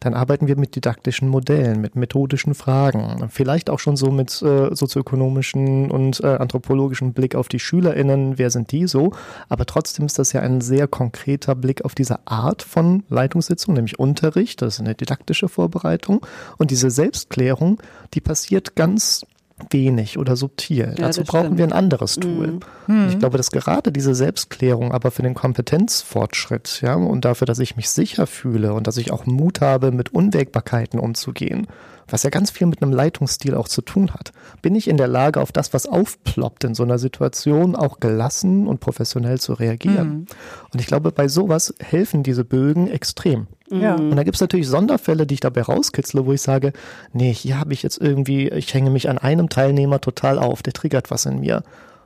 dann 0.00 0.14
arbeiten 0.14 0.48
wir 0.48 0.56
mit 0.56 0.74
didaktischen 0.76 1.28
Modellen, 1.28 1.80
mit 1.80 1.94
methodischen 1.94 2.54
Fragen, 2.54 3.28
vielleicht 3.30 3.70
auch 3.70 3.78
schon 3.78 3.96
so 3.96 4.10
mit 4.10 4.42
äh, 4.42 4.74
sozioökonomischen 4.74 5.90
und 5.90 6.20
äh, 6.20 6.26
anthropologischen 6.26 7.12
Blick 7.12 7.34
auf 7.34 7.48
die 7.48 7.60
SchülerInnen, 7.60 8.38
wer 8.38 8.50
sind 8.50 8.72
die 8.72 8.86
so, 8.86 9.12
aber 9.48 9.66
trotzdem 9.66 10.06
ist 10.06 10.18
das 10.18 10.32
ja 10.32 10.40
ein 10.40 10.60
sehr 10.60 10.88
konkreter 10.88 11.54
Blick 11.54 11.84
auf 11.84 11.94
diese 11.94 12.26
Art 12.26 12.62
von 12.62 13.04
Leitungssitzung, 13.08 13.74
nämlich 13.74 13.98
Unterricht, 13.98 14.62
das 14.62 14.74
ist 14.74 14.80
eine 14.80 14.94
didaktische 14.94 15.48
Vorbereitung. 15.48 16.24
Und 16.58 16.70
diese 16.70 16.90
Selbstklärung, 16.90 17.80
die 18.14 18.20
passiert 18.20 18.74
ganz 18.76 19.24
wenig 19.70 20.18
oder 20.18 20.36
subtil. 20.36 20.94
Ja, 20.96 21.06
Dazu 21.06 21.24
brauchen 21.24 21.46
stimmt. 21.46 21.58
wir 21.58 21.64
ein 21.66 21.72
anderes 21.72 22.16
Tool. 22.16 22.60
Mhm. 22.86 23.08
Ich 23.08 23.18
glaube, 23.18 23.36
dass 23.36 23.50
gerade 23.50 23.92
diese 23.92 24.14
Selbstklärung 24.14 24.92
aber 24.92 25.10
für 25.10 25.22
den 25.22 25.34
Kompetenzfortschritt, 25.34 26.80
ja, 26.82 26.94
und 26.94 27.24
dafür, 27.24 27.46
dass 27.46 27.58
ich 27.58 27.76
mich 27.76 27.90
sicher 27.90 28.26
fühle 28.26 28.74
und 28.74 28.86
dass 28.86 28.96
ich 28.96 29.12
auch 29.12 29.26
Mut 29.26 29.60
habe, 29.60 29.92
mit 29.92 30.14
Unwägbarkeiten 30.14 30.98
umzugehen, 30.98 31.66
was 32.12 32.22
ja 32.22 32.30
ganz 32.30 32.50
viel 32.50 32.66
mit 32.66 32.82
einem 32.82 32.92
Leitungsstil 32.92 33.54
auch 33.54 33.68
zu 33.68 33.82
tun 33.82 34.12
hat. 34.12 34.32
Bin 34.62 34.74
ich 34.74 34.88
in 34.88 34.96
der 34.96 35.08
Lage, 35.08 35.40
auf 35.40 35.52
das, 35.52 35.72
was 35.72 35.86
aufploppt 35.86 36.64
in 36.64 36.74
so 36.74 36.82
einer 36.82 36.98
Situation, 36.98 37.76
auch 37.76 38.00
gelassen 38.00 38.66
und 38.66 38.80
professionell 38.80 39.40
zu 39.40 39.52
reagieren? 39.52 40.08
Mhm. 40.08 40.26
Und 40.72 40.80
ich 40.80 40.86
glaube, 40.86 41.12
bei 41.12 41.28
sowas 41.28 41.74
helfen 41.80 42.22
diese 42.22 42.44
Bögen 42.44 42.88
extrem. 42.88 43.46
Ja. 43.70 43.94
Und 43.94 44.16
da 44.16 44.24
gibt 44.24 44.34
es 44.34 44.40
natürlich 44.40 44.68
Sonderfälle, 44.68 45.26
die 45.26 45.34
ich 45.34 45.40
dabei 45.40 45.62
rauskitzle, 45.62 46.26
wo 46.26 46.32
ich 46.32 46.42
sage, 46.42 46.72
nee, 47.12 47.32
hier 47.32 47.58
habe 47.58 47.72
ich 47.72 47.82
jetzt 47.82 48.00
irgendwie, 48.00 48.48
ich 48.48 48.74
hänge 48.74 48.90
mich 48.90 49.08
an 49.08 49.18
einem 49.18 49.48
Teilnehmer 49.48 50.00
total 50.00 50.38
auf, 50.38 50.62
der 50.62 50.72
triggert 50.72 51.10
was 51.10 51.26
in 51.26 51.40
mir 51.40 51.62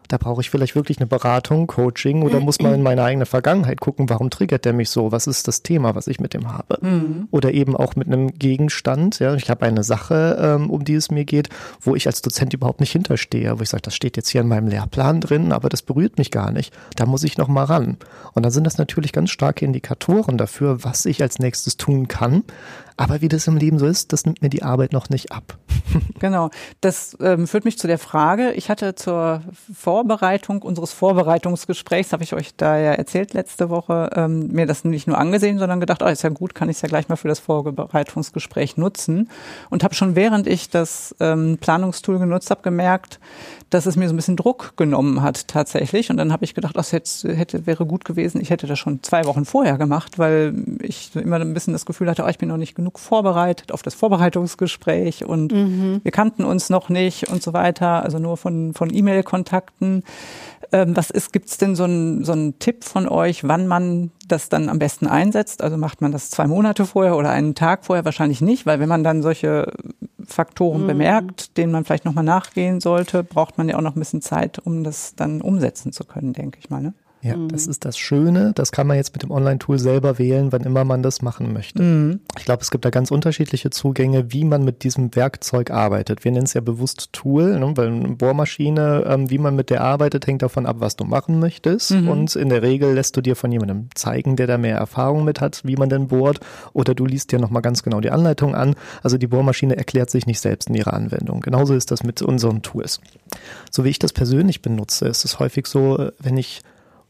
da 0.08 0.18
brauche 0.18 0.40
ich 0.40 0.50
vielleicht 0.50 0.74
wirklich 0.74 0.98
eine 0.98 1.06
Beratung, 1.06 1.66
Coaching 1.66 2.22
oder 2.22 2.40
muss 2.40 2.60
man 2.60 2.74
in 2.74 2.82
meine 2.82 3.02
eigene 3.02 3.26
Vergangenheit 3.26 3.80
gucken, 3.80 4.08
warum 4.10 4.30
triggert 4.30 4.64
der 4.64 4.72
mich 4.72 4.90
so? 4.90 5.12
Was 5.12 5.26
ist 5.26 5.48
das 5.48 5.62
Thema, 5.62 5.94
was 5.94 6.06
ich 6.06 6.20
mit 6.20 6.34
dem 6.34 6.52
habe? 6.52 6.78
Mhm. 6.80 7.28
Oder 7.30 7.52
eben 7.52 7.76
auch 7.76 7.96
mit 7.96 8.06
einem 8.06 8.28
Gegenstand. 8.38 9.18
Ja, 9.18 9.34
ich 9.34 9.50
habe 9.50 9.64
eine 9.64 9.82
Sache, 9.82 10.38
ähm, 10.40 10.70
um 10.70 10.84
die 10.84 10.94
es 10.94 11.10
mir 11.10 11.24
geht, 11.24 11.48
wo 11.80 11.94
ich 11.94 12.06
als 12.06 12.22
Dozent 12.22 12.52
überhaupt 12.52 12.80
nicht 12.80 12.92
hinterstehe, 12.92 13.58
wo 13.58 13.62
ich 13.62 13.68
sage, 13.70 13.82
das 13.82 13.94
steht 13.94 14.16
jetzt 14.16 14.28
hier 14.28 14.42
in 14.42 14.48
meinem 14.48 14.68
Lehrplan 14.68 15.20
drin, 15.20 15.52
aber 15.52 15.68
das 15.68 15.82
berührt 15.82 16.18
mich 16.18 16.30
gar 16.30 16.50
nicht. 16.50 16.74
Da 16.96 17.06
muss 17.06 17.24
ich 17.24 17.38
noch 17.38 17.48
mal 17.48 17.64
ran. 17.64 17.96
Und 18.32 18.42
dann 18.44 18.52
sind 18.52 18.64
das 18.64 18.78
natürlich 18.78 19.12
ganz 19.12 19.30
starke 19.30 19.64
Indikatoren 19.64 20.36
dafür, 20.36 20.84
was 20.84 21.06
ich 21.06 21.22
als 21.22 21.38
nächstes 21.38 21.76
tun 21.76 22.08
kann. 22.08 22.44
Aber 22.96 23.20
wie 23.20 23.28
das 23.28 23.46
im 23.46 23.56
Leben 23.56 23.78
so 23.78 23.86
ist, 23.86 24.12
das 24.12 24.24
nimmt 24.24 24.40
mir 24.40 24.50
die 24.50 24.62
Arbeit 24.62 24.92
noch 24.92 25.08
nicht 25.08 25.32
ab. 25.32 25.58
Genau. 26.20 26.50
Das 26.80 27.16
ähm, 27.20 27.46
führt 27.46 27.64
mich 27.66 27.78
zu 27.78 27.86
der 27.86 27.98
Frage. 27.98 28.52
Ich 28.52 28.70
hatte 28.70 28.94
zur 28.94 29.42
Vorbereitung 29.74 30.62
unseres 30.62 30.92
Vorbereitungsgesprächs, 30.92 32.12
habe 32.12 32.24
ich 32.24 32.32
euch 32.32 32.56
da 32.56 32.78
ja 32.78 32.92
erzählt 32.92 33.34
letzte 33.34 33.68
Woche, 33.68 34.10
ähm, 34.14 34.48
mir 34.48 34.66
das 34.66 34.84
nicht 34.84 35.06
nur 35.06 35.18
angesehen, 35.18 35.58
sondern 35.58 35.80
gedacht, 35.80 36.02
oh, 36.02 36.06
ist 36.06 36.22
ja 36.22 36.30
gut, 36.30 36.54
kann 36.54 36.70
ich 36.70 36.76
es 36.76 36.82
ja 36.82 36.88
gleich 36.88 37.08
mal 37.08 37.16
für 37.16 37.28
das 37.28 37.40
Vorbereitungsgespräch 37.40 38.76
nutzen. 38.76 39.28
Und 39.70 39.84
habe 39.84 39.94
schon 39.94 40.16
während 40.16 40.46
ich 40.46 40.70
das 40.70 41.14
ähm, 41.20 41.58
Planungstool 41.60 42.18
genutzt 42.18 42.50
habe, 42.50 42.62
gemerkt, 42.62 43.20
dass 43.70 43.86
es 43.86 43.96
mir 43.96 44.08
so 44.08 44.14
ein 44.14 44.16
bisschen 44.16 44.36
Druck 44.36 44.74
genommen 44.76 45.20
hat 45.20 45.48
tatsächlich. 45.48 46.10
Und 46.10 46.16
dann 46.16 46.32
habe 46.32 46.44
ich 46.44 46.54
gedacht, 46.54 46.76
das 46.76 46.92
hätte, 46.92 47.34
hätte, 47.34 47.66
wäre 47.66 47.86
gut 47.86 48.04
gewesen, 48.04 48.40
ich 48.40 48.50
hätte 48.50 48.66
das 48.66 48.78
schon 48.78 49.02
zwei 49.02 49.24
Wochen 49.24 49.44
vorher 49.44 49.78
gemacht, 49.78 50.18
weil 50.18 50.54
ich 50.80 51.14
immer 51.16 51.36
ein 51.36 51.54
bisschen 51.54 51.72
das 51.72 51.84
Gefühl 51.84 52.08
hatte, 52.08 52.24
oh, 52.24 52.28
ich 52.28 52.38
bin 52.38 52.48
noch 52.48 52.56
nicht 52.56 52.74
genug 52.74 52.83
vorbereitet 52.92 53.72
auf 53.72 53.82
das 53.82 53.94
Vorbereitungsgespräch 53.94 55.24
und 55.24 55.52
mhm. 55.52 56.00
wir 56.02 56.12
kannten 56.12 56.44
uns 56.44 56.70
noch 56.70 56.88
nicht 56.88 57.28
und 57.28 57.42
so 57.42 57.52
weiter, 57.52 58.02
also 58.02 58.18
nur 58.18 58.36
von, 58.36 58.74
von 58.74 58.94
E-Mail-Kontakten. 58.94 60.02
Ähm, 60.72 60.96
was 60.96 61.10
ist, 61.10 61.32
gibt 61.32 61.48
es 61.48 61.58
denn 61.58 61.76
so 61.76 61.84
einen 61.84 62.24
so 62.24 62.32
einen 62.32 62.58
Tipp 62.58 62.84
von 62.84 63.08
euch, 63.08 63.44
wann 63.46 63.66
man 63.66 64.10
das 64.26 64.48
dann 64.48 64.68
am 64.68 64.78
besten 64.78 65.06
einsetzt? 65.06 65.62
Also 65.62 65.76
macht 65.76 66.00
man 66.00 66.12
das 66.12 66.30
zwei 66.30 66.46
Monate 66.46 66.86
vorher 66.86 67.16
oder 67.16 67.30
einen 67.30 67.54
Tag 67.54 67.84
vorher? 67.84 68.04
Wahrscheinlich 68.04 68.40
nicht, 68.40 68.66
weil 68.66 68.80
wenn 68.80 68.88
man 68.88 69.04
dann 69.04 69.22
solche 69.22 69.72
Faktoren 70.24 70.82
mhm. 70.82 70.86
bemerkt, 70.86 71.56
denen 71.56 71.72
man 71.72 71.84
vielleicht 71.84 72.04
nochmal 72.04 72.24
nachgehen 72.24 72.80
sollte, 72.80 73.22
braucht 73.24 73.58
man 73.58 73.68
ja 73.68 73.76
auch 73.76 73.82
noch 73.82 73.96
ein 73.96 73.98
bisschen 73.98 74.22
Zeit, 74.22 74.58
um 74.58 74.84
das 74.84 75.14
dann 75.14 75.40
umsetzen 75.40 75.92
zu 75.92 76.04
können, 76.04 76.32
denke 76.32 76.58
ich 76.58 76.70
mal. 76.70 76.80
Ne? 76.80 76.94
Ja, 77.24 77.38
mhm. 77.38 77.48
das 77.48 77.66
ist 77.66 77.86
das 77.86 77.96
Schöne. 77.96 78.52
Das 78.54 78.70
kann 78.70 78.86
man 78.86 78.98
jetzt 78.98 79.14
mit 79.14 79.22
dem 79.22 79.30
Online-Tool 79.30 79.78
selber 79.78 80.18
wählen, 80.18 80.52
wann 80.52 80.60
immer 80.60 80.84
man 80.84 81.02
das 81.02 81.22
machen 81.22 81.54
möchte. 81.54 81.82
Mhm. 81.82 82.20
Ich 82.36 82.44
glaube, 82.44 82.60
es 82.60 82.70
gibt 82.70 82.84
da 82.84 82.90
ganz 82.90 83.10
unterschiedliche 83.10 83.70
Zugänge, 83.70 84.30
wie 84.30 84.44
man 84.44 84.62
mit 84.62 84.84
diesem 84.84 85.16
Werkzeug 85.16 85.70
arbeitet. 85.70 86.24
Wir 86.24 86.32
nennen 86.32 86.44
es 86.44 86.52
ja 86.52 86.60
bewusst 86.60 87.14
Tool, 87.14 87.58
ne? 87.58 87.72
weil 87.76 87.88
eine 87.88 88.08
Bohrmaschine, 88.08 89.04
ähm, 89.06 89.30
wie 89.30 89.38
man 89.38 89.56
mit 89.56 89.70
der 89.70 89.80
arbeitet, 89.80 90.26
hängt 90.26 90.42
davon 90.42 90.66
ab, 90.66 90.76
was 90.80 90.96
du 90.96 91.04
machen 91.04 91.40
möchtest. 91.40 91.92
Mhm. 91.92 92.08
Und 92.08 92.36
in 92.36 92.50
der 92.50 92.60
Regel 92.60 92.92
lässt 92.92 93.16
du 93.16 93.22
dir 93.22 93.36
von 93.36 93.50
jemandem 93.50 93.88
zeigen, 93.94 94.36
der 94.36 94.46
da 94.46 94.58
mehr 94.58 94.76
Erfahrung 94.76 95.24
mit 95.24 95.40
hat, 95.40 95.62
wie 95.64 95.76
man 95.76 95.88
denn 95.88 96.08
bohrt. 96.08 96.40
Oder 96.74 96.94
du 96.94 97.06
liest 97.06 97.32
dir 97.32 97.38
nochmal 97.38 97.62
ganz 97.62 97.82
genau 97.82 98.02
die 98.02 98.10
Anleitung 98.10 98.54
an. 98.54 98.74
Also 99.02 99.16
die 99.16 99.28
Bohrmaschine 99.28 99.78
erklärt 99.78 100.10
sich 100.10 100.26
nicht 100.26 100.40
selbst 100.40 100.68
in 100.68 100.74
ihrer 100.74 100.92
Anwendung. 100.92 101.40
Genauso 101.40 101.74
ist 101.74 101.90
das 101.90 102.02
mit 102.02 102.20
unseren 102.20 102.60
Tools. 102.60 103.00
So 103.70 103.82
wie 103.84 103.88
ich 103.88 103.98
das 103.98 104.12
persönlich 104.12 104.60
benutze, 104.60 105.08
ist 105.08 105.24
es 105.24 105.38
häufig 105.38 105.66
so, 105.66 105.98
äh, 105.98 106.12
wenn 106.20 106.36
ich 106.36 106.60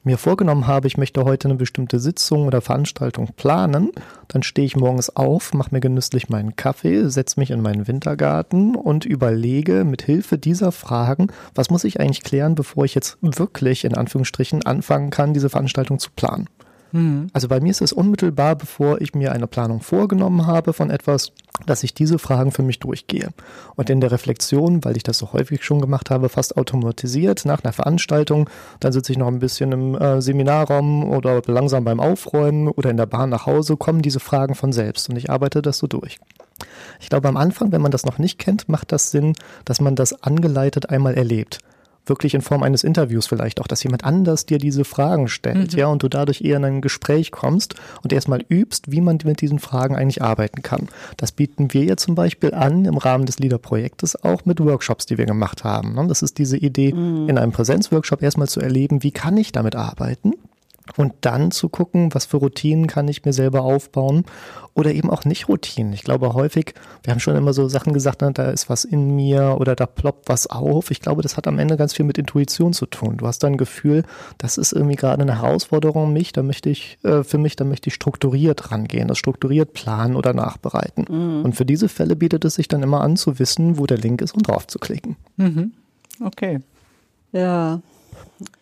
mir 0.05 0.19
vorgenommen 0.19 0.67
habe, 0.67 0.87
ich 0.87 0.97
möchte 0.97 1.25
heute 1.25 1.49
eine 1.49 1.57
bestimmte 1.57 1.99
Sitzung 1.99 2.47
oder 2.47 2.61
Veranstaltung 2.61 3.31
planen, 3.37 3.91
dann 4.29 4.43
stehe 4.43 4.67
ich 4.67 4.77
morgens 4.77 5.15
auf, 5.15 5.55
mache 5.55 5.71
mir 5.73 5.81
genüsslich 5.81 6.29
meinen 6.29 6.57
Kaffee, 6.57 7.09
setze 7.09 7.41
mich 7.41 7.51
in 7.51 7.63
meinen 7.63 7.89
Wintergarten 7.89 8.77
und 8.77 9.05
überlege 9.05 9.85
mit 9.85 10.03
Hilfe 10.03 10.39
dieser 10.39 10.73
Fragen, 10.73 11.29
was 11.55 11.71
muss 11.71 11.85
ich 11.85 12.01
eigentlich 12.01 12.23
klären, 12.23 12.55
bevor 12.55 12.85
ich 12.85 12.95
jetzt 12.95 13.19
wirklich 13.23 13.85
in 13.85 13.95
Anführungsstrichen 13.95 14.65
anfangen 14.65 15.11
kann, 15.11 15.35
diese 15.35 15.51
Veranstaltung 15.51 15.99
zu 15.99 16.11
planen. 16.15 16.49
Mhm. 16.95 17.27
Also 17.33 17.49
bei 17.49 17.61
mir 17.61 17.71
ist 17.71 17.83
es 17.83 17.93
unmittelbar, 17.93 18.55
bevor 18.55 19.01
ich 19.01 19.15
mir 19.15 19.33
eine 19.33 19.49
Planung 19.49 19.81
vorgenommen 19.81 20.47
habe 20.47 20.73
von 20.73 20.91
etwas, 20.91 21.33
dass 21.67 21.83
ich 21.83 21.93
diese 21.93 22.21
Fragen 22.21 22.53
für 22.53 22.63
mich 22.63 22.79
durchgehe. 22.79 23.31
Und 23.75 23.91
in 23.91 24.01
der 24.01 24.13
Reflexion, 24.13 24.85
weil 24.85 24.97
ich 24.97 25.03
das 25.03 25.19
so 25.19 25.33
häufig 25.33 25.65
schon 25.65 25.81
gemacht 25.81 26.11
habe, 26.11 26.29
fast 26.29 26.57
automatisiert 26.57 27.47
nach 27.47 27.65
einer 27.65 27.73
Veranstaltung, 27.73 28.49
dann 28.79 28.93
sitze 28.93 29.11
ich 29.11 29.19
noch 29.19 29.27
ein 29.27 29.41
bisschen 29.41 29.73
im 29.73 29.95
äh, 29.97 30.23
Seminarraum 30.23 31.11
oder 31.11 31.43
langsam 31.47 31.83
beim 31.83 31.99
Aufräumen 31.99 32.69
oder 32.69 32.91
in 32.91 32.97
der 32.97 33.07
Bahn 33.07 33.31
nach 33.31 33.47
Hause, 33.47 33.77
kommen 33.77 34.01
diese 34.01 34.21
Fragen 34.21 34.55
von 34.55 34.73
selbst 34.73 35.11
und 35.11 35.17
ich 35.17 35.31
arbeite 35.31 35.63
das 35.63 35.79
so 35.79 35.89
durch. 35.89 36.19
Ich 37.01 37.09
glaube, 37.09 37.27
am 37.27 37.37
Anfang, 37.37 37.73
wenn 37.73 37.83
man 37.83 37.91
das 37.91 38.07
noch 38.07 38.19
nicht 38.19 38.39
kennt, 38.39 38.69
macht 38.69 38.93
das 38.93 39.11
Sinn, 39.11 39.33
dass 39.65 39.81
man 39.81 39.97
das 39.97 40.23
angeleitet 40.23 40.91
einmal 40.91 41.15
erlebt 41.15 41.59
wirklich 42.07 42.35
in 42.35 42.43
Form 42.43 42.63
eines 42.63 42.85
Interviews 42.85 43.27
vielleicht 43.27 43.61
auch, 43.61 43.67
dass 43.67 43.83
jemand 43.83 44.05
anders 44.05 44.47
dir 44.47 44.59
diese 44.59 44.85
Fragen 44.85 45.29
stellt, 45.29 45.73
mhm. 45.73 45.79
ja, 45.79 45.87
und 45.87 46.03
du 46.03 46.09
dadurch 46.09 46.43
eher 46.43 46.57
in 46.59 46.65
ein 46.65 46.81
Gespräch 46.81 47.31
kommst 47.31 47.75
und 48.03 48.13
erstmal 48.13 48.45
übst, 48.49 48.91
wie 48.91 49.01
man 49.01 49.19
mit 49.25 49.41
diesen 49.41 49.59
Fragen 49.59 49.97
eigentlich 49.97 50.23
arbeiten 50.23 50.63
kann. 50.63 50.89
Das 51.17 51.33
bieten 51.33 51.73
wir 51.73 51.85
ja 51.85 51.97
zum 51.97 52.15
Beispiel 52.15 52.53
an 52.53 52.85
im 52.85 52.97
Rahmen 52.97 53.27
des 53.27 53.39
LEADER-Projektes 53.39 54.23
auch 54.25 54.45
mit 54.45 54.61
Workshops, 54.61 55.07
die 55.07 55.19
wir 55.19 55.27
gemacht 55.27 55.65
haben. 55.65 55.95
Ne? 55.95 56.07
Das 56.09 56.23
ist 56.23 56.39
diese 56.39 56.57
Idee, 56.57 56.93
mhm. 56.93 57.29
in 57.29 57.39
einem 57.39 57.53
Präsenzworkshop 57.53 58.23
erstmal 58.23 58.49
zu 58.49 58.61
erleben, 58.61 59.03
wie 59.03 59.13
kann 59.13 59.37
ich 59.37 59.53
damit 59.53 59.77
arbeiten? 59.77 60.35
Und 60.97 61.15
dann 61.23 61.51
zu 61.51 61.69
gucken, 61.69 62.15
was 62.15 62.27
für 62.27 62.37
Routinen 62.37 62.87
kann 62.87 63.09
ich 63.09 63.25
mir 63.25 63.33
selber 63.33 63.63
aufbauen 63.63 64.25
oder 64.75 64.93
eben 64.93 65.09
auch 65.09 65.25
nicht 65.25 65.49
Routinen. 65.49 65.93
Ich 65.93 66.03
glaube 66.03 66.35
häufig, 66.35 66.75
wir 67.03 67.13
haben 67.13 67.21
schon 67.21 67.37
immer 67.37 67.53
so 67.53 67.69
Sachen 67.69 67.93
gesagt, 67.93 68.21
ne, 68.21 68.33
da 68.33 68.51
ist 68.51 68.69
was 68.69 68.85
in 68.85 69.17
mir 69.17 69.57
oder 69.59 69.77
da 69.77 69.87
ploppt 69.87 70.29
was 70.29 70.47
auf. 70.47 70.91
Ich 70.91 71.01
glaube, 71.01 71.23
das 71.23 71.37
hat 71.37 71.47
am 71.47 71.59
Ende 71.59 71.77
ganz 71.77 71.95
viel 71.95 72.05
mit 72.05 72.19
Intuition 72.19 72.73
zu 72.73 72.87
tun. 72.87 73.17
Du 73.17 73.27
hast 73.27 73.43
dann 73.43 73.53
ein 73.53 73.59
Gefühl, 73.59 74.05
das 74.39 74.59
ist 74.59 74.73
irgendwie 74.73 74.97
gerade 74.97 75.23
eine 75.23 75.41
Herausforderung 75.41 76.13
mich, 76.13 76.33
da 76.33 76.43
möchte 76.43 76.69
ich 76.69 76.99
äh, 77.03 77.25
für 77.25 77.39
mich, 77.39 77.57
da 77.57 77.65
möchte 77.65 77.89
ich 77.89 77.95
strukturiert 77.95 78.71
rangehen, 78.71 79.09
das 79.09 79.19
strukturiert 79.19 79.73
planen 79.73 80.17
oder 80.17 80.35
nachbereiten. 80.35 81.07
Mhm. 81.09 81.45
Und 81.45 81.55
für 81.55 81.65
diese 81.65 81.89
Fälle 81.89 82.15
bietet 82.15 82.45
es 82.45 82.57
sich 82.57 82.69
dann 82.69 82.83
immer 82.83 83.01
an 83.01 83.17
zu 83.17 83.39
wissen, 83.39 83.79
wo 83.79 83.87
der 83.87 83.99
Link 83.99 84.21
ist 84.21 84.35
und 84.35 84.47
drauf 84.47 84.67
zu 84.67 84.79
klicken. 84.79 85.17
Mhm. 85.37 85.73
Okay. 86.21 86.61
Ja, 87.33 87.81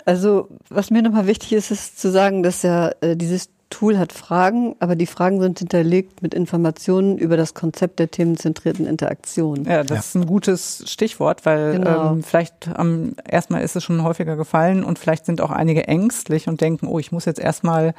also 0.05 0.49
was 0.69 0.91
mir 0.91 1.03
nochmal 1.03 1.27
wichtig 1.27 1.53
ist, 1.53 1.71
ist 1.71 2.01
zu 2.01 2.11
sagen, 2.11 2.43
dass 2.43 2.63
ja 2.63 2.93
äh, 3.01 3.17
dieses 3.17 3.49
Tool 3.73 3.99
hat 3.99 4.13
Fragen, 4.13 4.77
aber 4.81 4.97
die 4.97 5.07
Fragen 5.07 5.41
sind 5.41 5.59
hinterlegt 5.59 6.23
mit 6.23 6.35
Informationen 6.35 7.17
über 7.17 7.39
das 7.39 7.55
Konzept 7.55 7.99
der 7.99 8.11
themenzentrierten 8.11 8.87
Interaktion. 8.87 9.65
Ja, 9.65 9.83
das 9.83 9.91
ja. 9.91 9.97
ist 9.97 10.15
ein 10.15 10.27
gutes 10.27 10.85
Stichwort, 10.87 11.47
weil 11.47 11.79
genau. 11.79 12.13
ähm, 12.13 12.23
vielleicht 12.23 12.69
ähm, 12.79 13.17
erstmal 13.27 13.63
ist 13.63 13.75
es 13.75 13.83
schon 13.83 14.03
häufiger 14.03 14.37
gefallen 14.37 14.85
und 14.85 14.99
vielleicht 14.99 15.25
sind 15.25 15.41
auch 15.41 15.51
einige 15.51 15.89
ängstlich 15.89 16.49
und 16.49 16.61
denken, 16.61 16.87
oh, 16.87 16.99
ich 16.99 17.13
muss 17.13 17.25
jetzt 17.25 17.41
erstmal 17.41 17.95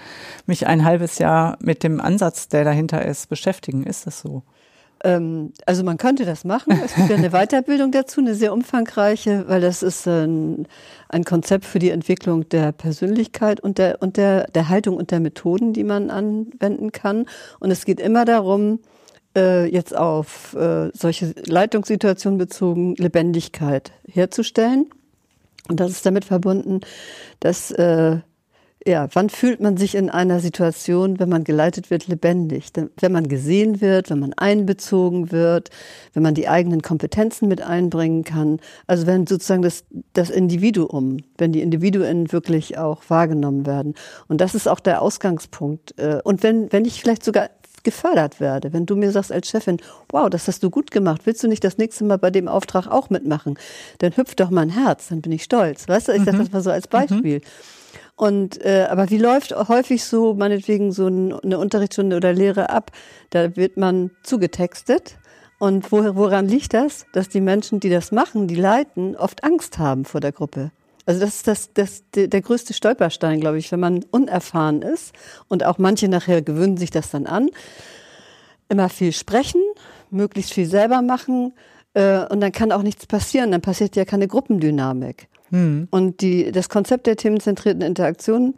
mich 0.45 0.67
ein 0.67 0.85
halbes 0.85 1.17
Jahr 1.17 1.57
mit 1.59 1.81
dem 1.81 1.99
Ansatz, 1.99 2.47
der 2.47 2.63
dahinter 2.63 3.03
ist, 3.03 3.29
beschäftigen. 3.29 3.83
Ist 3.83 4.05
das 4.05 4.19
so? 4.19 4.43
Ähm, 5.03 5.51
also 5.65 5.83
man 5.83 5.97
könnte 5.97 6.25
das 6.25 6.45
machen. 6.45 6.79
Es 6.83 6.95
gibt 6.95 7.09
ja 7.09 7.17
eine 7.17 7.29
Weiterbildung 7.31 7.91
dazu, 7.91 8.21
eine 8.21 8.35
sehr 8.35 8.53
umfangreiche, 8.53 9.45
weil 9.47 9.61
das 9.61 9.83
ist 9.83 10.07
ein, 10.07 10.67
ein 11.09 11.23
Konzept 11.25 11.65
für 11.65 11.79
die 11.79 11.89
Entwicklung 11.89 12.47
der 12.49 12.71
Persönlichkeit 12.71 13.59
und 13.59 13.77
der, 13.77 14.01
und 14.01 14.17
der, 14.17 14.47
der 14.47 14.69
Haltung 14.69 14.97
und 14.97 15.11
der 15.11 15.19
Methoden, 15.19 15.73
die 15.73 15.83
man 15.83 16.09
anwenden 16.09 16.91
kann. 16.91 17.25
Und 17.59 17.71
es 17.71 17.85
geht 17.85 17.99
immer 17.99 18.25
darum, 18.25 18.79
äh, 19.35 19.65
jetzt 19.65 19.95
auf 19.95 20.53
äh, 20.53 20.89
solche 20.93 21.33
Leitungssituationen 21.45 22.37
bezogen 22.37 22.95
Lebendigkeit 22.95 23.91
herzustellen. 24.07 24.89
Und 25.69 25.79
das 25.79 25.91
ist 25.91 26.05
damit 26.05 26.25
verbunden, 26.25 26.81
dass 27.39 27.71
äh, 27.71 28.17
ja, 28.85 29.07
wann 29.13 29.29
fühlt 29.29 29.61
man 29.61 29.77
sich 29.77 29.95
in 29.95 30.09
einer 30.09 30.39
Situation, 30.39 31.19
wenn 31.19 31.29
man 31.29 31.43
geleitet 31.43 31.89
wird, 31.89 32.07
lebendig? 32.07 32.71
Wenn 32.99 33.11
man 33.11 33.27
gesehen 33.27 33.79
wird, 33.81 34.09
wenn 34.09 34.19
man 34.19 34.33
einbezogen 34.33 35.31
wird, 35.31 35.69
wenn 36.13 36.23
man 36.23 36.33
die 36.33 36.49
eigenen 36.49 36.81
Kompetenzen 36.81 37.47
mit 37.47 37.61
einbringen 37.61 38.23
kann. 38.23 38.59
Also 38.85 39.07
wenn 39.07 39.25
sozusagen 39.25 39.61
das, 39.61 39.85
das 40.13 40.29
Individuum, 40.29 41.17
wenn 41.37 41.53
die 41.53 41.61
Individuen 41.61 42.31
wirklich 42.31 42.77
auch 42.77 43.03
wahrgenommen 43.07 43.65
werden. 43.65 43.95
Und 44.27 44.41
das 44.41 44.53
ist 44.53 44.67
auch 44.67 44.79
der 44.79 45.01
Ausgangspunkt. 45.01 45.97
Äh, 45.97 46.19
und 46.23 46.43
wenn, 46.43 46.71
wenn 46.71 46.85
ich 46.85 47.01
vielleicht 47.01 47.23
sogar 47.23 47.49
gefördert 47.83 48.39
werde. 48.39 48.73
Wenn 48.73 48.85
du 48.85 48.95
mir 48.95 49.11
sagst 49.11 49.31
als 49.31 49.49
Chefin, 49.49 49.77
wow, 50.09 50.29
das 50.29 50.47
hast 50.47 50.63
du 50.63 50.69
gut 50.69 50.89
gemacht, 50.89 51.21
willst 51.25 51.43
du 51.43 51.47
nicht 51.47 51.63
das 51.63 51.77
nächste 51.77 52.05
Mal 52.05 52.17
bei 52.17 52.31
dem 52.31 52.47
Auftrag 52.47 52.87
auch 52.87 53.09
mitmachen? 53.09 53.57
Dann 53.99 54.15
hüpft 54.15 54.39
doch 54.39 54.49
mein 54.49 54.69
Herz, 54.69 55.09
dann 55.09 55.21
bin 55.21 55.33
ich 55.33 55.43
stolz. 55.43 55.87
Weißt 55.87 56.07
du, 56.07 56.13
ich 56.13 56.19
mhm. 56.19 56.25
sage 56.25 56.37
das 56.37 56.51
mal 56.51 56.61
so 56.63 56.71
als 56.71 56.87
Beispiel. 56.87 57.39
Mhm. 57.39 57.41
Und 58.15 58.63
äh, 58.63 58.87
aber 58.89 59.09
wie 59.09 59.17
läuft 59.17 59.55
häufig 59.67 60.03
so 60.03 60.33
meinetwegen 60.33 60.91
so 60.91 61.07
eine 61.07 61.57
Unterrichtsstunde 61.57 62.15
oder 62.15 62.31
Lehre 62.33 62.69
ab? 62.69 62.91
Da 63.31 63.55
wird 63.55 63.77
man 63.77 64.11
zugetextet. 64.23 65.17
Und 65.59 65.91
wo, 65.91 66.15
woran 66.15 66.47
liegt 66.47 66.73
das? 66.73 67.05
Dass 67.13 67.29
die 67.29 67.41
Menschen, 67.41 67.79
die 67.79 67.89
das 67.89 68.11
machen, 68.11 68.47
die 68.47 68.55
leiten, 68.55 69.15
oft 69.15 69.43
Angst 69.43 69.77
haben 69.77 70.05
vor 70.05 70.21
der 70.21 70.31
Gruppe. 70.31 70.71
Also 71.05 71.19
das 71.19 71.35
ist 71.35 71.47
das, 71.47 71.73
das, 71.73 72.03
der 72.15 72.41
größte 72.41 72.73
Stolperstein, 72.73 73.39
glaube 73.39 73.57
ich, 73.57 73.71
wenn 73.71 73.79
man 73.79 74.05
unerfahren 74.11 74.81
ist. 74.81 75.13
Und 75.47 75.65
auch 75.65 75.77
manche 75.77 76.07
nachher 76.07 76.41
gewöhnen 76.41 76.77
sich 76.77 76.91
das 76.91 77.11
dann 77.11 77.27
an. 77.27 77.49
Immer 78.69 78.89
viel 78.89 79.11
sprechen, 79.11 79.61
möglichst 80.09 80.53
viel 80.53 80.65
selber 80.65 81.01
machen. 81.01 81.53
Äh, 81.93 82.25
und 82.27 82.41
dann 82.41 82.51
kann 82.51 82.71
auch 82.71 82.83
nichts 82.83 83.05
passieren. 83.05 83.51
Dann 83.51 83.61
passiert 83.61 83.95
ja 83.95 84.05
keine 84.05 84.27
Gruppendynamik. 84.27 85.27
Mhm. 85.53 85.87
Und 85.91 86.21
die, 86.21 86.51
das 86.51 86.67
Konzept 86.67 87.05
der 87.05 87.15
themenzentrierten 87.15 87.83
Interaktion 87.83 88.55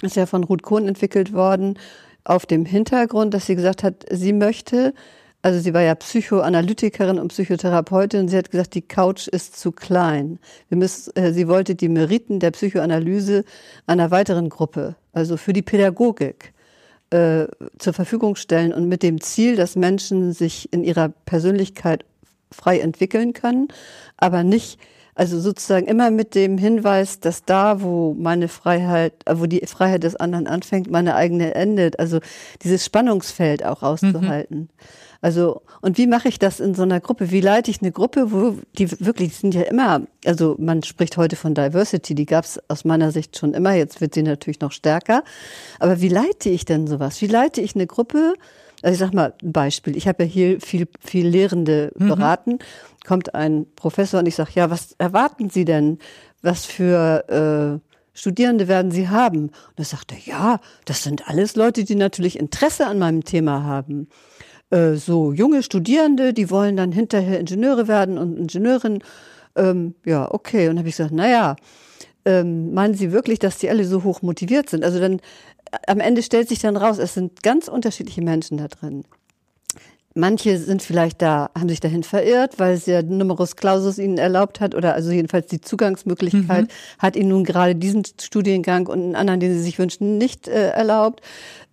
ist 0.00 0.16
ja 0.16 0.24
von 0.24 0.44
Ruth 0.44 0.62
Kohn 0.62 0.88
entwickelt 0.88 1.34
worden 1.34 1.78
auf 2.24 2.46
dem 2.46 2.64
Hintergrund, 2.64 3.34
dass 3.34 3.46
sie 3.46 3.54
gesagt 3.54 3.82
hat, 3.82 4.06
sie 4.10 4.32
möchte, 4.32 4.94
also 5.42 5.60
sie 5.60 5.74
war 5.74 5.82
ja 5.82 5.94
Psychoanalytikerin 5.94 7.18
und 7.18 7.28
Psychotherapeutin, 7.28 8.28
sie 8.28 8.38
hat 8.38 8.50
gesagt, 8.50 8.74
die 8.74 8.80
Couch 8.80 9.28
ist 9.28 9.58
zu 9.60 9.72
klein. 9.72 10.38
Müssen, 10.70 11.14
äh, 11.16 11.34
sie 11.34 11.48
wollte 11.48 11.74
die 11.74 11.90
Meriten 11.90 12.40
der 12.40 12.52
Psychoanalyse 12.52 13.44
einer 13.86 14.10
weiteren 14.10 14.48
Gruppe, 14.48 14.96
also 15.12 15.36
für 15.36 15.52
die 15.52 15.62
Pädagogik, 15.62 16.54
äh, 17.10 17.46
zur 17.78 17.92
Verfügung 17.92 18.36
stellen 18.36 18.72
und 18.72 18.88
mit 18.88 19.02
dem 19.02 19.20
Ziel, 19.20 19.56
dass 19.56 19.76
Menschen 19.76 20.32
sich 20.32 20.72
in 20.72 20.82
ihrer 20.82 21.10
Persönlichkeit 21.10 22.06
frei 22.50 22.78
entwickeln 22.78 23.34
können, 23.34 23.68
aber 24.16 24.44
nicht 24.44 24.78
also 25.14 25.40
sozusagen 25.40 25.86
immer 25.86 26.10
mit 26.10 26.34
dem 26.34 26.56
Hinweis, 26.56 27.20
dass 27.20 27.44
da, 27.44 27.82
wo 27.82 28.14
meine 28.18 28.48
Freiheit, 28.48 29.12
äh, 29.26 29.34
wo 29.38 29.46
die 29.46 29.60
Freiheit 29.66 30.04
des 30.04 30.16
anderen 30.16 30.46
anfängt, 30.46 30.90
meine 30.90 31.14
eigene 31.14 31.54
endet. 31.54 31.98
Also 31.98 32.20
dieses 32.62 32.84
Spannungsfeld 32.84 33.64
auch 33.64 33.82
auszuhalten. 33.82 34.58
Mhm. 34.58 34.68
Also, 35.20 35.62
und 35.82 35.98
wie 35.98 36.08
mache 36.08 36.28
ich 36.28 36.40
das 36.40 36.58
in 36.58 36.74
so 36.74 36.82
einer 36.82 36.98
Gruppe? 36.98 37.30
Wie 37.30 37.40
leite 37.40 37.70
ich 37.70 37.80
eine 37.80 37.92
Gruppe, 37.92 38.32
wo 38.32 38.56
die 38.76 38.90
wirklich, 39.00 39.36
sind 39.36 39.54
ja 39.54 39.62
immer, 39.62 40.02
also 40.24 40.56
man 40.58 40.82
spricht 40.82 41.16
heute 41.16 41.36
von 41.36 41.54
Diversity, 41.54 42.16
die 42.16 42.26
gab 42.26 42.44
es 42.44 42.60
aus 42.68 42.84
meiner 42.84 43.12
Sicht 43.12 43.38
schon 43.38 43.54
immer, 43.54 43.72
jetzt 43.72 44.00
wird 44.00 44.14
sie 44.14 44.24
natürlich 44.24 44.58
noch 44.58 44.72
stärker. 44.72 45.22
Aber 45.78 46.00
wie 46.00 46.08
leite 46.08 46.48
ich 46.48 46.64
denn 46.64 46.88
sowas? 46.88 47.22
Wie 47.22 47.28
leite 47.28 47.60
ich 47.60 47.76
eine 47.76 47.86
Gruppe? 47.86 48.34
Also 48.82 48.94
ich 48.94 48.98
sag 48.98 49.14
mal 49.14 49.34
ein 49.42 49.52
Beispiel. 49.52 49.96
Ich 49.96 50.08
habe 50.08 50.24
ja 50.24 50.28
hier 50.28 50.60
viel, 50.60 50.88
viel 51.00 51.26
Lehrende 51.26 51.92
mhm. 51.96 52.08
beraten. 52.08 52.58
Kommt 53.06 53.34
ein 53.34 53.66
Professor 53.76 54.20
und 54.20 54.26
ich 54.26 54.34
sage, 54.34 54.50
ja, 54.54 54.70
was 54.70 54.94
erwarten 54.98 55.50
Sie 55.50 55.64
denn? 55.64 55.98
Was 56.42 56.66
für 56.66 57.80
äh, 57.80 57.88
Studierende 58.14 58.68
werden 58.68 58.90
Sie 58.90 59.08
haben? 59.08 59.44
Und 59.44 59.78
er 59.78 59.84
sagte, 59.84 60.16
ja, 60.24 60.60
das 60.84 61.02
sind 61.02 61.28
alles 61.28 61.56
Leute, 61.56 61.84
die 61.84 61.94
natürlich 61.94 62.38
Interesse 62.38 62.86
an 62.86 62.98
meinem 62.98 63.24
Thema 63.24 63.62
haben. 63.62 64.08
Äh, 64.70 64.94
so 64.94 65.32
junge 65.32 65.62
Studierende, 65.62 66.32
die 66.32 66.50
wollen 66.50 66.76
dann 66.76 66.92
hinterher 66.92 67.38
Ingenieure 67.38 67.88
werden 67.88 68.18
und 68.18 68.36
Ingenieurin. 68.36 69.02
Ähm, 69.54 69.94
ja, 70.04 70.32
okay. 70.32 70.68
Und 70.68 70.78
habe 70.78 70.88
ich 70.88 70.96
gesagt, 70.96 71.12
naja, 71.12 71.56
ähm, 72.24 72.72
meinen 72.72 72.94
Sie 72.94 73.12
wirklich, 73.12 73.38
dass 73.38 73.58
die 73.58 73.68
alle 73.68 73.84
so 73.84 74.04
hoch 74.04 74.22
motiviert 74.22 74.70
sind? 74.70 74.84
Also 74.84 75.00
dann 75.00 75.20
am 75.86 76.00
Ende 76.00 76.22
stellt 76.22 76.48
sich 76.48 76.60
dann 76.60 76.76
raus, 76.76 76.98
es 76.98 77.14
sind 77.14 77.42
ganz 77.42 77.68
unterschiedliche 77.68 78.22
Menschen 78.22 78.58
da 78.58 78.68
drin. 78.68 79.04
Manche 80.14 80.58
sind 80.58 80.82
vielleicht 80.82 81.22
da, 81.22 81.50
haben 81.58 81.70
sich 81.70 81.80
dahin 81.80 82.02
verirrt, 82.02 82.58
weil 82.58 82.74
es 82.74 82.84
ja 82.84 83.00
Numerus 83.00 83.56
Clausus 83.56 83.96
ihnen 83.96 84.18
erlaubt 84.18 84.60
hat 84.60 84.74
oder 84.74 84.92
also 84.92 85.10
jedenfalls 85.10 85.46
die 85.46 85.62
Zugangsmöglichkeit 85.62 86.64
mhm. 86.64 86.68
hat 86.98 87.16
ihnen 87.16 87.30
nun 87.30 87.44
gerade 87.44 87.74
diesen 87.74 88.02
Studiengang 88.04 88.88
und 88.88 89.00
einen 89.00 89.16
anderen, 89.16 89.40
den 89.40 89.54
sie 89.54 89.62
sich 89.62 89.78
wünschen, 89.78 90.18
nicht 90.18 90.48
äh, 90.48 90.68
erlaubt. 90.68 91.22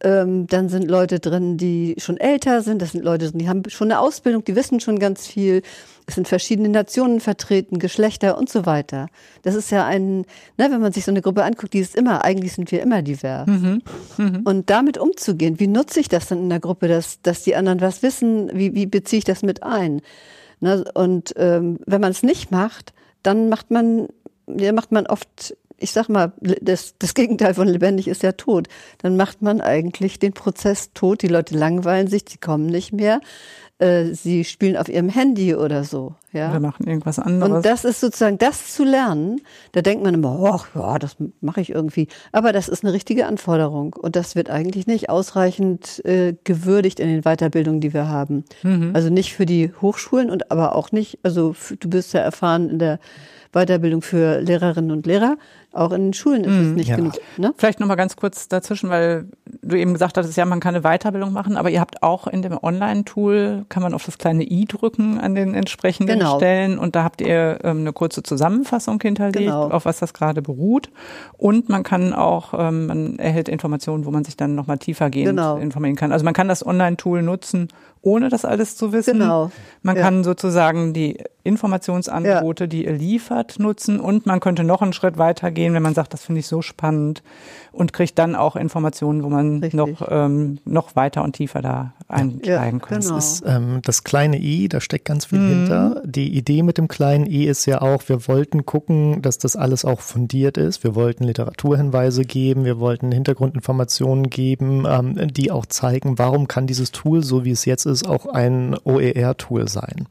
Ähm, 0.02 0.48
dann 0.48 0.70
sind 0.70 0.90
Leute 0.90 1.20
drin, 1.20 1.58
die 1.58 1.96
schon 1.98 2.16
älter 2.16 2.62
sind. 2.62 2.82
Das 2.82 2.94
sind 2.94 3.04
Leute, 3.04 3.30
die 3.34 3.50
haben 3.50 3.64
schon 3.68 3.92
eine 3.92 4.00
Ausbildung, 4.00 4.46
die 4.46 4.56
wissen 4.56 4.80
schon 4.80 5.00
ganz 5.00 5.28
viel. 5.28 5.62
Es 6.10 6.16
sind 6.16 6.28
verschiedene 6.28 6.70
Nationen 6.70 7.20
vertreten, 7.20 7.78
Geschlechter 7.78 8.36
und 8.36 8.50
so 8.50 8.66
weiter. 8.66 9.10
Das 9.44 9.54
ist 9.54 9.70
ja 9.70 9.86
ein, 9.86 10.22
ne, 10.58 10.72
wenn 10.72 10.82
man 10.82 10.92
sich 10.92 11.06
so 11.06 11.12
eine 11.12 11.22
Gruppe 11.22 11.44
anguckt, 11.44 11.74
die 11.74 11.80
ist 11.80 11.96
immer, 11.96 12.26
eigentlich 12.26 12.54
sind 12.54 12.72
wir 12.72 12.82
immer 12.82 13.04
divers. 13.04 13.46
Mhm. 13.46 13.84
Mhm. 14.18 14.42
Und 14.44 14.72
damit 14.72 14.98
umzugehen, 14.98 15.60
wie 15.60 15.68
nutze 15.68 16.00
ich 16.00 16.10
das 16.10 16.28
dann 16.28 16.40
in 16.40 16.50
der 16.50 16.60
Gruppe, 16.60 16.88
dass, 16.88 17.22
dass 17.22 17.44
die 17.44 17.56
anderen 17.56 17.80
was 17.80 18.02
wissen, 18.02 18.50
wie, 18.56 18.74
wie 18.74 18.88
beziehe 18.88 19.20
ich 19.20 19.24
das 19.24 19.44
mit 19.44 19.62
ein? 19.62 20.02
Ne, 20.62 20.84
und 20.96 21.36
ähm, 21.38 21.78
wenn 21.86 22.02
man 22.02 22.10
es 22.10 22.24
nicht 22.24 22.50
macht, 22.50 22.94
dann 23.22 23.48
macht 23.48 23.70
man, 23.70 24.08
ja, 24.48 24.74
macht 24.74 24.92
man 24.92 25.06
oft 25.06 25.56
ich 25.82 25.92
sag 25.92 26.10
mal, 26.10 26.34
das, 26.42 26.96
das 27.00 27.14
Gegenteil 27.14 27.54
von 27.54 27.68
lebendig 27.68 28.10
ist 28.10 28.22
ja 28.22 28.34
tot. 28.34 28.68
Dann 28.98 29.16
macht 29.16 29.42
man 29.42 29.62
eigentlich 29.62 30.20
den 30.20 30.34
Prozess 30.34 30.92
tot. 30.94 31.22
Die 31.22 31.28
Leute 31.28 31.58
langweilen 31.58 32.08
sich, 32.08 32.26
die 32.26 32.38
kommen 32.38 32.66
nicht 32.66 32.92
mehr. 32.92 33.22
Äh, 33.80 34.14
sie 34.14 34.44
spielen 34.44 34.78
auf 34.78 34.90
ihrem 34.90 35.10
Handy 35.10 35.56
oder 35.56 35.84
so. 35.84 36.16
Ja. 36.32 36.52
Oder 36.52 36.60
machen 36.60 36.86
irgendwas 36.86 37.18
anderes. 37.18 37.52
Und 37.52 37.66
das 37.66 37.86
ist 37.86 38.00
sozusagen 38.02 38.38
das 38.38 38.74
zu 38.74 38.84
lernen. 38.84 39.42
Da 39.72 39.82
denkt 39.82 40.04
man 40.04 40.14
immer, 40.14 40.40
ach 40.54 40.68
ja, 40.76 41.00
das 41.00 41.16
mache 41.42 41.62
ich 41.62 41.72
irgendwie. 41.72 42.08
Aber 42.32 42.54
das 42.54 42.70
ist 42.70 42.84
eine 42.84 42.94
richtige 42.94 43.26
Anforderung. 43.26 43.94
Und 43.94 44.16
das 44.16 44.36
wird 44.36 44.50
eigentlich 44.50 44.86
nicht 44.86 45.10
ausreichend 45.10 46.04
äh, 46.06 46.36
gewürdigt 46.44 47.00
in 47.00 47.08
den 47.08 47.22
Weiterbildungen, 47.24 47.82
die 47.82 47.94
wir 47.94 48.08
haben. 48.08 48.46
Mhm. 48.62 48.92
Also 48.94 49.10
nicht 49.10 49.34
für 49.34 49.48
die 49.48 49.72
Hochschulen 49.82 50.30
und 50.30 50.52
aber 50.52 50.76
auch 50.76 50.92
nicht, 50.92 51.20
also 51.24 51.56
du 51.80 51.90
bist 51.90 52.14
ja 52.14 52.22
erfahren 52.22 52.70
in 52.70 52.80
der 52.80 53.00
Weiterbildung 53.52 54.02
für 54.02 54.40
Lehrerinnen 54.42 54.92
und 54.92 55.06
Lehrer. 55.06 55.38
Auch 55.72 55.92
in 55.92 56.06
den 56.06 56.14
Schulen 56.14 56.44
ist 56.44 56.54
es 56.54 56.68
mhm. 56.68 56.76
nicht 56.76 56.90
ja. 56.90 56.96
genug. 56.96 57.14
Ne? 57.38 57.54
Vielleicht 57.58 57.80
noch 57.80 57.88
mal 57.88 57.96
ganz 57.96 58.16
kurz 58.16 58.48
dazwischen, 58.48 58.90
weil 58.90 59.26
du 59.62 59.78
eben 59.78 59.94
gesagt 59.94 60.18
hattest, 60.18 60.36
ja, 60.36 60.46
man 60.46 60.60
kann 60.60 60.76
eine 60.76 60.84
Weiterbildung 60.84 61.32
machen, 61.32 61.58
aber 61.58 61.70
ihr 61.70 61.80
habt 61.80 62.02
auch 62.02 62.28
in 62.28 62.42
dem 62.42 62.58
Online-Tool, 62.62 63.66
kann 63.70 63.84
man 63.84 63.94
auf 63.94 64.06
das 64.06 64.18
kleine 64.18 64.44
i 64.44 64.66
drücken 64.66 65.20
an 65.20 65.36
den 65.36 65.54
entsprechenden 65.54 66.19
genau. 66.20 66.38
Stellen 66.38 66.78
und 66.78 66.96
da 66.96 67.04
habt 67.04 67.22
ihr 67.22 67.60
ähm, 67.64 67.80
eine 67.80 67.94
kurze 67.94 68.24
Zusammenfassung 68.24 69.02
hinterlegt, 69.02 69.38
genau. 69.38 69.70
auf 69.70 69.86
was 69.86 70.00
das 70.00 70.14
gerade 70.14 70.42
beruht. 70.42 70.90
Und 71.38 71.70
man 71.70 71.84
kann 71.84 72.14
auch, 72.14 72.54
ähm, 72.58 72.88
man 72.88 73.20
erhält 73.20 73.50
Informationen, 73.50 74.06
wo 74.06 74.12
man 74.12 74.24
sich 74.24 74.38
dann 74.38 74.56
nochmal 74.56 74.78
tiefergehend 74.78 75.30
genau. 75.30 75.58
informieren 75.58 75.96
kann. 75.96 76.12
Also 76.12 76.26
man 76.26 76.34
kann 76.34 76.48
das 76.48 76.66
Online-Tool 76.66 77.22
nutzen, 77.22 77.70
ohne 78.02 78.30
das 78.30 78.46
alles 78.46 78.78
zu 78.78 78.94
wissen. 78.94 79.20
Genau. 79.20 79.52
Man 79.82 79.96
ja. 79.96 80.04
kann 80.04 80.24
sozusagen 80.24 80.94
die 80.94 81.18
Informationsangebote, 81.44 82.66
ja. 82.66 82.68
die 82.68 82.86
ihr 82.86 82.94
liefert, 82.94 83.60
nutzen 83.60 84.00
und 84.00 84.26
man 84.26 84.40
könnte 84.40 84.64
noch 84.64 84.82
einen 84.82 84.94
Schritt 84.94 85.18
weiter 85.18 85.52
gehen, 85.52 85.74
wenn 85.74 85.84
man 85.84 85.94
sagt, 85.94 86.14
das 86.14 86.24
finde 86.24 86.40
ich 86.40 86.48
so 86.48 86.62
spannend 86.62 87.24
und 87.72 87.94
kriegt 87.94 88.20
dann 88.20 88.36
auch 88.36 88.56
Informationen, 88.56 89.24
wo 89.24 89.30
man 89.30 89.60
noch, 89.74 90.08
ähm, 90.10 90.60
noch 90.66 90.96
weiter 90.96 91.24
und 91.24 91.34
tiefer 91.34 91.62
da 91.62 91.94
einsteigen 92.08 92.80
ja, 92.80 92.86
kann. 92.86 93.00
Genau. 93.00 93.16
Das 93.16 93.34
ist 93.34 93.44
ähm, 93.46 93.80
das 93.84 94.04
kleine 94.04 94.40
i, 94.40 94.68
da 94.68 94.82
steckt 94.82 95.06
ganz 95.06 95.26
viel 95.26 95.40
mhm. 95.40 95.50
hinter. 95.50 96.02
Die 96.06 96.36
Idee 96.36 96.64
mit 96.64 96.78
dem 96.78 96.88
kleinen 96.88 97.26
i 97.26 97.46
ist 97.46 97.66
ja 97.66 97.82
auch, 97.82 98.04
wir 98.08 98.28
wollten 98.28 98.66
gucken, 98.66 99.22
dass 99.22 99.38
das 99.38 99.56
alles 99.56 99.86
auch 99.86 100.02
fundiert 100.02 100.58
ist. 100.58 100.84
Wir 100.84 100.96
wollten 100.96 101.24
Literaturhinweise 101.24 102.24
geben, 102.24 102.66
wir 102.66 102.80
wollten 102.80 103.12
Hintergrundinformationen 103.12 104.30
geben, 104.30 104.86
ähm, 104.88 105.16
die 105.32 105.52
auch 105.52 105.66
zeigen, 105.66 106.18
warum 106.18 106.48
kann 106.48 106.68
dieses 106.68 106.92
Tool, 106.92 107.24
so 107.24 107.46
wie 107.46 107.52
es 107.52 107.66
jetzt 107.66 107.86
ist, 107.90 108.08
auch 108.08 108.26
ein 108.26 108.78
OER-Tool 108.84 109.68
sein. 109.68 110.08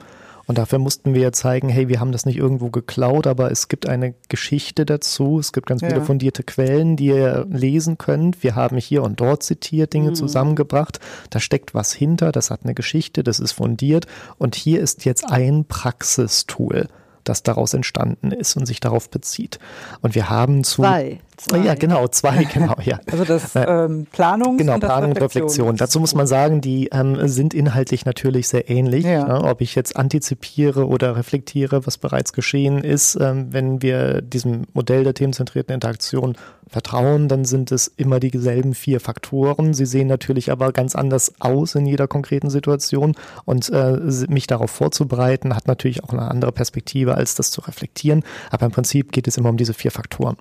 Und 0.49 0.57
dafür 0.57 0.79
mussten 0.79 1.13
wir 1.13 1.21
ja 1.21 1.33
zeigen, 1.33 1.69
hey, 1.69 1.89
wir 1.89 2.01
haben 2.01 2.11
das 2.11 2.25
nicht 2.25 2.39
irgendwo 2.39 2.71
geklaut, 2.71 3.27
aber 3.27 3.51
es 3.51 3.69
gibt 3.69 3.87
eine 3.87 4.15
Geschichte 4.31 4.87
dazu. 4.87 5.39
Es 5.39 5.53
gibt 5.53 5.67
ganz 5.67 5.83
viele 5.83 5.99
ja. 5.99 6.05
fundierte 6.05 6.43
Quellen, 6.43 6.97
die 6.97 7.09
ihr 7.09 7.47
lesen 7.51 7.99
könnt. 7.99 8.43
Wir 8.43 8.55
haben 8.55 8.79
hier 8.79 9.03
und 9.03 9.21
dort 9.21 9.43
zitiert, 9.43 9.93
Dinge 9.93 10.11
mhm. 10.11 10.15
zusammengebracht. 10.15 11.01
Da 11.29 11.39
steckt 11.39 11.75
was 11.75 11.93
hinter, 11.93 12.33
das 12.33 12.51
hat 12.51 12.61
eine 12.65 12.73
Geschichte, 12.73 13.23
das 13.23 13.41
ist 13.41 13.53
fundiert. 13.53 14.07
Und 14.39 14.55
hier 14.55 14.81
ist 14.81 15.05
jetzt 15.05 15.31
ein 15.31 15.67
Praxistool 15.67 16.89
das 17.25 17.43
daraus 17.43 17.75
entstanden 17.75 18.33
ist 18.33 18.57
und 18.57 18.65
sich 18.65 18.81
darauf 18.81 19.11
bezieht. 19.11 19.59
Und 20.01 20.15
wir 20.15 20.31
haben 20.31 20.65
zu. 20.65 20.83
Zwei. 20.83 21.21
Zwei. 21.39 21.59
Ja, 21.59 21.75
genau, 21.75 22.09
zwei, 22.09 22.45
genau, 22.53 22.77
ja. 22.83 23.01
Also 23.11 23.25
das 23.25 23.55
äh, 23.57 23.63
ähm, 23.63 24.07
Planung 24.13 24.59
genau, 24.59 24.75
und 24.75 24.81
Planung 24.81 25.11
und 25.11 25.21
Reflexion. 25.21 25.77
Dazu 25.77 26.01
muss 26.01 26.15
man 26.15 26.27
sagen, 26.27 26.61
die 26.61 26.89
ähm, 26.93 27.29
sind 27.29 27.55
inhaltlich 27.55 28.05
natürlich 28.05 28.49
sehr 28.49 28.69
ähnlich. 28.69 29.05
Ja. 29.05 29.27
Ja, 29.29 29.45
ob 29.45 29.61
ich 29.61 29.75
jetzt 29.75 29.97
antizipiere 29.97 30.87
oder 30.87 31.17
reflektiere, 31.17 31.87
was 31.87 31.99
bereits 31.99 32.33
geschehen 32.33 32.85
ist, 32.85 33.17
ähm, 33.21 33.49
wenn 33.51 33.83
wir 33.83 34.21
diesem 34.21 34.65
Modell 34.75 35.05
der 35.05 35.15
themenzentrierten 35.15 35.75
Interaktion 35.75 36.37
vertrauen, 36.69 37.29
dann 37.29 37.45
sind 37.45 37.73
es 37.73 37.89
immer 37.97 38.21
dieselben 38.21 38.75
vier 38.75 39.01
Faktoren. 39.01 39.75
Sie 39.75 39.87
sehen 39.87 40.07
natürlich 40.07 40.51
aber 40.51 40.73
ganz 40.73 40.95
anders 40.95 41.33
aus 41.41 41.75
in 41.75 41.87
jeder 41.87 42.07
konkreten 42.07 42.51
Situation 42.51 43.15
und 43.45 43.71
äh, 43.71 43.99
mich 44.29 44.47
darauf 44.47 44.71
vorzubereiten, 44.71 45.57
hat 45.57 45.67
natürlich 45.67 46.05
auch 46.05 46.11
eine 46.11 46.31
andere 46.31 46.53
Perspektive, 46.53 47.15
als 47.15 47.35
das 47.35 47.51
zu 47.51 47.63
reflektieren. 47.63 48.23
Aber 48.51 48.67
im 48.67 48.73
Prinzip 48.73 49.13
geht 49.13 49.27
es 49.27 49.39
immer 49.39 49.49
um 49.49 49.57
diese 49.57 49.75
vier 49.75 49.91
Faktoren. 49.91 50.37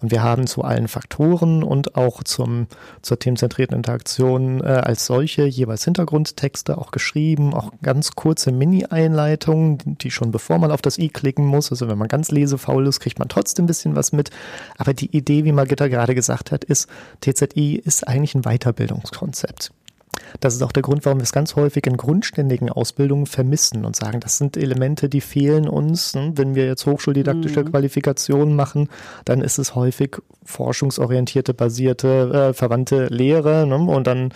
Und 0.00 0.10
wir 0.10 0.22
haben 0.22 0.41
zu 0.46 0.62
allen 0.62 0.88
Faktoren 0.88 1.62
und 1.62 1.96
auch 1.96 2.22
zum, 2.22 2.66
zur 3.02 3.18
themenzentrierten 3.18 3.76
Interaktion 3.76 4.60
äh, 4.60 4.64
als 4.64 5.06
solche 5.06 5.44
jeweils 5.44 5.84
Hintergrundtexte 5.84 6.78
auch 6.78 6.90
geschrieben, 6.90 7.54
auch 7.54 7.72
ganz 7.82 8.12
kurze 8.12 8.52
Mini-Einleitungen, 8.52 9.78
die 9.98 10.10
schon 10.10 10.30
bevor 10.30 10.58
man 10.58 10.70
auf 10.70 10.82
das 10.82 10.98
i 10.98 11.08
klicken 11.08 11.46
muss, 11.46 11.70
also 11.70 11.88
wenn 11.88 11.98
man 11.98 12.08
ganz 12.08 12.30
lesefaul 12.30 12.86
ist, 12.86 13.00
kriegt 13.00 13.18
man 13.18 13.28
trotzdem 13.28 13.64
ein 13.64 13.66
bisschen 13.66 13.96
was 13.96 14.12
mit. 14.12 14.30
Aber 14.78 14.94
die 14.94 15.14
Idee, 15.16 15.44
wie 15.44 15.52
man 15.52 15.68
Gitter 15.68 15.88
gerade 15.88 16.14
gesagt 16.14 16.52
hat, 16.52 16.64
ist, 16.64 16.88
TZI 17.20 17.80
ist 17.84 18.06
eigentlich 18.06 18.34
ein 18.34 18.42
Weiterbildungskonzept. 18.42 19.72
Das 20.40 20.54
ist 20.54 20.62
auch 20.62 20.72
der 20.72 20.82
Grund, 20.82 21.04
warum 21.04 21.18
wir 21.18 21.24
es 21.24 21.32
ganz 21.32 21.56
häufig 21.56 21.86
in 21.86 21.96
grundständigen 21.96 22.70
Ausbildungen 22.70 23.26
vermissen 23.26 23.84
und 23.84 23.96
sagen, 23.96 24.20
das 24.20 24.38
sind 24.38 24.56
Elemente, 24.56 25.08
die 25.08 25.20
fehlen 25.20 25.68
uns. 25.68 26.14
Ne? 26.14 26.32
Wenn 26.34 26.54
wir 26.54 26.66
jetzt 26.66 26.86
hochschuldidaktische 26.86 27.60
mhm. 27.60 27.70
Qualifikationen 27.70 28.56
machen, 28.56 28.88
dann 29.24 29.40
ist 29.40 29.58
es 29.58 29.74
häufig 29.74 30.18
forschungsorientierte, 30.44 31.54
basierte, 31.54 32.48
äh, 32.50 32.54
verwandte 32.54 33.06
Lehre. 33.06 33.66
Ne? 33.66 33.76
Und 33.76 34.06
dann 34.06 34.32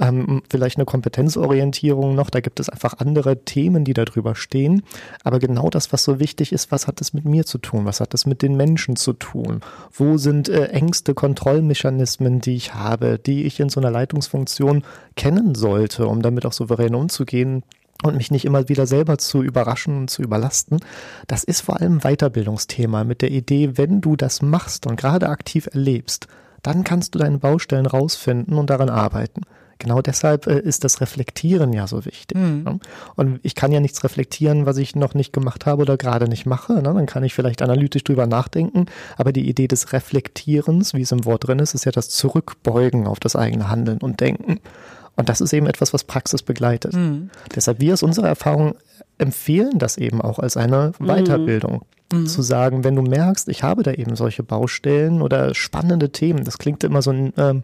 ähm, 0.00 0.42
vielleicht 0.50 0.78
eine 0.78 0.86
Kompetenzorientierung 0.86 2.14
noch. 2.14 2.30
Da 2.30 2.40
gibt 2.40 2.58
es 2.58 2.68
einfach 2.68 2.94
andere 2.98 3.44
Themen, 3.44 3.84
die 3.84 3.92
da 3.92 4.04
drüber 4.04 4.34
stehen. 4.34 4.82
Aber 5.22 5.38
genau 5.38 5.70
das, 5.70 5.92
was 5.92 6.04
so 6.04 6.18
wichtig 6.18 6.52
ist, 6.52 6.72
was 6.72 6.86
hat 6.86 7.00
das 7.00 7.12
mit 7.12 7.24
mir 7.24 7.44
zu 7.44 7.58
tun? 7.58 7.84
Was 7.84 8.00
hat 8.00 8.14
das 8.14 8.26
mit 8.26 8.42
den 8.42 8.56
Menschen 8.56 8.96
zu 8.96 9.12
tun? 9.12 9.60
Wo 9.92 10.16
sind 10.16 10.48
äh, 10.48 10.66
Ängste, 10.68 11.14
Kontrollmechanismen, 11.14 12.40
die 12.40 12.56
ich 12.56 12.74
habe, 12.74 13.18
die 13.18 13.44
ich 13.44 13.60
in 13.60 13.68
so 13.68 13.80
einer 13.80 13.90
Leitungsfunktion 13.90 14.82
kennen 15.16 15.54
sollte, 15.54 16.06
um 16.06 16.22
damit 16.22 16.46
auch 16.46 16.52
souverän 16.52 16.94
umzugehen? 16.94 17.62
und 18.02 18.16
mich 18.16 18.30
nicht 18.30 18.46
immer 18.46 18.66
wieder 18.70 18.86
selber 18.86 19.18
zu 19.18 19.42
überraschen 19.42 19.94
und 19.94 20.10
zu 20.10 20.22
überlasten. 20.22 20.80
Das 21.26 21.44
ist 21.44 21.60
vor 21.60 21.80
allem 21.80 22.00
Weiterbildungsthema 22.00 23.04
mit 23.04 23.20
der 23.20 23.30
Idee, 23.30 23.76
wenn 23.76 24.00
du 24.00 24.16
das 24.16 24.40
machst 24.40 24.86
und 24.86 24.96
gerade 24.96 25.28
aktiv 25.28 25.68
erlebst, 25.70 26.26
dann 26.62 26.82
kannst 26.82 27.14
du 27.14 27.18
deine 27.18 27.36
Baustellen 27.36 27.84
rausfinden 27.84 28.56
und 28.56 28.70
daran 28.70 28.88
arbeiten. 28.88 29.42
Genau 29.80 30.02
deshalb 30.02 30.46
äh, 30.46 30.60
ist 30.60 30.84
das 30.84 31.00
Reflektieren 31.00 31.72
ja 31.72 31.86
so 31.86 32.04
wichtig. 32.04 32.38
Mhm. 32.38 32.62
Ne? 32.62 32.80
Und 33.16 33.40
ich 33.42 33.54
kann 33.54 33.72
ja 33.72 33.80
nichts 33.80 34.04
reflektieren, 34.04 34.66
was 34.66 34.76
ich 34.76 34.94
noch 34.94 35.14
nicht 35.14 35.32
gemacht 35.32 35.66
habe 35.66 35.82
oder 35.82 35.96
gerade 35.96 36.28
nicht 36.28 36.46
mache. 36.46 36.74
Ne? 36.74 36.82
Dann 36.82 37.06
kann 37.06 37.24
ich 37.24 37.34
vielleicht 37.34 37.62
analytisch 37.62 38.04
drüber 38.04 38.26
nachdenken. 38.26 38.86
Aber 39.16 39.32
die 39.32 39.48
Idee 39.48 39.66
des 39.66 39.92
Reflektierens, 39.92 40.94
wie 40.94 41.00
es 41.00 41.12
im 41.12 41.24
Wort 41.24 41.48
drin 41.48 41.58
ist, 41.58 41.74
ist 41.74 41.86
ja 41.86 41.92
das 41.92 42.10
Zurückbeugen 42.10 43.06
auf 43.06 43.18
das 43.20 43.34
eigene 43.34 43.68
Handeln 43.68 43.98
und 43.98 44.20
Denken. 44.20 44.60
Und 45.16 45.28
das 45.28 45.40
ist 45.40 45.52
eben 45.52 45.66
etwas, 45.66 45.92
was 45.94 46.04
Praxis 46.04 46.42
begleitet. 46.42 46.92
Mhm. 46.92 47.30
Deshalb 47.56 47.80
wir 47.80 47.94
aus 47.94 48.02
unserer 48.02 48.28
Erfahrung 48.28 48.74
empfehlen 49.16 49.78
das 49.78 49.96
eben 49.96 50.20
auch 50.20 50.38
als 50.38 50.58
eine 50.58 50.92
mhm. 50.98 51.06
Weiterbildung. 51.06 51.72
Mhm. 51.72 51.99
Zu 52.26 52.42
sagen, 52.42 52.82
wenn 52.82 52.96
du 52.96 53.02
merkst, 53.02 53.48
ich 53.48 53.62
habe 53.62 53.84
da 53.84 53.92
eben 53.92 54.16
solche 54.16 54.42
Baustellen 54.42 55.22
oder 55.22 55.54
spannende 55.54 56.10
Themen, 56.10 56.44
das 56.44 56.58
klingt 56.58 56.82
immer 56.82 57.02
so, 57.02 57.12
ähm, 57.12 57.62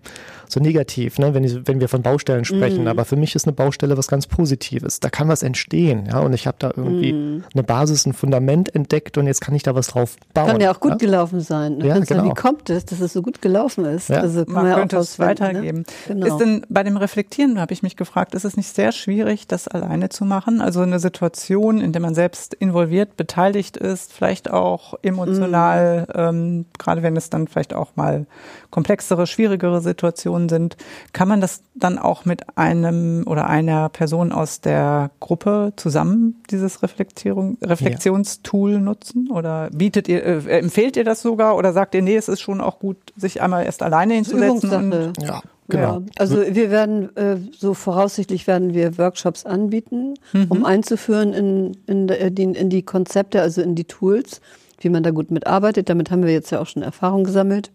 so 0.48 0.60
negativ, 0.60 1.18
ne, 1.18 1.34
wenn, 1.34 1.42
ich, 1.42 1.66
wenn 1.66 1.80
wir 1.80 1.88
von 1.88 2.02
Baustellen 2.02 2.44
sprechen, 2.44 2.82
mhm. 2.82 2.88
aber 2.88 3.04
für 3.04 3.16
mich 3.16 3.34
ist 3.34 3.46
eine 3.46 3.54
Baustelle 3.54 3.96
was 3.96 4.06
ganz 4.06 4.26
Positives. 4.26 5.00
Da 5.00 5.10
kann 5.10 5.28
was 5.28 5.42
entstehen, 5.42 6.06
ja, 6.06 6.20
und 6.20 6.32
ich 6.32 6.46
habe 6.46 6.56
da 6.60 6.72
irgendwie 6.76 7.12
mhm. 7.12 7.44
eine 7.52 7.62
Basis, 7.62 8.06
ein 8.06 8.12
Fundament 8.12 8.74
entdeckt 8.74 9.18
und 9.18 9.26
jetzt 9.26 9.40
kann 9.40 9.54
ich 9.54 9.62
da 9.62 9.74
was 9.74 9.88
drauf 9.88 10.16
bauen. 10.32 10.46
Kann 10.46 10.60
ja 10.60 10.72
auch 10.72 10.80
gut 10.80 10.92
ja? 10.92 10.96
gelaufen 10.96 11.40
sein. 11.40 11.80
Ja, 11.80 11.94
genau. 11.94 12.04
Sagen, 12.04 12.30
wie 12.30 12.34
kommt 12.34 12.70
es, 12.70 12.84
dass 12.84 13.00
es 13.00 13.12
so 13.12 13.22
gut 13.22 13.42
gelaufen 13.42 13.84
ist? 13.84 14.08
Ja. 14.08 14.20
Also 14.20 14.44
man, 14.46 14.68
man 14.68 14.74
könnte 14.74 14.96
es 14.98 15.18
ne? 15.18 15.26
weitergeben. 15.26 15.78
Ne? 15.78 15.84
Genau. 16.06 16.26
Ist 16.26 16.38
denn 16.38 16.64
bei 16.68 16.82
dem 16.82 16.96
Reflektieren, 16.96 17.60
habe 17.60 17.72
ich 17.72 17.82
mich 17.82 17.96
gefragt, 17.96 18.34
ist 18.34 18.44
es 18.44 18.56
nicht 18.56 18.74
sehr 18.74 18.92
schwierig, 18.92 19.46
das 19.46 19.68
alleine 19.68 20.08
zu 20.08 20.24
machen? 20.24 20.60
Also 20.60 20.80
eine 20.80 20.98
Situation, 20.98 21.80
in 21.80 21.92
der 21.92 22.02
man 22.02 22.14
selbst 22.14 22.54
involviert, 22.54 23.16
beteiligt 23.16 23.76
ist, 23.76 24.12
vielleicht 24.12 24.35
auch 24.50 24.94
emotional, 25.02 26.06
mhm. 26.08 26.14
ähm, 26.14 26.64
gerade 26.78 27.02
wenn 27.02 27.16
es 27.16 27.30
dann 27.30 27.48
vielleicht 27.48 27.74
auch 27.74 27.96
mal 27.96 28.26
komplexere, 28.70 29.26
schwierigere 29.26 29.80
Situationen 29.80 30.48
sind, 30.48 30.76
kann 31.12 31.28
man 31.28 31.40
das 31.40 31.62
dann 31.74 31.98
auch 31.98 32.24
mit 32.24 32.58
einem 32.58 33.24
oder 33.26 33.48
einer 33.48 33.88
Person 33.88 34.32
aus 34.32 34.60
der 34.60 35.10
Gruppe 35.20 35.72
zusammen, 35.76 36.42
dieses 36.50 36.82
Reflektierung, 36.82 37.58
Reflexionstool 37.62 38.72
ja. 38.72 38.78
nutzen? 38.78 39.30
Oder 39.30 39.70
bietet 39.72 40.08
ihr, 40.08 40.24
äh, 40.24 40.58
empfehlt 40.58 40.96
ihr 40.96 41.04
das 41.04 41.22
sogar 41.22 41.56
oder 41.56 41.72
sagt 41.72 41.94
ihr, 41.94 42.02
nee, 42.02 42.16
es 42.16 42.28
ist 42.28 42.40
schon 42.40 42.60
auch 42.60 42.78
gut, 42.78 42.96
sich 43.16 43.42
einmal 43.42 43.64
erst 43.64 43.82
alleine 43.82 44.14
hinzusetzen? 44.14 44.92
Und, 44.92 45.22
ja. 45.22 45.42
Genau. 45.68 45.98
Ja, 45.98 46.02
also 46.18 46.36
wir 46.36 46.70
werden 46.70 47.14
äh, 47.16 47.36
so 47.56 47.74
voraussichtlich 47.74 48.46
werden 48.46 48.72
wir 48.72 48.98
Workshops 48.98 49.44
anbieten, 49.44 50.14
mhm. 50.32 50.46
um 50.48 50.64
einzuführen 50.64 51.32
in, 51.32 51.76
in, 51.86 52.08
in, 52.08 52.54
in 52.54 52.70
die 52.70 52.82
Konzepte, 52.82 53.42
also 53.42 53.62
in 53.62 53.74
die 53.74 53.84
Tools, 53.84 54.40
wie 54.80 54.90
man 54.90 55.02
da 55.02 55.10
gut 55.10 55.30
mitarbeitet. 55.30 55.88
Damit 55.88 56.10
haben 56.10 56.22
wir 56.22 56.32
jetzt 56.32 56.50
ja 56.50 56.60
auch 56.60 56.66
schon 56.66 56.82
Erfahrung 56.82 57.24
gesammelt. 57.24 57.72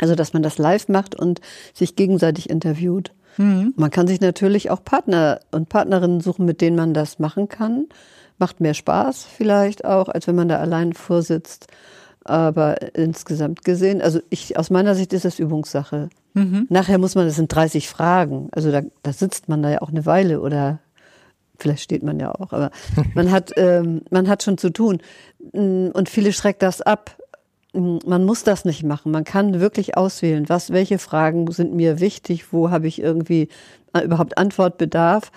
Also, 0.00 0.14
dass 0.16 0.32
man 0.32 0.42
das 0.42 0.58
live 0.58 0.88
macht 0.88 1.14
und 1.14 1.40
sich 1.72 1.94
gegenseitig 1.94 2.50
interviewt. 2.50 3.12
Mhm. 3.36 3.74
Man 3.76 3.90
kann 3.90 4.06
sich 4.06 4.20
natürlich 4.20 4.70
auch 4.70 4.84
Partner 4.84 5.40
und 5.50 5.68
Partnerinnen 5.68 6.20
suchen, 6.20 6.44
mit 6.44 6.60
denen 6.60 6.76
man 6.76 6.94
das 6.94 7.18
machen 7.18 7.48
kann. 7.48 7.86
Macht 8.38 8.60
mehr 8.60 8.74
Spaß 8.74 9.24
vielleicht 9.24 9.84
auch, 9.84 10.08
als 10.08 10.26
wenn 10.26 10.34
man 10.34 10.48
da 10.48 10.58
allein 10.58 10.92
vorsitzt. 10.92 11.68
Aber 12.24 12.96
insgesamt 12.96 13.64
gesehen, 13.64 14.00
also 14.00 14.20
ich, 14.30 14.58
aus 14.58 14.70
meiner 14.70 14.94
Sicht 14.94 15.12
ist 15.12 15.24
das 15.24 15.38
Übungssache. 15.38 16.08
Mhm. 16.32 16.66
Nachher 16.70 16.98
muss 16.98 17.14
man, 17.14 17.26
das 17.26 17.36
sind 17.36 17.54
30 17.54 17.88
Fragen. 17.88 18.48
Also 18.52 18.72
da, 18.72 18.82
da 19.02 19.12
sitzt 19.12 19.48
man 19.48 19.62
da 19.62 19.70
ja 19.70 19.82
auch 19.82 19.90
eine 19.90 20.06
Weile 20.06 20.40
oder 20.40 20.80
vielleicht 21.58 21.82
steht 21.82 22.02
man 22.02 22.18
ja 22.18 22.34
auch, 22.34 22.52
aber 22.52 22.70
man 23.14 23.30
hat, 23.30 23.52
ähm, 23.56 24.02
man 24.10 24.28
hat 24.28 24.42
schon 24.42 24.58
zu 24.58 24.70
tun. 24.70 25.00
Und 25.52 26.08
viele 26.08 26.32
schreckt 26.32 26.62
das 26.62 26.80
ab 26.80 27.16
man 27.74 28.24
muss 28.24 28.44
das 28.44 28.64
nicht 28.64 28.84
machen. 28.84 29.10
Man 29.10 29.24
kann 29.24 29.60
wirklich 29.60 29.96
auswählen, 29.96 30.48
was, 30.48 30.70
welche 30.70 30.98
Fragen 30.98 31.50
sind 31.50 31.74
mir 31.74 31.98
wichtig, 31.98 32.52
wo 32.52 32.70
habe 32.70 32.86
ich 32.86 33.00
irgendwie 33.00 33.48
überhaupt 34.02 34.38
Antwortbedarf. 34.38 35.30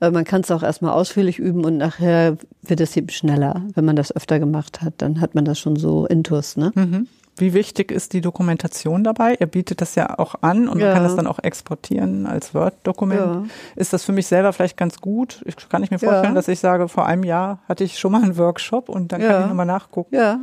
Man 0.00 0.24
kann 0.24 0.42
es 0.42 0.50
auch 0.50 0.62
erstmal 0.62 0.92
ausführlich 0.92 1.38
üben 1.38 1.64
und 1.64 1.78
nachher 1.78 2.36
wird 2.62 2.80
es 2.80 2.96
eben 2.96 3.08
schneller. 3.08 3.62
Wenn 3.74 3.84
man 3.84 3.96
das 3.96 4.14
öfter 4.14 4.38
gemacht 4.38 4.82
hat, 4.82 4.94
dann 4.98 5.20
hat 5.20 5.34
man 5.34 5.44
das 5.44 5.58
schon 5.58 5.76
so 5.76 6.06
intus, 6.06 6.56
ne? 6.56 6.72
Mhm. 6.74 7.08
Wie 7.36 7.52
wichtig 7.52 7.90
ist 7.90 8.12
die 8.12 8.20
Dokumentation 8.20 9.02
dabei? 9.02 9.34
Ihr 9.40 9.48
bietet 9.48 9.80
das 9.80 9.96
ja 9.96 10.20
auch 10.20 10.36
an 10.42 10.68
und 10.68 10.78
ja. 10.78 10.86
man 10.86 10.94
kann 10.94 11.02
das 11.02 11.16
dann 11.16 11.26
auch 11.26 11.40
exportieren 11.40 12.26
als 12.26 12.54
Word-Dokument. 12.54 13.20
Ja. 13.20 13.42
Ist 13.74 13.92
das 13.92 14.04
für 14.04 14.12
mich 14.12 14.28
selber 14.28 14.52
vielleicht 14.52 14.76
ganz 14.76 15.00
gut? 15.00 15.42
Ich 15.44 15.56
kann 15.68 15.82
ich 15.82 15.90
mir 15.90 15.98
vorstellen, 15.98 16.26
ja. 16.26 16.34
dass 16.34 16.46
ich 16.46 16.60
sage, 16.60 16.86
vor 16.86 17.06
einem 17.06 17.24
Jahr 17.24 17.58
hatte 17.66 17.82
ich 17.82 17.98
schon 17.98 18.12
mal 18.12 18.22
einen 18.22 18.36
Workshop 18.36 18.88
und 18.88 19.10
dann 19.10 19.20
kann 19.20 19.42
ich 19.42 19.48
nochmal 19.48 19.66
nachgucken. 19.66 20.14
Ja. 20.14 20.40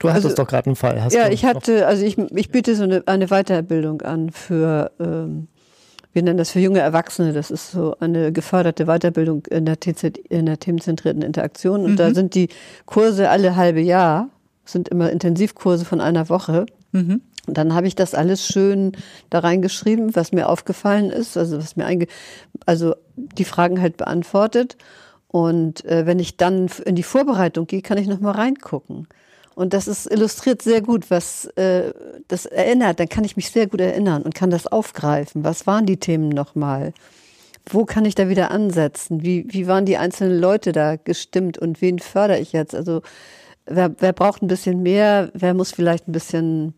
Du 0.00 0.10
hattest 0.10 0.26
also, 0.26 0.36
doch 0.36 0.48
gerade 0.48 0.66
einen 0.66 0.76
Fall. 0.76 1.02
Hast 1.02 1.14
ja, 1.14 1.28
ich 1.28 1.46
hatte, 1.46 1.86
also 1.86 2.04
ich, 2.04 2.18
ich 2.18 2.50
biete 2.50 2.74
so 2.76 2.84
eine, 2.84 3.02
eine 3.06 3.28
Weiterbildung 3.28 4.02
an 4.02 4.30
für, 4.30 4.90
ähm, 5.00 5.48
wir 6.18 6.24
nennen 6.24 6.38
das 6.38 6.50
für 6.50 6.58
junge 6.58 6.80
Erwachsene. 6.80 7.32
Das 7.32 7.52
ist 7.52 7.70
so 7.70 7.94
eine 8.00 8.32
geförderte 8.32 8.86
Weiterbildung 8.86 9.46
in 9.46 9.64
der, 9.64 9.78
TZ, 9.78 10.18
in 10.28 10.46
der 10.46 10.58
themenzentrierten 10.58 11.22
Interaktion. 11.22 11.84
Und 11.84 11.92
mhm. 11.92 11.96
da 11.96 12.12
sind 12.12 12.34
die 12.34 12.48
Kurse 12.86 13.30
alle 13.30 13.54
halbe 13.54 13.80
Jahr, 13.80 14.28
sind 14.64 14.88
immer 14.88 15.10
Intensivkurse 15.10 15.84
von 15.84 16.00
einer 16.00 16.28
Woche. 16.28 16.66
Mhm. 16.90 17.20
Und 17.46 17.56
dann 17.56 17.72
habe 17.72 17.86
ich 17.86 17.94
das 17.94 18.16
alles 18.16 18.44
schön 18.44 18.96
da 19.30 19.38
reingeschrieben, 19.38 20.16
was 20.16 20.32
mir 20.32 20.48
aufgefallen 20.48 21.10
ist, 21.10 21.36
also 21.36 21.58
was 21.58 21.76
mir 21.76 21.84
einge, 21.84 22.08
also 22.66 22.96
die 23.14 23.44
Fragen 23.44 23.80
halt 23.80 23.96
beantwortet. 23.96 24.76
Und 25.28 25.84
äh, 25.84 26.04
wenn 26.04 26.18
ich 26.18 26.36
dann 26.36 26.68
in 26.84 26.96
die 26.96 27.04
Vorbereitung 27.04 27.68
gehe, 27.68 27.80
kann 27.80 27.96
ich 27.96 28.08
noch 28.08 28.18
mal 28.18 28.32
reingucken. 28.32 29.06
Und 29.58 29.74
das 29.74 29.88
ist 29.88 30.06
illustriert 30.08 30.62
sehr 30.62 30.80
gut, 30.80 31.10
was 31.10 31.46
äh, 31.56 31.92
das 32.28 32.46
erinnert. 32.46 33.00
Dann 33.00 33.08
kann 33.08 33.24
ich 33.24 33.34
mich 33.34 33.50
sehr 33.50 33.66
gut 33.66 33.80
erinnern 33.80 34.22
und 34.22 34.32
kann 34.32 34.50
das 34.50 34.68
aufgreifen. 34.68 35.42
Was 35.42 35.66
waren 35.66 35.84
die 35.84 35.96
Themen 35.96 36.28
nochmal? 36.28 36.92
Wo 37.68 37.84
kann 37.84 38.04
ich 38.04 38.14
da 38.14 38.28
wieder 38.28 38.52
ansetzen? 38.52 39.24
Wie, 39.24 39.46
wie 39.48 39.66
waren 39.66 39.84
die 39.84 39.96
einzelnen 39.96 40.38
Leute 40.38 40.70
da 40.70 40.94
gestimmt 40.94 41.58
und 41.58 41.82
wen 41.82 41.98
fördere 41.98 42.38
ich 42.38 42.52
jetzt? 42.52 42.72
Also 42.72 43.02
wer, 43.66 43.92
wer 43.98 44.12
braucht 44.12 44.42
ein 44.42 44.46
bisschen 44.46 44.80
mehr? 44.80 45.32
Wer 45.34 45.54
muss 45.54 45.72
vielleicht 45.72 46.06
ein 46.06 46.12
bisschen 46.12 46.74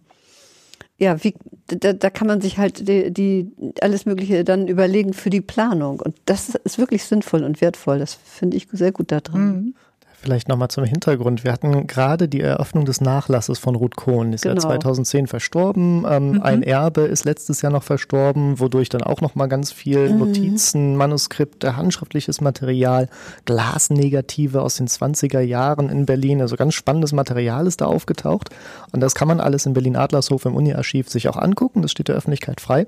ja, 0.97 1.23
wie, 1.23 1.35
da, 1.67 1.93
da 1.93 2.09
kann 2.09 2.29
man 2.29 2.41
sich 2.41 2.57
halt 2.57 2.89
die, 2.89 3.11
die 3.11 3.51
alles 3.83 4.07
Mögliche 4.07 4.43
dann 4.43 4.69
überlegen 4.69 5.13
für 5.13 5.29
die 5.29 5.43
Planung. 5.43 6.01
Und 6.01 6.17
das 6.25 6.55
ist 6.65 6.79
wirklich 6.79 7.05
sinnvoll 7.05 7.45
und 7.45 7.61
wertvoll. 7.61 7.99
Das 7.99 8.15
finde 8.15 8.57
ich 8.57 8.69
sehr 8.73 8.93
gut 8.93 9.13
da 9.13 9.21
drin. 9.21 9.43
Mhm. 9.43 9.75
Vielleicht 10.23 10.49
nochmal 10.49 10.69
zum 10.69 10.85
Hintergrund. 10.85 11.45
Wir 11.45 11.53
hatten 11.53 11.87
gerade 11.87 12.29
die 12.29 12.43
Eröffnung 12.43 12.85
des 12.85 13.01
Nachlasses 13.01 13.59
von 13.59 13.75
Ruth 13.75 13.97
Kohn. 13.97 14.35
Ist 14.35 14.43
genau. 14.43 14.57
ja 14.57 14.61
2010 14.61 15.27
verstorben. 15.27 16.05
Ähm, 16.07 16.33
mhm. 16.33 16.43
Ein 16.43 16.63
Erbe 16.63 17.03
ist 17.03 17.25
letztes 17.25 17.63
Jahr 17.63 17.73
noch 17.73 17.83
verstorben, 17.83 18.61
wodurch 18.61 18.91
dann 18.91 19.03
auch 19.03 19.23
nochmal 19.23 19.49
ganz 19.49 19.73
viel 19.73 20.11
mhm. 20.11 20.19
Notizen, 20.19 20.97
Manuskripte, 20.97 21.75
handschriftliches 21.75 22.43
Material, 22.43 23.09
Glasnegative 23.47 24.61
aus 24.61 24.77
den 24.77 24.89
20er 24.89 25.41
Jahren 25.41 25.89
in 25.89 26.05
Berlin. 26.05 26.43
Also 26.43 26.57
ganz 26.57 26.75
spannendes 26.75 27.13
Material 27.13 27.67
ist 27.67 27.81
da 27.81 27.87
aufgetaucht. 27.87 28.51
Und 28.93 29.01
das 29.01 29.15
kann 29.15 29.27
man 29.27 29.41
alles 29.41 29.65
in 29.65 29.73
Berlin-Adlershof 29.73 30.45
im 30.45 30.55
Uni-Archiv 30.55 31.09
sich 31.09 31.31
auch 31.31 31.39
angucken. 31.39 31.81
Das 31.81 31.93
steht 31.93 32.09
der 32.09 32.17
Öffentlichkeit 32.17 32.61
frei. 32.61 32.87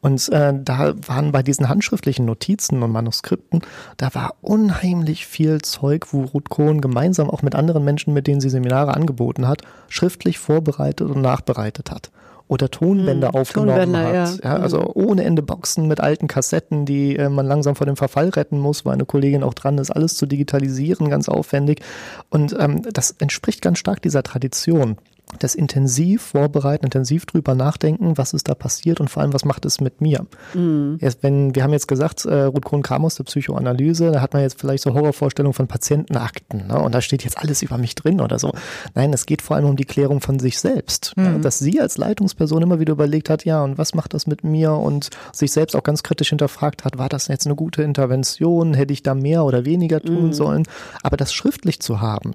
Und 0.00 0.28
äh, 0.30 0.52
da 0.56 0.94
waren 1.06 1.32
bei 1.32 1.42
diesen 1.42 1.68
handschriftlichen 1.68 2.24
Notizen 2.24 2.82
und 2.82 2.92
Manuskripten, 2.92 3.60
da 3.96 4.14
war 4.14 4.34
unheimlich 4.40 5.26
viel 5.26 5.60
Zeug, 5.62 6.06
wo 6.12 6.22
Ruth 6.22 6.48
Kohn 6.48 6.80
gemeinsam 6.80 7.28
auch 7.28 7.42
mit 7.42 7.54
anderen 7.54 7.84
Menschen, 7.84 8.14
mit 8.14 8.26
denen 8.26 8.40
sie 8.40 8.50
Seminare 8.50 8.94
angeboten 8.94 9.46
hat, 9.46 9.62
schriftlich 9.88 10.38
vorbereitet 10.38 11.08
und 11.08 11.20
nachbereitet 11.20 11.90
hat. 11.90 12.10
Oder 12.48 12.68
Tonbänder 12.68 13.28
hm, 13.28 13.34
aufgenommen 13.36 13.92
Tonbänder, 13.92 14.28
hat. 14.28 14.42
Ja. 14.42 14.56
ja. 14.56 14.56
also 14.56 14.80
hm. 14.80 14.90
ohne 14.94 15.24
Ende 15.24 15.40
Boxen 15.42 15.86
mit 15.86 16.00
alten 16.00 16.26
Kassetten, 16.26 16.84
die 16.84 17.14
äh, 17.14 17.28
man 17.28 17.46
langsam 17.46 17.76
vor 17.76 17.86
dem 17.86 17.96
Verfall 17.96 18.30
retten 18.30 18.58
muss, 18.58 18.84
weil 18.84 18.94
eine 18.94 19.04
Kollegin 19.04 19.44
auch 19.44 19.54
dran 19.54 19.78
ist, 19.78 19.90
alles 19.92 20.16
zu 20.16 20.26
digitalisieren, 20.26 21.10
ganz 21.10 21.28
aufwendig. 21.28 21.80
Und 22.28 22.56
ähm, 22.58 22.82
das 22.92 23.12
entspricht 23.12 23.62
ganz 23.62 23.78
stark 23.78 24.02
dieser 24.02 24.24
Tradition 24.24 24.96
das 25.38 25.54
intensiv 25.54 26.22
vorbereiten, 26.22 26.84
intensiv 26.84 27.26
drüber 27.26 27.54
nachdenken, 27.54 28.16
was 28.16 28.32
ist 28.32 28.48
da 28.48 28.54
passiert 28.54 29.00
und 29.00 29.08
vor 29.08 29.22
allem, 29.22 29.32
was 29.32 29.44
macht 29.44 29.64
es 29.64 29.80
mit 29.80 30.00
mir. 30.00 30.26
Mhm. 30.54 30.98
Erst 31.00 31.22
wenn, 31.22 31.54
wir 31.54 31.62
haben 31.62 31.72
jetzt 31.72 31.88
gesagt, 31.88 32.24
äh, 32.24 32.42
Ruth 32.42 32.64
Kohn 32.64 32.82
kam 32.82 33.04
aus 33.04 33.16
der 33.16 33.24
Psychoanalyse, 33.24 34.10
da 34.10 34.20
hat 34.20 34.32
man 34.32 34.42
jetzt 34.42 34.60
vielleicht 34.60 34.82
so 34.82 34.94
Horrorvorstellungen 34.94 35.54
von 35.54 35.66
Patientenakten, 35.66 36.66
ne? 36.68 36.78
und 36.78 36.94
da 36.94 37.00
steht 37.00 37.24
jetzt 37.24 37.38
alles 37.38 37.62
über 37.62 37.78
mich 37.78 37.94
drin 37.94 38.20
oder 38.20 38.38
so. 38.38 38.52
Nein, 38.94 39.12
es 39.12 39.26
geht 39.26 39.42
vor 39.42 39.56
allem 39.56 39.66
um 39.66 39.76
die 39.76 39.84
Klärung 39.84 40.20
von 40.20 40.38
sich 40.38 40.58
selbst. 40.58 41.16
Mhm. 41.16 41.24
Ja? 41.24 41.38
Dass 41.38 41.58
sie 41.58 41.80
als 41.80 41.96
Leitungsperson 41.96 42.62
immer 42.62 42.80
wieder 42.80 42.92
überlegt 42.92 43.30
hat, 43.30 43.44
ja, 43.44 43.62
und 43.62 43.78
was 43.78 43.94
macht 43.94 44.14
das 44.14 44.26
mit 44.26 44.44
mir 44.44 44.72
und 44.72 45.10
sich 45.32 45.52
selbst 45.52 45.74
auch 45.76 45.82
ganz 45.82 46.02
kritisch 46.02 46.30
hinterfragt 46.30 46.84
hat, 46.84 46.98
war 46.98 47.08
das 47.08 47.28
jetzt 47.28 47.46
eine 47.46 47.54
gute 47.54 47.82
Intervention, 47.82 48.74
hätte 48.74 48.92
ich 48.92 49.02
da 49.02 49.14
mehr 49.14 49.44
oder 49.44 49.64
weniger 49.64 50.00
tun 50.00 50.26
mhm. 50.26 50.32
sollen. 50.32 50.62
Aber 51.02 51.16
das 51.16 51.32
schriftlich 51.32 51.80
zu 51.80 52.00
haben, 52.00 52.32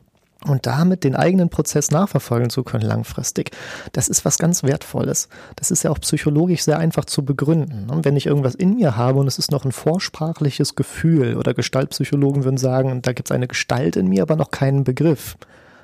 und 0.48 0.66
damit 0.66 1.04
den 1.04 1.16
eigenen 1.16 1.50
Prozess 1.50 1.92
nachverfolgen 1.92 2.50
zu 2.50 2.64
können 2.64 2.84
langfristig, 2.84 3.52
das 3.92 4.08
ist 4.08 4.26
was 4.26 4.38
ganz 4.38 4.64
Wertvolles. 4.64 5.30
Das 5.56 5.72
ist 5.72 5.84
ja 5.84 5.92
auch 5.92 6.00
psychologisch 6.00 6.64
sehr 6.64 6.80
einfach 6.80 7.06
zu 7.06 7.26
begründen. 7.26 7.90
Und 7.90 8.06
wenn 8.06 8.16
ich 8.16 8.26
irgendwas 8.26 8.56
in 8.56 8.76
mir 8.76 8.96
habe 8.96 9.20
und 9.20 9.28
es 9.28 9.40
ist 9.40 9.52
noch 9.52 9.66
ein 9.66 9.72
vorsprachliches 9.72 10.76
Gefühl 10.76 11.38
oder 11.38 11.54
Gestaltpsychologen 11.54 12.44
würden 12.44 12.58
sagen, 12.58 13.02
da 13.02 13.14
gibt 13.14 13.30
es 13.30 13.36
eine 13.36 13.48
Gestalt 13.48 13.96
in 13.96 14.08
mir, 14.08 14.22
aber 14.22 14.36
noch 14.36 14.52
keinen 14.52 14.84
Begriff 14.84 15.36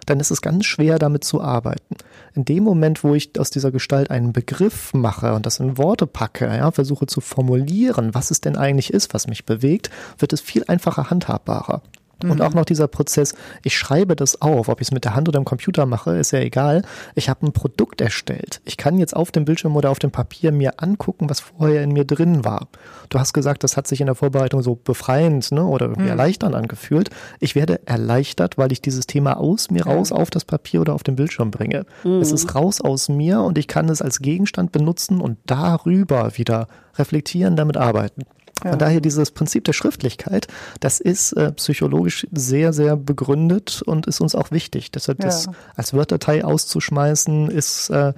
dann 0.06 0.20
ist 0.20 0.32
es 0.32 0.42
ganz 0.42 0.66
schwer, 0.66 1.00
damit 1.00 1.24
zu 1.24 1.42
arbeiten. 1.42 1.96
In 2.34 2.46
dem 2.46 2.64
Moment, 2.64 3.04
wo 3.04 3.14
ich 3.14 3.40
aus 3.40 3.50
dieser 3.50 3.72
Gestalt 3.72 4.10
einen 4.12 4.34
Begriff 4.34 4.94
mache 4.94 5.34
und 5.34 5.46
das 5.46 5.60
in 5.60 5.78
Worte 5.78 6.08
packe, 6.08 6.46
ja, 6.48 6.72
versuche 6.72 7.06
zu 7.06 7.22
formulieren, 7.22 8.14
was 8.14 8.32
es 8.32 8.42
denn 8.42 8.58
eigentlich 8.58 8.92
ist, 8.92 9.14
was 9.14 9.28
mich 9.28 9.46
bewegt, 9.46 9.90
wird 10.18 10.34
es 10.34 10.42
viel 10.42 10.64
einfacher 10.68 11.10
handhabbarer. 11.10 11.82
Und 12.24 12.38
mhm. 12.38 12.42
auch 12.42 12.54
noch 12.54 12.66
dieser 12.66 12.88
Prozess, 12.88 13.36
ich 13.64 13.78
schreibe 13.78 14.16
das 14.16 14.42
auf, 14.42 14.70
ob 14.70 14.82
ich 14.82 14.88
es 14.88 14.92
mit 14.92 15.06
der 15.06 15.16
Hand 15.16 15.30
oder 15.30 15.40
im 15.40 15.46
Computer 15.46 15.86
mache, 15.86 16.18
ist 16.18 16.32
ja 16.32 16.40
egal. 16.40 16.84
Ich 17.16 17.30
habe 17.30 17.46
ein 17.46 17.54
Produkt 17.54 18.02
erstellt. 18.02 18.62
Ich 18.66 18.78
kann 18.78 18.98
jetzt 18.98 19.16
auf 19.16 19.32
dem 19.32 19.46
Bildschirm 19.46 19.76
oder 19.76 19.90
auf 19.90 20.00
dem 20.00 20.12
Papier 20.12 20.52
mir 20.52 20.82
angucken, 20.82 21.30
was 21.30 21.40
vorher 21.40 21.84
in 21.84 21.92
mir 21.92 22.06
drin 22.06 22.44
war. 22.44 22.68
Du 23.10 23.20
hast 23.20 23.34
gesagt, 23.34 23.64
das 23.64 23.78
hat 23.78 23.88
sich 23.88 24.02
in 24.02 24.08
der 24.08 24.16
Vorbereitung 24.16 24.62
so 24.62 24.76
befreiend 24.76 25.52
ne, 25.52 25.66
oder 25.66 25.90
mhm. 25.90 26.08
erleichternd 26.08 26.56
angefühlt. 26.56 27.10
Ich 27.40 27.56
werde 27.56 27.86
erleichtert, 27.88 28.58
weil 28.58 28.72
ich 28.72 28.82
dieses 28.82 29.08
Thema 29.08 29.38
aus 29.38 29.72
mir 29.72 29.86
raus 29.86 30.12
auf 30.12 30.30
das 30.30 30.46
Papier 30.46 30.82
oder 30.82 30.94
auf 30.94 31.04
den 31.04 31.16
Bildschirm 31.16 31.52
bringe. 31.52 31.86
Mhm. 32.04 32.22
Es 32.22 32.32
ist 32.32 32.56
raus 32.56 32.82
aus 32.82 33.10
mir 33.10 33.42
und 33.42 33.58
ich 33.58 33.68
kann 33.68 33.90
es 33.90 34.02
als 34.02 34.20
Gegenstand 34.20 34.72
benutzen 34.72 35.22
und 35.22 35.38
darüber 35.46 36.38
wieder 36.38 36.68
reflektieren, 36.98 37.56
damit 37.56 37.78
arbeiten. 37.78 38.24
Von 38.70 38.80
daher 38.80 39.02
dieses 39.02 39.32
Prinzip 39.32 39.66
der 39.66 39.74
Schriftlichkeit, 39.74 40.48
das 40.80 41.00
ist 41.00 41.34
äh, 41.34 41.52
psychologisch 41.54 42.28
sehr, 42.32 42.74
sehr 42.74 42.96
begründet 42.96 43.82
und 43.86 44.08
ist 44.08 44.22
uns 44.22 44.36
auch 44.36 44.52
wichtig. 44.52 44.92
Deshalb 44.92 45.20
ja. 45.20 45.26
das 45.26 45.50
als 45.76 45.94
Word-Datei 45.94 46.44
auszuschmeißen, 46.44 47.50
ist 47.50 47.90
äh, 47.90 48.14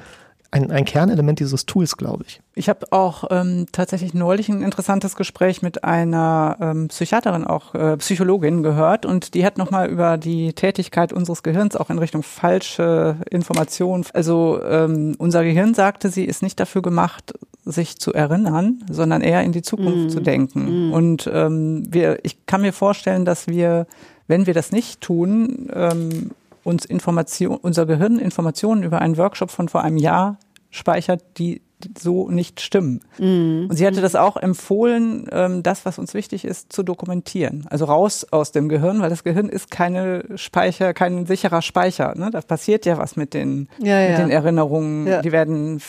ein, 0.53 0.69
ein 0.69 0.85
Kernelement 0.85 1.39
dieses 1.39 1.65
Tools, 1.65 1.97
glaube 1.97 2.25
ich. 2.27 2.39
Ich 2.53 2.69
habe 2.69 2.85
auch 2.91 3.23
ähm, 3.31 3.65
tatsächlich 3.71 4.13
neulich 4.13 4.49
ein 4.49 4.61
interessantes 4.61 5.15
Gespräch 5.15 5.63
mit 5.63 5.83
einer 5.83 6.57
ähm, 6.61 6.89
Psychiaterin, 6.89 7.45
auch 7.45 7.73
äh, 7.73 7.97
Psychologin 7.97 8.61
gehört 8.61 9.07
und 9.07 9.33
die 9.33 9.45
hat 9.45 9.57
nochmal 9.57 9.89
über 9.89 10.17
die 10.17 10.53
Tätigkeit 10.53 11.11
unseres 11.11 11.41
Gehirns 11.41 11.75
auch 11.75 11.89
in 11.89 11.97
Richtung 11.97 12.21
falsche 12.21 13.17
Informationen. 13.31 14.05
Also 14.13 14.61
ähm, 14.63 15.15
unser 15.17 15.43
Gehirn, 15.43 15.73
sagte 15.73 16.09
sie, 16.09 16.25
ist 16.25 16.43
nicht 16.43 16.59
dafür 16.59 16.83
gemacht, 16.83 17.33
sich 17.65 17.97
zu 17.97 18.13
erinnern, 18.13 18.83
sondern 18.89 19.21
eher 19.21 19.43
in 19.43 19.51
die 19.51 19.61
Zukunft 19.61 20.07
mm. 20.07 20.09
zu 20.09 20.19
denken. 20.19 20.89
Mm. 20.89 20.93
Und 20.93 21.29
ähm, 21.31 21.85
wir, 21.89 22.19
ich 22.23 22.45
kann 22.45 22.61
mir 22.61 22.73
vorstellen, 22.73 23.25
dass 23.25 23.47
wir, 23.47 23.87
wenn 24.27 24.45
wir 24.45 24.53
das 24.53 24.71
nicht 24.71 25.01
tun, 25.01 25.69
ähm, 25.73 26.31
uns 26.63 26.85
Information, 26.85 27.57
unser 27.61 27.85
Gehirn 27.85 28.19
Informationen 28.19 28.83
über 28.83 29.01
einen 29.01 29.17
Workshop 29.17 29.51
von 29.51 29.69
vor 29.69 29.83
einem 29.83 29.97
Jahr 29.97 30.37
speichert, 30.71 31.21
die 31.37 31.61
so 31.99 32.29
nicht 32.29 32.61
stimmen. 32.61 33.01
Mhm. 33.17 33.67
Und 33.69 33.75
sie 33.75 33.85
hatte 33.85 34.01
das 34.01 34.15
auch 34.15 34.37
empfohlen, 34.37 35.27
ähm, 35.31 35.63
das, 35.63 35.85
was 35.85 35.99
uns 35.99 36.13
wichtig 36.13 36.45
ist, 36.45 36.71
zu 36.71 36.83
dokumentieren. 36.83 37.65
Also 37.69 37.85
raus 37.85 38.25
aus 38.31 38.51
dem 38.51 38.69
Gehirn, 38.69 39.01
weil 39.01 39.09
das 39.09 39.23
Gehirn 39.23 39.49
ist 39.49 39.71
keine 39.71 40.23
Speicher, 40.35 40.93
kein 40.93 41.25
sicherer 41.25 41.61
Speicher. 41.61 42.13
Ne? 42.15 42.29
Da 42.31 42.41
passiert 42.41 42.85
ja 42.85 42.97
was 42.97 43.15
mit 43.15 43.33
den, 43.33 43.67
ja, 43.79 43.99
ja. 43.99 44.09
Mit 44.11 44.19
den 44.19 44.29
Erinnerungen. 44.29 45.07
Ja. 45.07 45.21
Die 45.21 45.31
werden 45.31 45.81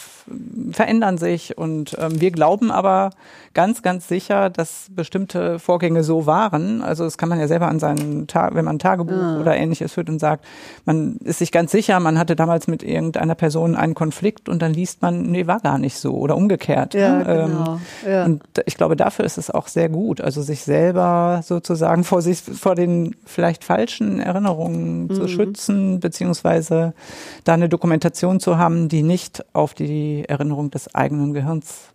verändern 0.72 1.18
sich 1.18 1.58
und 1.58 1.96
ähm, 2.00 2.20
wir 2.20 2.30
glauben 2.30 2.70
aber 2.70 3.10
ganz, 3.52 3.82
ganz 3.82 4.08
sicher, 4.08 4.50
dass 4.50 4.88
bestimmte 4.90 5.58
Vorgänge 5.58 6.02
so 6.02 6.26
waren. 6.26 6.82
Also 6.82 7.04
das 7.04 7.18
kann 7.18 7.28
man 7.28 7.38
ja 7.38 7.46
selber 7.46 7.68
an 7.68 7.78
seinen 7.78 8.26
Tag, 8.26 8.54
wenn 8.54 8.64
man 8.64 8.76
ein 8.76 8.80
Tagebuch 8.80 9.14
ah. 9.14 9.40
oder 9.40 9.54
ähnliches 9.56 9.92
führt 9.92 10.08
und 10.08 10.18
sagt, 10.18 10.44
man 10.84 11.16
ist 11.18 11.38
sich 11.38 11.52
ganz 11.52 11.70
sicher, 11.70 12.00
man 12.00 12.18
hatte 12.18 12.36
damals 12.36 12.66
mit 12.66 12.82
irgendeiner 12.82 13.34
Person 13.34 13.76
einen 13.76 13.94
Konflikt 13.94 14.48
und 14.48 14.60
dann 14.60 14.74
liest 14.74 15.02
man, 15.02 15.22
nee, 15.30 15.46
war 15.46 15.60
gar 15.60 15.78
nicht 15.78 15.98
so 15.98 16.14
oder 16.14 16.36
umgekehrt. 16.36 16.94
Ja, 16.94 17.18
ne? 17.18 17.24
genau. 17.24 17.74
Ähm, 17.74 18.10
ja. 18.10 18.24
Und 18.24 18.42
ich 18.66 18.76
glaube, 18.76 18.96
dafür 18.96 19.24
ist 19.24 19.38
es 19.38 19.50
auch 19.50 19.68
sehr 19.68 19.88
gut, 19.88 20.20
also 20.20 20.42
sich 20.42 20.62
selber 20.62 21.42
sozusagen 21.44 22.02
vor 22.02 22.22
sich, 22.22 22.40
vor 22.40 22.74
den 22.74 23.14
vielleicht 23.24 23.62
falschen 23.62 24.20
Erinnerungen 24.20 25.04
mhm. 25.04 25.14
zu 25.14 25.28
schützen, 25.28 26.00
beziehungsweise 26.00 26.94
da 27.44 27.54
eine 27.54 27.68
Dokumentation 27.68 28.40
zu 28.40 28.58
haben, 28.58 28.88
die 28.88 29.02
nicht 29.02 29.44
auf 29.52 29.74
die 29.74 30.13
Erinnerung 30.22 30.70
des 30.70 30.94
eigenen 30.94 31.34
Gehirns 31.34 31.94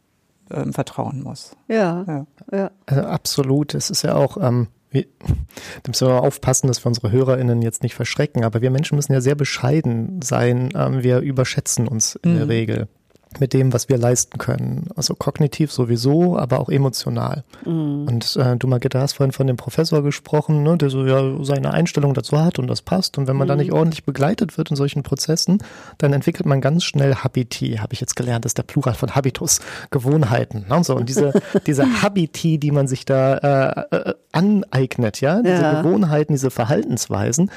ähm, 0.52 0.74
vertrauen 0.74 1.24
muss. 1.24 1.56
Ja, 1.68 2.04
ja. 2.08 2.26
ja. 2.52 2.72
Also 2.86 3.02
absolut. 3.04 3.74
Es 3.76 3.90
ist 3.90 4.02
ja 4.02 4.16
auch, 4.16 4.38
ähm, 4.38 4.68
wir, 4.92 5.06
da 5.84 5.88
müssen 5.90 6.08
wir 6.08 6.22
aufpassen, 6.22 6.68
dass 6.68 6.84
wir 6.84 6.88
unsere 6.88 7.12
HörerInnen 7.12 7.62
jetzt 7.62 7.84
nicht 7.84 7.96
verschrecken, 7.96 8.44
aber 8.44 8.62
wir 8.62 8.72
Menschen 8.72 8.96
müssen 8.96 9.14
ja 9.14 9.22
sehr 9.22 9.36
bescheiden 9.36 10.22
sein. 10.22 10.70
Ähm, 10.76 11.04
wir 11.04 11.20
überschätzen 11.20 11.88
uns 11.88 12.16
in 12.16 12.34
mhm. 12.34 12.38
der 12.38 12.48
Regel 12.50 12.88
mit 13.38 13.54
dem, 13.54 13.74
was 13.74 13.90
wir 13.90 13.98
leisten 13.98 14.40
können. 14.40 14.90
Also 14.96 15.14
kognitiv 15.14 15.72
sowieso, 15.72 16.38
aber 16.38 16.60
auch 16.60 16.70
emotional. 16.70 17.44
Mhm. 17.64 18.08
Und 18.08 18.36
äh, 18.36 18.58
du 18.58 18.68
Margitta 18.68 19.00
hast 19.00 19.14
vorhin 19.14 19.32
von 19.32 19.46
dem 19.46 19.56
Professor 19.56 20.02
gesprochen, 20.02 20.64
ne, 20.64 20.78
der 20.78 20.90
so 20.90 21.06
ja 21.06 21.44
seine 21.44 21.72
Einstellung 21.72 22.16
dazu 22.16 22.40
hat 22.40 22.58
und 22.58 22.68
das 22.68 22.82
passt. 22.82 23.18
Und 23.18 23.28
wenn 23.28 23.38
man 23.38 23.48
mhm. 23.48 23.50
da 23.50 23.56
nicht 23.56 23.72
ordentlich 23.72 24.04
begleitet 24.04 24.58
wird 24.58 24.72
in 24.72 24.76
solchen 24.76 25.04
Prozessen, 25.04 25.60
dann 26.00 26.12
entwickelt 26.12 26.48
man 26.48 26.60
ganz 26.60 26.84
schnell 26.84 27.16
Habiti, 27.16 27.76
habe 27.76 27.94
ich 27.94 28.02
jetzt 28.02 28.16
gelernt, 28.16 28.46
das 28.46 28.52
ist 28.52 28.58
der 28.58 28.64
Plural 28.64 28.96
von 28.96 29.14
Habitus, 29.16 29.60
Gewohnheiten. 29.92 30.66
Ne, 30.68 30.76
und 30.76 30.86
so. 30.86 30.96
Und 30.96 31.08
diese, 31.08 31.34
diese 31.68 32.02
Habiti, 32.02 32.58
die 32.58 32.72
man 32.72 32.88
sich 32.88 33.06
da 33.06 33.86
äh, 33.92 33.96
äh, 33.96 34.14
aneignet, 34.32 35.22
ja, 35.22 35.42
diese 35.42 35.62
ja. 35.62 35.82
Gewohnheiten, 35.82 36.34
diese 36.34 36.50
Verhaltensweisen, 36.50 37.52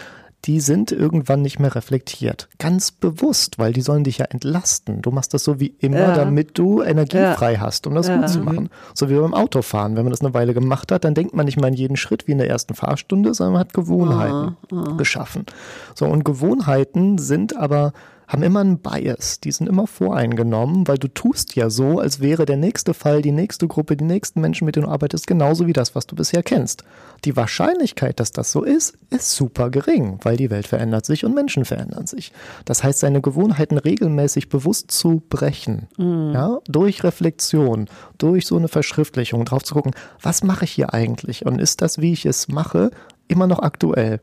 die 0.45 0.61
sind 0.61 0.91
irgendwann 0.91 1.41
nicht 1.43 1.61
mehr 1.61 1.75
reflektiert. 1.75 2.49
Ganz 2.59 2.91
bewusst, 2.91 3.59
weil 3.59 3.73
die 3.73 3.81
sollen 3.81 4.03
dich 4.03 4.19
ja 4.19 4.27
entlasten. 4.27 5.01
Du 5.01 5.13
machst 5.13 5.35
das 5.35 5.45
so 5.45 5.61
wie 5.61 5.75
immer, 5.79 5.99
ja. 5.99 6.15
damit 6.15 6.59
du 6.59 6.83
Energie 6.83 7.19
ja. 7.19 7.35
frei 7.35 7.57
hast, 7.57 7.87
um 7.87 7.95
das 7.95 8.09
ja. 8.09 8.17
gut 8.17 8.29
zu 8.29 8.41
machen. 8.41 8.69
So 8.93 9.09
wie 9.09 9.15
beim 9.15 9.35
Autofahren. 9.35 9.95
Wenn 9.95 10.05
man 10.05 10.11
das 10.11 10.21
eine 10.21 10.35
Weile 10.35 10.53
gemacht 10.53 10.91
hat, 10.91 11.05
dann 11.05 11.15
denkt 11.15 11.35
man 11.35 11.47
nicht 11.47 11.61
mal 11.61 11.69
an 11.69 11.75
jeden 11.75 11.97
Schritt 11.97 12.27
wie 12.27 12.33
in 12.33 12.39
der 12.39 12.49
ersten 12.49 12.75
Fahrstunde, 12.75 13.35
sondern 13.35 13.53
man 13.53 13.61
hat 13.61 13.73
Gewohnheiten 13.73 14.57
oh, 14.73 14.77
oh. 14.77 14.97
geschaffen. 14.97 15.47
So, 15.95 16.07
und 16.07 16.25
Gewohnheiten 16.25 17.19
sind 17.19 17.57
aber 17.57 17.93
haben 18.33 18.43
immer 18.43 18.61
einen 18.61 18.79
Bias, 18.79 19.41
die 19.41 19.53
sind 19.53 19.69
immer 19.69 19.87
voreingenommen, 19.87 20.89
weil 20.89 20.97
du 20.97 21.09
tust 21.09 21.55
ja 21.55 21.69
so, 21.69 21.99
als 21.99 22.21
wäre 22.21 22.47
der 22.47 22.57
nächste 22.57 22.95
Fall, 22.95 23.21
die 23.21 23.31
nächste 23.31 23.69
Gruppe, 23.69 23.95
die 23.95 24.05
nächsten 24.05 24.41
Menschen, 24.41 24.65
mit 24.65 24.75
denen 24.75 24.87
du 24.87 24.93
arbeitest, 24.93 25.27
genauso 25.27 25.67
wie 25.67 25.75
das, 25.75 25.95
was 25.95 26.07
du 26.07 26.17
bisher 26.17 26.43
kennst. 26.43 26.83
Die 27.27 27.37
Wahrscheinlichkeit, 27.37 28.21
dass 28.21 28.33
das 28.33 28.51
so 28.51 28.63
ist, 28.63 28.97
ist 29.11 29.33
super 29.33 29.69
gering, 29.69 30.19
weil 30.23 30.39
die 30.39 30.49
Welt 30.49 30.67
verändert 30.67 31.05
sich 31.05 31.27
und 31.27 31.35
Menschen 31.35 31.67
verändern 31.67 32.07
sich. 32.07 32.33
Das 32.65 32.83
heißt, 32.83 33.01
seine 33.01 33.21
Gewohnheiten 33.21 33.77
regelmäßig 33.77 34.49
bewusst 34.49 34.91
zu 34.91 35.23
brechen, 35.29 35.89
mhm. 35.99 36.33
ja, 36.33 36.59
durch 36.67 37.05
Reflexion, 37.05 37.87
durch 38.17 38.47
so 38.47 38.57
eine 38.57 38.69
Verschriftlichung, 38.69 39.45
drauf 39.45 39.63
zu 39.63 39.75
gucken, 39.75 39.93
was 40.23 40.43
mache 40.43 40.65
ich 40.65 40.73
hier 40.73 40.95
eigentlich 40.95 41.45
und 41.45 41.61
ist 41.61 41.83
das, 41.83 42.01
wie 42.01 42.15
ich 42.15 42.25
es 42.25 42.49
mache, 42.49 42.93
immer 43.29 43.47
noch 43.47 43.59
aktuell? 43.59 44.21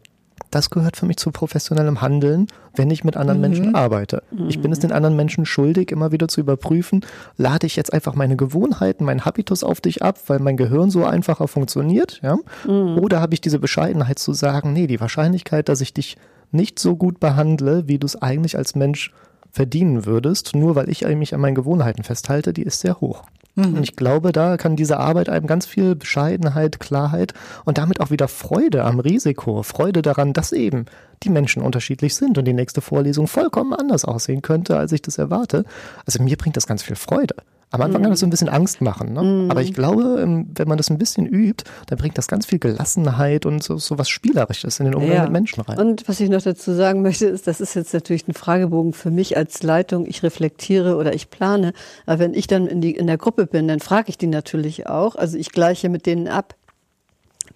Das 0.51 0.69
gehört 0.69 0.97
für 0.97 1.05
mich 1.05 1.17
zu 1.17 1.31
professionellem 1.31 2.01
Handeln, 2.01 2.47
wenn 2.75 2.89
ich 2.91 3.03
mit 3.03 3.17
anderen 3.17 3.39
mhm. 3.39 3.41
Menschen 3.41 3.75
arbeite. 3.75 4.23
Mhm. 4.31 4.49
Ich 4.49 4.61
bin 4.61 4.71
es 4.71 4.79
den 4.79 4.91
anderen 4.91 5.15
Menschen 5.15 5.45
schuldig, 5.45 5.91
immer 5.91 6.11
wieder 6.11 6.27
zu 6.27 6.41
überprüfen, 6.41 7.05
lade 7.37 7.67
ich 7.67 7.75
jetzt 7.75 7.93
einfach 7.93 8.15
meine 8.15 8.35
Gewohnheiten, 8.35 9.05
meinen 9.05 9.25
Habitus 9.25 9.63
auf 9.63 9.81
dich 9.81 10.03
ab, 10.03 10.19
weil 10.27 10.39
mein 10.39 10.57
Gehirn 10.57 10.89
so 10.89 11.05
einfacher 11.05 11.47
funktioniert, 11.47 12.19
ja? 12.23 12.37
Mhm. 12.65 12.99
Oder 12.99 13.21
habe 13.21 13.33
ich 13.33 13.41
diese 13.41 13.59
Bescheidenheit 13.59 14.19
zu 14.19 14.33
sagen, 14.33 14.73
nee, 14.73 14.87
die 14.87 14.99
Wahrscheinlichkeit, 14.99 15.69
dass 15.69 15.81
ich 15.81 15.93
dich 15.93 16.17
nicht 16.51 16.79
so 16.79 16.95
gut 16.95 17.19
behandle, 17.19 17.87
wie 17.87 17.99
du 17.99 18.05
es 18.05 18.21
eigentlich 18.21 18.57
als 18.57 18.75
Mensch 18.75 19.11
verdienen 19.51 20.05
würdest, 20.05 20.55
nur 20.55 20.75
weil 20.75 20.89
ich 20.89 21.05
mich 21.05 21.33
an 21.33 21.41
meinen 21.41 21.55
Gewohnheiten 21.55 22.03
festhalte, 22.03 22.53
die 22.53 22.63
ist 22.63 22.81
sehr 22.81 22.99
hoch. 23.01 23.23
Mhm. 23.55 23.75
Und 23.75 23.83
ich 23.83 23.95
glaube, 23.95 24.31
da 24.31 24.57
kann 24.57 24.75
diese 24.75 24.97
Arbeit 24.97 25.29
einem 25.29 25.47
ganz 25.47 25.65
viel 25.65 25.95
Bescheidenheit, 25.95 26.79
Klarheit 26.79 27.33
und 27.65 27.77
damit 27.77 28.01
auch 28.01 28.11
wieder 28.11 28.27
Freude 28.27 28.83
am 28.83 28.99
Risiko, 28.99 29.63
Freude 29.63 30.01
daran, 30.01 30.33
dass 30.33 30.51
eben 30.51 30.85
die 31.23 31.29
Menschen 31.29 31.61
unterschiedlich 31.61 32.15
sind 32.15 32.37
und 32.37 32.45
die 32.45 32.53
nächste 32.53 32.81
Vorlesung 32.81 33.27
vollkommen 33.27 33.73
anders 33.73 34.05
aussehen 34.05 34.41
könnte, 34.41 34.77
als 34.77 34.91
ich 34.91 35.01
das 35.01 35.17
erwarte. 35.17 35.65
Also 36.05 36.23
mir 36.23 36.37
bringt 36.37 36.57
das 36.57 36.67
ganz 36.67 36.83
viel 36.83 36.95
Freude. 36.95 37.35
Am 37.71 37.81
Anfang 37.81 38.01
mhm. 38.01 38.05
kann 38.05 38.11
das 38.11 38.21
so 38.21 38.25
ein 38.25 38.31
bisschen 38.31 38.49
Angst 38.49 38.81
machen, 38.81 39.13
ne? 39.13 39.21
Mhm. 39.21 39.51
aber 39.51 39.61
ich 39.61 39.73
glaube, 39.73 40.19
ähm, 40.23 40.47
wenn 40.55 40.67
man 40.67 40.77
das 40.77 40.89
ein 40.89 40.97
bisschen 40.97 41.27
übt, 41.27 41.65
dann 41.85 41.99
bringt 41.99 42.17
das 42.17 42.27
ganz 42.27 42.47
viel 42.47 42.57
Gelassenheit 42.57 43.45
und 43.45 43.63
so, 43.63 43.77
so 43.77 43.99
was 43.99 44.09
Spielerisches 44.09 44.79
in 44.79 44.85
den 44.85 44.95
Umgang 44.95 45.15
ja. 45.15 45.23
mit 45.23 45.33
Menschen 45.33 45.61
rein. 45.61 45.77
Und 45.77 46.07
was 46.07 46.19
ich 46.19 46.29
noch 46.29 46.41
dazu 46.41 46.73
sagen 46.73 47.03
möchte, 47.03 47.27
ist, 47.27 47.45
das 47.45 47.61
ist 47.61 47.75
jetzt 47.75 47.93
natürlich 47.93 48.27
ein 48.27 48.33
Fragebogen 48.33 48.93
für 48.93 49.11
mich 49.11 49.37
als 49.37 49.61
Leitung. 49.61 50.07
Ich 50.07 50.23
reflektiere 50.23 50.95
oder 50.95 51.13
ich 51.13 51.29
plane, 51.29 51.73
aber 52.07 52.17
wenn 52.17 52.33
ich 52.33 52.47
dann 52.47 52.65
in, 52.65 52.81
die, 52.81 52.95
in 52.95 53.05
der 53.05 53.17
Gruppe 53.17 53.45
bin, 53.45 53.67
dann 53.67 53.79
frage 53.79 54.09
ich 54.09 54.17
die 54.17 54.27
natürlich 54.27 54.87
auch. 54.87 55.15
Also 55.15 55.37
ich 55.37 55.51
gleiche 55.51 55.89
mit 55.89 56.07
denen 56.07 56.27
ab, 56.27 56.55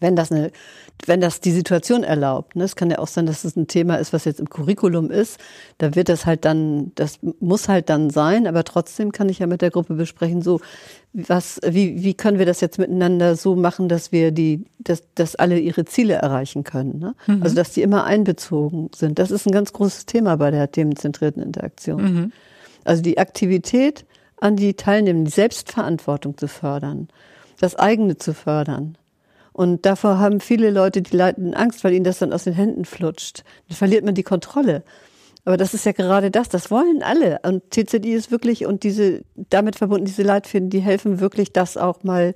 wenn 0.04 0.16
das 0.16 0.32
eine 0.32 0.52
wenn 1.06 1.22
das 1.22 1.42
die 1.42 1.52
Situation 1.52 2.04
erlaubt. 2.04 2.56
Ne? 2.56 2.64
Es 2.64 2.76
kann 2.76 2.90
ja 2.90 3.00
auch 3.00 3.08
sein, 3.08 3.26
dass 3.26 3.44
es 3.44 3.56
ein 3.56 3.68
Thema 3.68 3.96
ist, 3.96 4.14
was 4.14 4.26
jetzt 4.26 4.40
im 4.40 4.50
Curriculum 4.50 5.12
ist. 5.12 5.40
Da 5.78 5.96
wird 5.96 6.10
das 6.10 6.26
halt 6.26 6.46
dann, 6.46 6.92
das 6.96 7.20
muss 7.40 7.68
halt 7.68 7.90
dann 7.90 8.10
sein, 8.10 8.48
aber 8.48 8.64
trotzdem 8.64 9.12
kann 9.12 9.30
ich 9.30 9.40
ja 9.40 9.48
mit 9.48 9.62
der 9.62 9.72
Gruppe 9.72 9.96
besprechen, 9.96 10.42
so, 10.42 10.62
was, 11.12 11.60
wie, 11.66 12.04
wie 12.04 12.14
können 12.14 12.40
wir 12.40 12.46
das 12.46 12.62
jetzt 12.62 12.80
miteinander 12.80 13.36
so 13.36 13.56
machen, 13.56 13.90
dass 13.90 14.12
wir 14.12 14.32
die, 14.32 14.66
dass, 14.80 15.04
dass 15.16 15.36
alle 15.36 15.60
ihre 15.60 15.86
Ziele 15.86 16.14
erreichen 16.14 16.64
können. 16.64 17.00
Ne? 17.00 17.16
Mhm. 17.28 17.44
Also 17.44 17.56
dass 17.56 17.72
die 17.72 17.82
immer 17.82 18.06
einbezogen 18.06 18.90
sind. 18.96 19.20
Das 19.20 19.30
ist 19.30 19.46
ein 19.46 19.52
ganz 19.52 19.74
großes 19.74 20.06
Thema 20.06 20.38
bei 20.38 20.52
der 20.52 20.72
themenzentrierten 20.72 21.44
Interaktion. 21.44 22.02
Mhm. 22.02 22.32
Also 22.86 23.02
die 23.02 23.18
Aktivität 23.18 24.06
an 24.40 24.56
die 24.56 24.74
Teilnehmer, 24.74 25.24
die 25.24 25.32
Selbstverantwortung 25.32 26.38
zu 26.38 26.48
fördern, 26.48 27.10
das 27.60 27.76
eigene 27.76 28.18
zu 28.18 28.34
fördern 28.34 28.98
Und 29.54 29.86
davor 29.86 30.20
haben 30.20 30.40
viele 30.40 30.72
Leute, 30.72 31.02
die 31.02 31.16
leiten 31.16 31.54
Angst, 31.54 31.84
weil 31.84 31.94
ihnen 31.94 32.04
das 32.04 32.20
dann 32.20 32.34
aus 32.34 32.44
den 32.44 32.54
Händen 32.54 32.86
flutscht. 32.86 33.44
Dann 33.70 33.78
verliert 33.78 34.04
man 34.04 34.16
die 34.16 34.24
Kontrolle. 34.24 34.84
Aber 35.46 35.58
das 35.58 35.74
ist 35.74 35.86
ja 35.86 35.92
gerade 35.92 36.32
das, 36.32 36.50
das 36.50 36.72
wollen 36.72 37.04
alle. 37.04 37.40
Und 37.44 37.70
TZI 37.70 38.14
ist 38.14 38.32
wirklich, 38.32 38.66
und 38.66 38.84
diese, 38.84 39.24
damit 39.36 39.76
verbunden 39.76 40.06
diese 40.06 40.24
Leitfäden, 40.24 40.70
die 40.70 40.80
helfen 40.80 41.20
wirklich, 41.20 41.52
das 41.52 41.78
auch 41.78 42.04
mal 42.04 42.34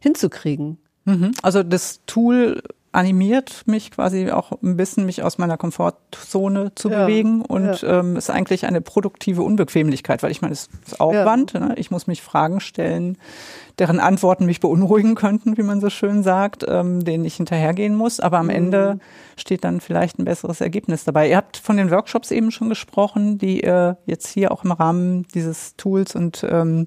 hinzukriegen. 0.00 0.78
Mhm. 1.04 1.32
Also 1.42 1.62
das 1.62 2.00
Tool 2.06 2.62
animiert 2.96 3.64
mich 3.66 3.90
quasi 3.90 4.30
auch 4.30 4.52
ein 4.62 4.78
bisschen, 4.78 5.04
mich 5.04 5.22
aus 5.22 5.36
meiner 5.36 5.58
Komfortzone 5.58 6.74
zu 6.74 6.88
ja, 6.88 7.04
bewegen 7.04 7.42
und 7.42 7.82
ja. 7.82 8.00
ähm, 8.00 8.16
ist 8.16 8.30
eigentlich 8.30 8.64
eine 8.64 8.80
produktive 8.80 9.42
Unbequemlichkeit, 9.42 10.22
weil 10.22 10.30
ich 10.30 10.40
meine, 10.40 10.54
es 10.54 10.70
ist 10.86 10.98
Aufwand, 10.98 11.52
ja. 11.52 11.60
ne? 11.60 11.74
ich 11.76 11.90
muss 11.90 12.06
mich 12.06 12.22
Fragen 12.22 12.60
stellen, 12.60 13.18
deren 13.78 14.00
Antworten 14.00 14.46
mich 14.46 14.60
beunruhigen 14.60 15.14
könnten, 15.14 15.56
wie 15.58 15.62
man 15.62 15.80
so 15.80 15.90
schön 15.90 16.22
sagt, 16.22 16.64
ähm, 16.66 17.04
denen 17.04 17.24
ich 17.24 17.36
hinterhergehen 17.36 17.94
muss. 17.94 18.20
Aber 18.20 18.38
am 18.38 18.46
mhm. 18.46 18.52
Ende 18.52 18.98
steht 19.36 19.64
dann 19.64 19.80
vielleicht 19.80 20.18
ein 20.18 20.24
besseres 20.24 20.62
Ergebnis 20.62 21.04
dabei. 21.04 21.28
Ihr 21.28 21.36
habt 21.36 21.58
von 21.58 21.76
den 21.76 21.90
Workshops 21.90 22.30
eben 22.30 22.50
schon 22.50 22.70
gesprochen, 22.70 23.36
die 23.36 23.62
ihr 23.62 23.98
jetzt 24.06 24.28
hier 24.28 24.50
auch 24.50 24.64
im 24.64 24.72
Rahmen 24.72 25.26
dieses 25.34 25.76
Tools 25.76 26.14
und 26.14 26.44
ähm, 26.48 26.86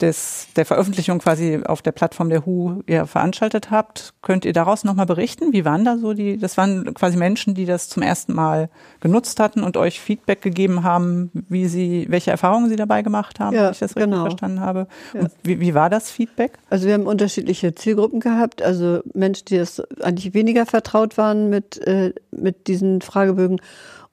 des, 0.00 0.48
der 0.56 0.66
Veröffentlichung 0.66 1.20
quasi 1.20 1.60
auf 1.64 1.80
der 1.80 1.92
Plattform 1.92 2.28
der 2.28 2.44
HU 2.44 2.82
ihr 2.86 3.06
veranstaltet 3.06 3.70
habt. 3.70 4.14
Könnt 4.22 4.44
ihr 4.44 4.52
daraus 4.52 4.82
nochmal 4.82 5.06
berichten? 5.06 5.52
Wie 5.52 5.64
waren 5.64 5.84
da 5.84 5.96
so 5.96 6.12
die, 6.12 6.38
das 6.38 6.56
waren 6.56 6.92
quasi 6.94 7.16
Menschen, 7.16 7.54
die 7.54 7.66
das 7.66 7.88
zum 7.88 8.02
ersten 8.02 8.34
Mal 8.34 8.68
genutzt 8.98 9.38
hatten 9.38 9.62
und 9.62 9.76
euch 9.76 10.00
Feedback 10.00 10.42
gegeben 10.42 10.82
haben, 10.82 11.30
wie 11.48 11.66
sie, 11.66 12.06
welche 12.08 12.32
Erfahrungen 12.32 12.68
sie 12.68 12.76
dabei 12.76 13.02
gemacht 13.02 13.38
haben, 13.38 13.54
ja, 13.54 13.64
wenn 13.64 13.72
ich 13.72 13.78
das 13.78 13.94
richtig 13.94 14.10
genau. 14.10 14.22
verstanden 14.22 14.60
habe. 14.60 14.88
Ja. 15.14 15.20
Und 15.20 15.30
wie, 15.44 15.60
wie 15.60 15.74
war 15.74 15.88
das 15.88 16.10
Feedback? 16.16 16.58
Also 16.70 16.86
wir 16.86 16.94
haben 16.94 17.06
unterschiedliche 17.06 17.74
Zielgruppen 17.74 18.20
gehabt, 18.20 18.62
also 18.62 19.00
Menschen, 19.12 19.44
die 19.46 19.58
das 19.58 19.80
eigentlich 20.00 20.32
weniger 20.34 20.66
vertraut 20.66 21.18
waren 21.18 21.50
mit, 21.50 21.78
äh, 21.86 22.12
mit 22.30 22.68
diesen 22.68 23.02
Fragebögen 23.02 23.60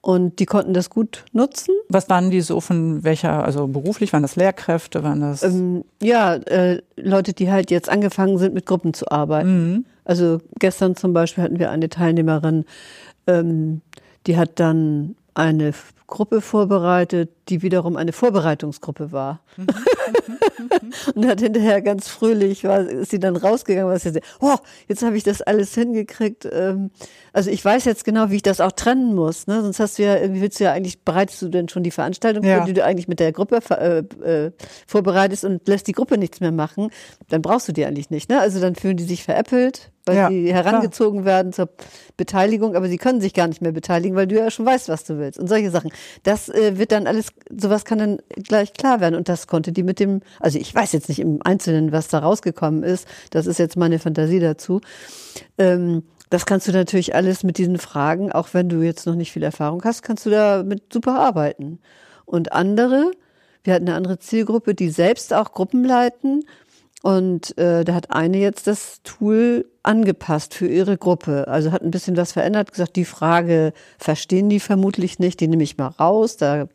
und 0.02 0.40
die 0.40 0.46
konnten 0.46 0.74
das 0.74 0.90
gut 0.90 1.24
nutzen. 1.32 1.74
Was 1.88 2.10
waren 2.10 2.30
die 2.30 2.42
so 2.42 2.60
von 2.60 3.06
welcher, 3.06 3.46
also 3.46 3.68
beruflich, 3.68 4.12
waren 4.12 4.22
das 4.22 4.36
Lehrkräfte, 4.36 5.02
waren 5.02 5.22
das? 5.22 5.44
Ähm, 5.44 5.86
ja, 6.02 6.36
äh, 6.36 6.82
Leute, 6.98 7.32
die 7.32 7.50
halt 7.50 7.72
jetzt 7.72 7.88
angefangen 7.88 8.38
sind, 8.38 8.54
mit 8.54 8.66
Gruppen 8.66 8.94
zu 8.94 9.10
arbeiten. 9.10 9.72
Mhm. 9.72 9.86
Also 10.04 10.42
gestern 10.60 10.98
zum 10.98 11.14
Beispiel 11.14 11.46
hatten 11.46 11.58
wir 11.58 11.72
eine 11.72 11.88
Teilnehmerin, 11.88 12.66
ähm, 13.28 13.82
die 14.28 14.36
hat 14.36 14.60
dann 14.60 15.16
eine 15.36 15.74
Gruppe 16.08 16.42
vorbereitet, 16.42 17.30
die 17.50 17.62
wiederum 17.62 17.98
eine 17.98 18.14
Vorbereitungsgruppe 18.14 19.12
war. 19.12 19.42
Mhm. 20.64 20.94
und 21.16 21.28
hat 21.28 21.42
hinterher 21.42 21.82
ganz 21.82 22.08
fröhlich, 22.08 22.64
war, 22.64 22.82
ist 22.82 23.12
sie 23.12 23.20
dann 23.20 23.36
rausgegangen, 23.36 23.90
war 23.90 24.00
sie, 24.00 24.20
oh, 24.40 24.56
jetzt 24.88 25.04
habe 25.04 25.18
ich 25.18 25.24
das 25.24 25.42
alles 25.42 25.74
hingekriegt. 25.74 26.48
Ähm, 26.52 26.92
also 27.32 27.50
ich 27.50 27.64
weiß 27.64 27.86
jetzt 27.86 28.06
genau, 28.06 28.30
wie 28.30 28.38
ich 28.38 28.44
das 28.44 28.62
auch 28.62 28.72
trennen 28.72 29.16
muss. 29.16 29.48
Ne? 29.48 29.62
Sonst 29.62 29.80
hast 29.80 29.98
du 29.98 30.04
ja, 30.04 30.18
irgendwie 30.18 30.42
willst 30.42 30.60
du 30.60 30.66
ja 30.66 30.72
eigentlich, 30.72 31.02
bereitest 31.02 31.42
du 31.42 31.50
denn 31.50 31.70
schon 31.70 31.84
die 31.84 31.92
Veranstaltung, 31.92 32.44
ja. 32.44 32.64
die 32.66 32.74
du 32.74 32.84
eigentlich 32.84 33.08
mit 33.08 33.20
der 33.20 33.32
Gruppe 33.32 33.60
äh, 33.72 34.00
äh, 34.28 34.52
vorbereitest 34.88 35.46
und 35.46 35.68
lässt 35.68 35.88
die 35.88 35.94
Gruppe 35.94 36.18
nichts 36.18 36.40
mehr 36.40 36.52
machen, 36.52 36.90
dann 37.30 37.42
brauchst 37.42 37.68
du 37.68 37.72
die 37.72 37.86
eigentlich 37.86 38.10
nicht. 38.10 38.30
Ne? 38.30 38.40
Also 38.40 38.60
dann 38.60 38.76
fühlen 38.76 38.98
die 38.98 39.04
sich 39.04 39.24
veräppelt, 39.24 39.92
weil 40.06 40.16
ja, 40.16 40.30
sie 40.30 40.54
herangezogen 40.54 41.22
klar. 41.22 41.38
werden 41.38 41.54
zur 41.54 41.70
Beteiligung, 42.18 42.76
aber 42.76 42.88
sie 42.88 42.98
können 42.98 43.22
sich 43.22 43.34
gar 43.34 43.48
nicht 43.48 43.62
mehr 43.62 43.72
beteiligen, 43.72 44.16
weil 44.16 44.28
du 44.28 44.36
ja 44.38 44.52
schon 44.52 44.66
weißt, 44.66 44.90
was 44.90 45.06
du 45.06 45.18
willst 45.18 45.40
und 45.40 45.48
solche 45.48 45.72
Sachen. 45.72 45.92
Das 46.24 46.50
äh, 46.50 46.78
wird 46.78 46.92
dann 46.92 47.08
alles, 47.08 47.28
sowas 47.50 47.86
kann 47.86 48.00
dann 48.00 48.18
gleich 48.30 48.74
klar 48.74 49.00
werden 49.00 49.16
und 49.16 49.30
das 49.30 49.48
konnte 49.48 49.72
die 49.72 49.84
mit 49.84 50.00
dem, 50.00 50.22
also 50.40 50.58
ich 50.58 50.74
weiß 50.74 50.92
jetzt 50.92 51.10
nicht 51.10 51.20
im 51.20 51.40
Einzelnen, 51.44 51.92
was 51.92 52.08
da 52.08 52.20
rausgekommen 52.20 52.84
ist, 52.84 53.08
das 53.32 53.48
ist 53.48 53.60
jetzt 53.60 53.78
meine 53.78 54.00
Fantasie 54.00 54.40
dazu. 54.40 54.82
Ähm, 55.58 56.04
das 56.30 56.46
kannst 56.46 56.68
du 56.68 56.72
natürlich 56.72 57.14
alles 57.14 57.44
mit 57.44 57.58
diesen 57.58 57.78
Fragen, 57.78 58.32
auch 58.32 58.50
wenn 58.54 58.70
du 58.70 58.82
jetzt 58.82 59.06
noch 59.06 59.16
nicht 59.16 59.32
viel 59.32 59.44
Erfahrung 59.44 59.84
hast, 59.84 60.02
kannst 60.02 60.26
du 60.26 60.30
damit 60.32 60.92
super 60.92 61.20
arbeiten. 61.20 61.80
Und 62.26 62.54
andere, 62.54 63.12
wir 63.64 63.74
hatten 63.74 63.88
eine 63.88 63.96
andere 63.96 64.20
Zielgruppe, 64.20 64.74
die 64.74 64.90
selbst 64.90 65.34
auch 65.34 65.52
Gruppen 65.52 65.84
leiten 65.84 66.44
und 67.04 67.58
äh, 67.58 67.84
da 67.84 67.94
hat 67.94 68.12
eine 68.12 68.38
jetzt 68.38 68.66
das 68.66 69.02
Tool 69.04 69.70
angepasst 69.84 70.54
für 70.54 70.68
ihre 70.68 70.98
Gruppe. 70.98 71.50
Also 71.50 71.74
hat 71.74 71.82
ein 71.82 71.92
bisschen 71.92 72.16
was 72.16 72.32
verändert, 72.32 72.72
gesagt, 72.72 72.96
die 72.96 73.04
Frage 73.04 73.74
verstehen 74.00 74.48
die 74.48 74.62
vermutlich 74.62 75.20
nicht, 75.20 75.42
die 75.42 75.50
nehme 75.50 75.64
ich 75.64 75.78
mal 75.78 75.88
raus. 75.88 76.38
Da 76.38 76.70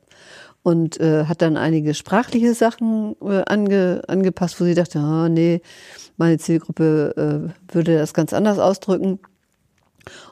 und 0.69 1.01
äh, 1.01 1.25
hat 1.25 1.41
dann 1.41 1.57
einige 1.57 1.95
sprachliche 1.95 2.53
Sachen 2.53 3.17
äh, 3.23 3.43
ange, 3.47 4.03
angepasst, 4.07 4.61
wo 4.61 4.65
sie 4.65 4.75
dachte, 4.75 4.99
ah, 4.99 5.31
nee, 5.31 5.63
meine 6.19 6.37
Zielgruppe 6.37 7.51
äh, 7.71 7.75
würde 7.75 7.97
das 7.97 8.13
ganz 8.13 8.35
anders 8.35 8.59
ausdrücken 8.59 9.19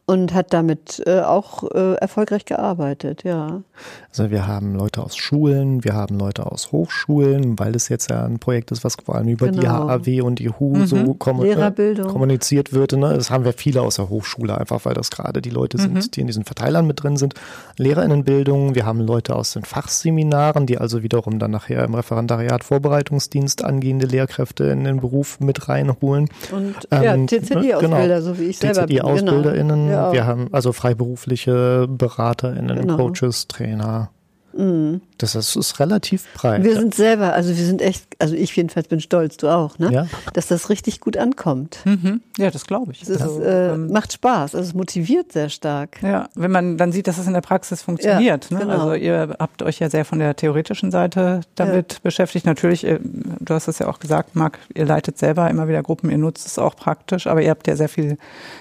und 0.06 0.32
hat 0.32 0.52
damit 0.52 1.02
äh, 1.04 1.20
auch 1.20 1.64
äh, 1.72 1.94
erfolgreich 1.94 2.44
gearbeitet, 2.44 3.24
ja. 3.24 3.62
Also 4.08 4.30
wir 4.30 4.46
haben 4.46 4.76
Leute 4.76 5.02
aus 5.02 5.16
Schulen, 5.16 5.82
wir 5.82 5.94
haben 5.94 6.16
Leute 6.16 6.46
aus 6.46 6.70
Hochschulen, 6.70 7.58
weil 7.58 7.74
es 7.74 7.88
jetzt 7.88 8.08
ja 8.08 8.24
ein 8.24 8.38
Projekt 8.38 8.70
ist, 8.70 8.84
was 8.84 8.94
vor 9.04 9.16
allem 9.16 9.26
über 9.26 9.48
genau. 9.48 9.60
die 9.60 9.68
HAW 9.68 10.20
und 10.22 10.38
die 10.38 10.48
HU 10.48 10.76
mhm. 10.76 10.86
so 10.86 11.14
kom 11.14 11.44
äh, 11.44 11.94
kommuniziert 12.06 12.72
wird. 12.72 12.92
Ne? 12.92 13.14
Das 13.14 13.30
haben 13.30 13.44
wir 13.44 13.52
viele 13.52 13.82
aus 13.82 13.96
der 13.96 14.08
Hochschule, 14.08 14.56
einfach 14.56 14.84
weil 14.84 14.94
das 14.94 15.10
gerade 15.10 15.42
die 15.42 15.50
Leute 15.50 15.76
sind, 15.76 15.94
mhm. 15.94 16.10
die 16.12 16.20
in 16.20 16.28
diesen 16.28 16.44
Verteilern 16.44 16.86
mit 16.86 17.02
drin 17.02 17.16
sind. 17.16 17.34
Lehrerinnenbildung, 17.76 18.76
wir 18.76 18.86
haben 18.86 19.00
Leute 19.00 19.34
aus 19.34 19.54
den 19.54 19.64
Fachseminaren, 19.64 20.66
die 20.66 20.78
also 20.78 21.02
wiederum 21.02 21.40
dann 21.40 21.50
nachher 21.50 21.84
im 21.84 21.94
Referendariat 21.94 22.62
Vorbereitungsdienst 22.62 23.64
angehende 23.64 24.06
Lehrkräfte 24.06 24.64
in 24.64 24.84
den 24.84 25.00
Beruf 25.00 25.40
mit 25.40 25.68
reinholen. 25.68 26.28
Und 26.52 26.76
ähm, 26.92 27.02
ja, 27.02 27.16
TZI-Ausbilder, 27.26 27.80
genau. 27.80 28.20
so 28.20 28.38
wie 28.38 28.44
ich 28.44 28.58
selber 28.58 28.86
bin. 28.86 28.98
TZI-AusbilderInnen, 28.98 29.90
ja. 29.90 29.95
Wir 30.12 30.26
haben 30.26 30.48
also 30.52 30.72
freiberufliche 30.72 31.86
BeraterInnen, 31.88 32.80
genau. 32.80 32.96
Coaches, 32.96 33.48
Trainer. 33.48 34.10
Mhm. 34.56 35.00
Das 35.18 35.34
ist, 35.34 35.56
ist, 35.56 35.80
relativ 35.80 36.26
breit. 36.34 36.62
Wir 36.62 36.74
sind 36.74 36.94
selber, 36.94 37.32
also 37.32 37.48
wir 37.56 37.64
sind 37.64 37.80
echt, 37.80 38.04
also 38.18 38.34
ich 38.34 38.54
jedenfalls 38.54 38.88
bin 38.88 39.00
stolz, 39.00 39.36
du 39.36 39.48
auch, 39.48 39.78
ne? 39.78 39.90
Ja. 39.90 40.06
Dass 40.34 40.46
das 40.46 40.68
richtig 40.68 41.00
gut 41.00 41.16
ankommt. 41.16 41.78
Mhm. 41.84 42.20
Ja, 42.36 42.50
das 42.50 42.66
glaube 42.66 42.92
ich. 42.92 43.02
Es 43.02 43.10
also, 43.20 43.40
äh, 43.40 43.72
ähm, 43.72 43.90
macht 43.90 44.12
Spaß, 44.12 44.54
also 44.54 44.68
es 44.68 44.74
motiviert 44.74 45.32
sehr 45.32 45.48
stark. 45.48 46.02
Ja, 46.02 46.28
wenn 46.34 46.50
man 46.50 46.76
dann 46.76 46.92
sieht, 46.92 47.06
dass 47.06 47.18
es 47.18 47.26
in 47.26 47.32
der 47.32 47.40
Praxis 47.40 47.82
funktioniert. 47.82 48.50
Ja, 48.50 48.56
ne? 48.58 48.64
genau. 48.64 48.74
Also 48.74 48.94
ihr 48.94 49.36
habt 49.38 49.62
euch 49.62 49.78
ja 49.78 49.88
sehr 49.88 50.04
von 50.04 50.18
der 50.18 50.36
theoretischen 50.36 50.90
Seite 50.90 51.40
damit 51.54 51.94
ja. 51.94 51.98
beschäftigt. 52.02 52.44
Natürlich, 52.46 52.84
äh, 52.84 52.98
du 53.02 53.54
hast 53.54 53.68
es 53.68 53.78
ja 53.78 53.88
auch 53.88 53.98
gesagt, 53.98 54.36
Marc, 54.36 54.58
ihr 54.74 54.84
leitet 54.84 55.18
selber 55.18 55.48
immer 55.48 55.68
wieder 55.68 55.82
Gruppen, 55.82 56.10
ihr 56.10 56.18
nutzt 56.18 56.46
es 56.46 56.58
auch 56.58 56.76
praktisch, 56.76 57.26
aber 57.26 57.42
ihr 57.42 57.50
habt 57.50 57.66
ja 57.66 57.76
sehr 57.76 57.88
viel 57.88 58.18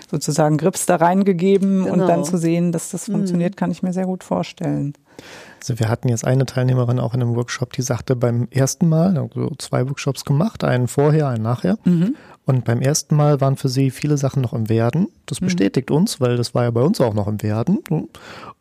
sozusagen 0.09 0.57
Grips 0.57 0.85
da 0.85 0.95
reingegeben 0.95 1.83
genau. 1.85 1.93
und 1.93 2.07
dann 2.07 2.23
zu 2.23 2.37
sehen, 2.37 2.71
dass 2.71 2.91
das 2.91 3.07
mhm. 3.07 3.13
funktioniert, 3.13 3.57
kann 3.57 3.71
ich 3.71 3.83
mir 3.83 3.93
sehr 3.93 4.05
gut 4.05 4.23
vorstellen. 4.23 4.93
Also 5.59 5.79
wir 5.79 5.89
hatten 5.89 6.09
jetzt 6.09 6.25
eine 6.25 6.45
Teilnehmerin 6.45 6.99
auch 6.99 7.13
in 7.13 7.21
einem 7.21 7.35
Workshop, 7.35 7.73
die 7.73 7.81
sagte 7.81 8.15
beim 8.15 8.47
ersten 8.51 8.87
Mal, 8.87 9.17
also 9.17 9.51
zwei 9.57 9.87
Workshops 9.87 10.23
gemacht, 10.23 10.63
einen 10.63 10.87
vorher, 10.87 11.27
einen 11.27 11.43
nachher. 11.43 11.77
Mhm. 11.85 12.15
Und 12.45 12.65
beim 12.65 12.81
ersten 12.81 13.15
Mal 13.15 13.41
waren 13.41 13.57
für 13.57 13.69
sie 13.69 13.89
viele 13.89 14.17
Sachen 14.17 14.43
noch 14.43 14.53
im 14.53 14.69
Werden. 14.69 15.07
Das 15.25 15.41
mhm. 15.41 15.45
bestätigt 15.45 15.89
mhm. 15.89 15.97
uns, 15.97 16.21
weil 16.21 16.37
das 16.37 16.53
war 16.53 16.63
ja 16.63 16.71
bei 16.71 16.81
uns 16.81 17.01
auch 17.01 17.15
noch 17.15 17.27
im 17.27 17.41
Werden. 17.41 17.79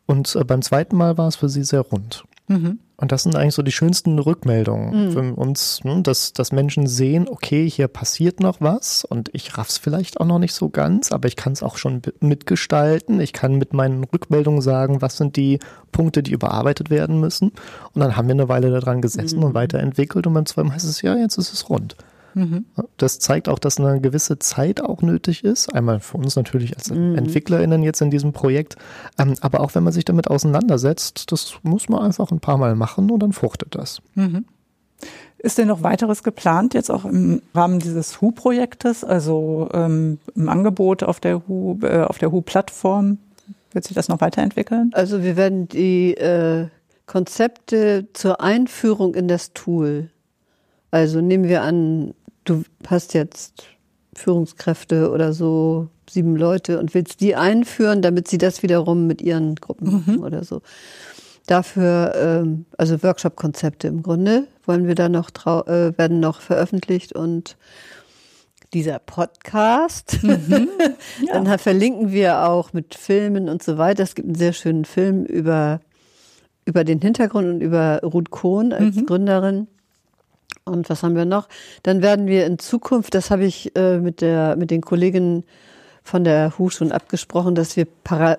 Und 0.07 0.35
äh, 0.35 0.43
beim 0.43 0.61
zweiten 0.61 0.95
Mal 0.95 1.17
war 1.17 1.27
es 1.27 1.35
für 1.35 1.49
sie 1.49 1.63
sehr 1.63 1.81
rund. 1.81 2.23
Mhm. 2.47 2.79
Und 2.97 3.11
das 3.11 3.23
sind 3.23 3.35
eigentlich 3.35 3.55
so 3.55 3.61
die 3.61 3.73
schönsten 3.73 4.17
Rückmeldungen 4.19 5.07
mhm. 5.07 5.11
für 5.11 5.33
uns, 5.33 5.83
ne? 5.83 6.01
dass, 6.01 6.31
dass 6.31 6.53
Menschen 6.53 6.87
sehen, 6.87 7.27
okay, 7.27 7.69
hier 7.69 7.89
passiert 7.89 8.39
noch 8.39 8.61
was 8.61 9.03
und 9.03 9.29
ich 9.33 9.57
raff's 9.57 9.77
vielleicht 9.77 10.21
auch 10.21 10.25
noch 10.25 10.39
nicht 10.39 10.53
so 10.53 10.69
ganz, 10.69 11.11
aber 11.11 11.27
ich 11.27 11.35
kann 11.35 11.53
es 11.53 11.63
auch 11.63 11.77
schon 11.77 12.01
mitgestalten. 12.21 13.19
Ich 13.19 13.33
kann 13.33 13.55
mit 13.55 13.73
meinen 13.73 14.03
Rückmeldungen 14.05 14.61
sagen, 14.61 15.01
was 15.01 15.17
sind 15.17 15.35
die 15.35 15.59
Punkte, 15.91 16.23
die 16.23 16.31
überarbeitet 16.31 16.89
werden 16.89 17.19
müssen. 17.19 17.51
Und 17.93 18.01
dann 18.01 18.15
haben 18.15 18.27
wir 18.27 18.35
eine 18.35 18.47
Weile 18.47 18.69
daran 18.69 19.01
gesessen 19.01 19.39
mhm. 19.39 19.45
und 19.45 19.53
weiterentwickelt 19.55 20.25
und 20.25 20.33
beim 20.33 20.45
zweiten 20.45 20.73
heißt 20.73 20.85
es, 20.85 21.01
ja, 21.01 21.15
jetzt 21.15 21.37
ist 21.37 21.51
es 21.51 21.69
rund. 21.69 21.97
Mhm. 22.35 22.65
Das 22.97 23.19
zeigt 23.19 23.47
auch, 23.49 23.59
dass 23.59 23.79
eine 23.79 24.01
gewisse 24.01 24.37
Zeit 24.39 24.81
auch 24.81 25.01
nötig 25.01 25.43
ist. 25.43 25.73
Einmal 25.73 26.01
für 26.01 26.17
uns 26.17 26.35
natürlich 26.35 26.75
als 26.75 26.91
mhm. 26.91 27.15
EntwicklerInnen 27.15 27.81
jetzt 27.81 28.01
in 28.01 28.11
diesem 28.11 28.33
Projekt. 28.33 28.75
Ähm, 29.17 29.35
aber 29.39 29.61
auch 29.61 29.73
wenn 29.73 29.83
man 29.83 29.93
sich 29.93 30.05
damit 30.05 30.29
auseinandersetzt, 30.29 31.31
das 31.31 31.55
muss 31.63 31.89
man 31.89 32.01
einfach 32.01 32.31
ein 32.31 32.41
paar 32.41 32.57
Mal 32.57 32.75
machen 32.75 33.09
und 33.09 33.23
dann 33.23 33.33
fruchtet 33.33 33.73
das. 33.73 34.01
Mhm. 34.15 34.45
Ist 35.37 35.57
denn 35.57 35.67
noch 35.67 35.83
weiteres 35.83 36.23
geplant, 36.23 36.73
jetzt 36.73 36.89
auch 36.89 37.05
im 37.05 37.41
Rahmen 37.53 37.79
dieses 37.79 38.19
HU-Projektes, 38.19 39.03
also 39.03 39.69
ähm, 39.73 40.19
im 40.35 40.49
Angebot 40.49 41.03
auf 41.03 41.19
der 41.19 41.47
HU, 41.47 41.79
äh, 41.83 42.01
auf 42.01 42.17
der 42.17 42.31
HU-Plattform? 42.31 43.17
Wird 43.71 43.85
sich 43.85 43.95
das 43.95 44.09
noch 44.09 44.21
weiterentwickeln? 44.21 44.91
Also 44.93 45.23
wir 45.23 45.37
werden 45.37 45.69
die 45.69 46.15
äh, 46.15 46.67
Konzepte 47.05 48.07
zur 48.13 48.41
Einführung 48.41 49.13
in 49.13 49.27
das 49.27 49.53
Tool, 49.53 50.09
also 50.95 51.19
nehmen 51.19 51.43
wir 51.49 51.61
an, 51.61 52.13
du 52.45 52.63
hast 52.87 53.13
jetzt 53.13 53.63
Führungskräfte 54.15 55.11
oder 55.11 55.33
so, 55.33 55.89
sieben 56.09 56.35
Leute 56.35 56.79
und 56.79 56.93
willst 56.93 57.19
die 57.21 57.35
einführen, 57.35 58.01
damit 58.01 58.27
sie 58.27 58.37
das 58.37 58.63
wiederum 58.63 59.07
mit 59.07 59.21
ihren 59.21 59.55
Gruppen 59.55 59.87
mhm. 59.87 59.93
machen 59.93 60.23
oder 60.23 60.43
so. 60.43 60.61
Dafür, 61.47 62.13
ähm, 62.15 62.65
also 62.77 63.03
Workshop-Konzepte 63.03 63.87
im 63.87 64.01
Grunde, 64.01 64.47
wollen 64.65 64.87
wir 64.87 64.95
da 64.95 65.09
noch, 65.09 65.29
äh, 65.67 65.97
werden 65.97 66.19
noch 66.19 66.41
veröffentlicht 66.41 67.13
und 67.13 67.57
dieser 68.73 68.99
Podcast. 68.99 70.19
Mhm. 70.23 70.69
Ja. 71.25 71.41
Dann 71.41 71.59
verlinken 71.59 72.11
wir 72.11 72.45
auch 72.45 72.73
mit 72.73 72.93
Filmen 72.93 73.47
und 73.47 73.63
so 73.63 73.77
weiter. 73.77 74.03
Es 74.03 74.15
gibt 74.15 74.27
einen 74.27 74.35
sehr 74.35 74.51
schönen 74.51 74.83
Film 74.83 75.23
über, 75.23 75.79
über 76.65 76.83
den 76.83 76.99
Hintergrund 76.99 77.47
und 77.47 77.61
über 77.61 78.01
Ruth 78.03 78.31
Kohn 78.31 78.73
als 78.73 78.97
mhm. 78.97 79.05
Gründerin. 79.05 79.67
Und 80.63 80.89
was 80.89 81.03
haben 81.03 81.15
wir 81.15 81.25
noch? 81.25 81.47
Dann 81.83 82.01
werden 82.01 82.25
wir 82.27 82.45
in 82.45 82.57
Zukunft, 82.57 83.13
das 83.13 83.29
habe 83.29 83.45
ich 83.45 83.75
äh, 83.75 83.99
mit 83.99 84.21
der 84.21 84.55
mit 84.55 84.71
den 84.71 84.81
Kolleginnen 84.81 85.43
von 86.05 86.23
der 86.23 86.57
HU 86.57 86.69
schon 86.69 86.91
abgesprochen, 86.91 87.55
dass 87.55 87.75
wir 87.75 87.85
para, 87.85 88.37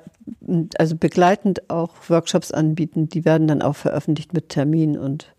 also 0.79 0.97
begleitend 0.97 1.69
auch 1.69 1.95
Workshops 2.09 2.53
anbieten. 2.53 3.09
Die 3.09 3.25
werden 3.25 3.49
dann 3.49 3.61
auch 3.61 3.75
veröffentlicht 3.75 4.33
mit 4.33 4.49
Termin 4.49 4.97
und 4.97 5.33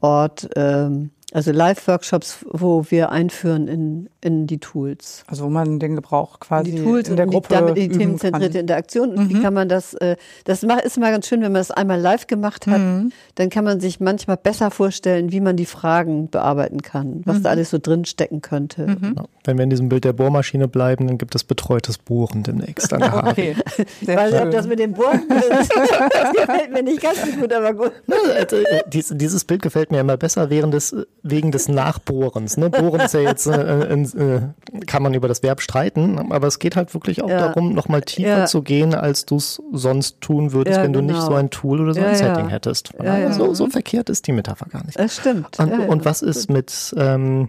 Ort. 0.00 0.48
Ähm, 0.56 1.10
also 1.32 1.52
Live-Workshops, 1.52 2.44
wo 2.50 2.86
wir 2.88 3.10
einführen 3.10 3.68
in, 3.68 4.08
in 4.20 4.46
die 4.46 4.58
Tools. 4.58 5.24
Also 5.28 5.44
wo 5.44 5.48
man 5.48 5.78
den 5.78 5.94
Gebrauch 5.94 6.40
quasi 6.40 6.72
die 6.72 6.82
Tools 6.82 7.08
in 7.08 7.16
der 7.16 7.26
und 7.26 7.32
Gruppe 7.32 7.48
damit 7.50 7.76
die 7.76 7.88
themenzentrierte 7.88 8.58
Interaktion. 8.58 9.10
Und 9.10 9.24
mhm. 9.24 9.28
wie 9.30 9.40
kann 9.40 9.54
man 9.54 9.68
das, 9.68 9.94
äh, 9.94 10.16
das 10.44 10.62
ist 10.62 10.96
immer 10.96 11.10
ganz 11.10 11.28
schön, 11.28 11.40
wenn 11.42 11.52
man 11.52 11.60
das 11.60 11.70
einmal 11.70 12.00
live 12.00 12.26
gemacht 12.26 12.66
hat, 12.66 12.80
mhm. 12.80 13.12
dann 13.36 13.48
kann 13.48 13.64
man 13.64 13.80
sich 13.80 14.00
manchmal 14.00 14.36
besser 14.36 14.70
vorstellen, 14.70 15.30
wie 15.30 15.40
man 15.40 15.56
die 15.56 15.66
Fragen 15.66 16.30
bearbeiten 16.30 16.82
kann, 16.82 17.22
was 17.24 17.38
mhm. 17.38 17.42
da 17.44 17.50
alles 17.50 17.70
so 17.70 17.78
drin 17.78 18.04
stecken 18.04 18.42
könnte. 18.42 18.86
Mhm. 18.88 19.14
Wenn 19.44 19.56
wir 19.56 19.64
in 19.64 19.70
diesem 19.70 19.88
Bild 19.88 20.04
der 20.04 20.12
Bohrmaschine 20.12 20.66
bleiben, 20.68 21.06
dann 21.06 21.18
gibt 21.18 21.34
es 21.34 21.44
betreutes 21.44 21.98
Bohren 21.98 22.42
demnächst 22.42 22.92
an 22.92 23.00
der 23.00 23.24
Okay. 23.30 23.54
Weil 24.02 24.34
ob 24.34 24.50
das 24.50 24.66
mit 24.66 24.78
dem 24.78 24.92
Bohren 24.92 25.22
das 25.28 25.68
gefällt 26.36 26.72
mir 26.72 26.82
nicht 26.82 27.00
ganz 27.00 27.18
so 27.24 27.40
gut, 27.40 27.52
aber 27.52 27.72
gut. 27.74 27.92
Also, 28.40 28.56
äh, 28.56 28.82
dieses 28.88 29.44
Bild 29.44 29.62
gefällt 29.62 29.90
mir 29.90 30.00
immer 30.00 30.16
besser 30.16 30.50
während 30.50 30.74
des 30.74 30.94
wegen 31.22 31.52
des 31.52 31.68
Nachbohrens. 31.68 32.56
Ne? 32.56 32.70
Bohren 32.70 33.00
ist 33.00 33.14
ja 33.14 33.20
jetzt, 33.20 33.46
äh, 33.46 33.94
äh, 33.94 34.40
kann 34.86 35.02
man 35.02 35.14
über 35.14 35.28
das 35.28 35.42
Verb 35.42 35.60
streiten, 35.60 36.32
aber 36.32 36.46
es 36.46 36.58
geht 36.58 36.76
halt 36.76 36.94
wirklich 36.94 37.22
auch 37.22 37.28
ja. 37.28 37.48
darum, 37.48 37.74
nochmal 37.74 38.02
tiefer 38.02 38.38
ja. 38.38 38.46
zu 38.46 38.62
gehen, 38.62 38.94
als 38.94 39.26
du 39.26 39.36
es 39.36 39.62
sonst 39.72 40.20
tun 40.20 40.52
würdest, 40.52 40.78
ja, 40.78 40.82
wenn 40.82 40.92
genau. 40.92 41.06
du 41.06 41.12
nicht 41.12 41.20
genau. 41.20 41.32
so 41.32 41.36
ein 41.36 41.50
Tool 41.50 41.80
oder 41.80 41.94
so 41.94 42.00
ein 42.00 42.14
Setting 42.14 42.48
hättest. 42.48 42.92
So, 43.30 43.54
so 43.54 43.66
verkehrt 43.68 44.08
ist 44.10 44.26
die 44.26 44.32
Metapher 44.32 44.66
gar 44.66 44.84
nicht. 44.84 44.98
Das 44.98 45.16
stimmt. 45.16 45.58
Und, 45.58 45.72
und 45.72 46.04
was 46.04 46.22
ist 46.22 46.50
mit 46.50 46.94
ähm, 46.96 47.48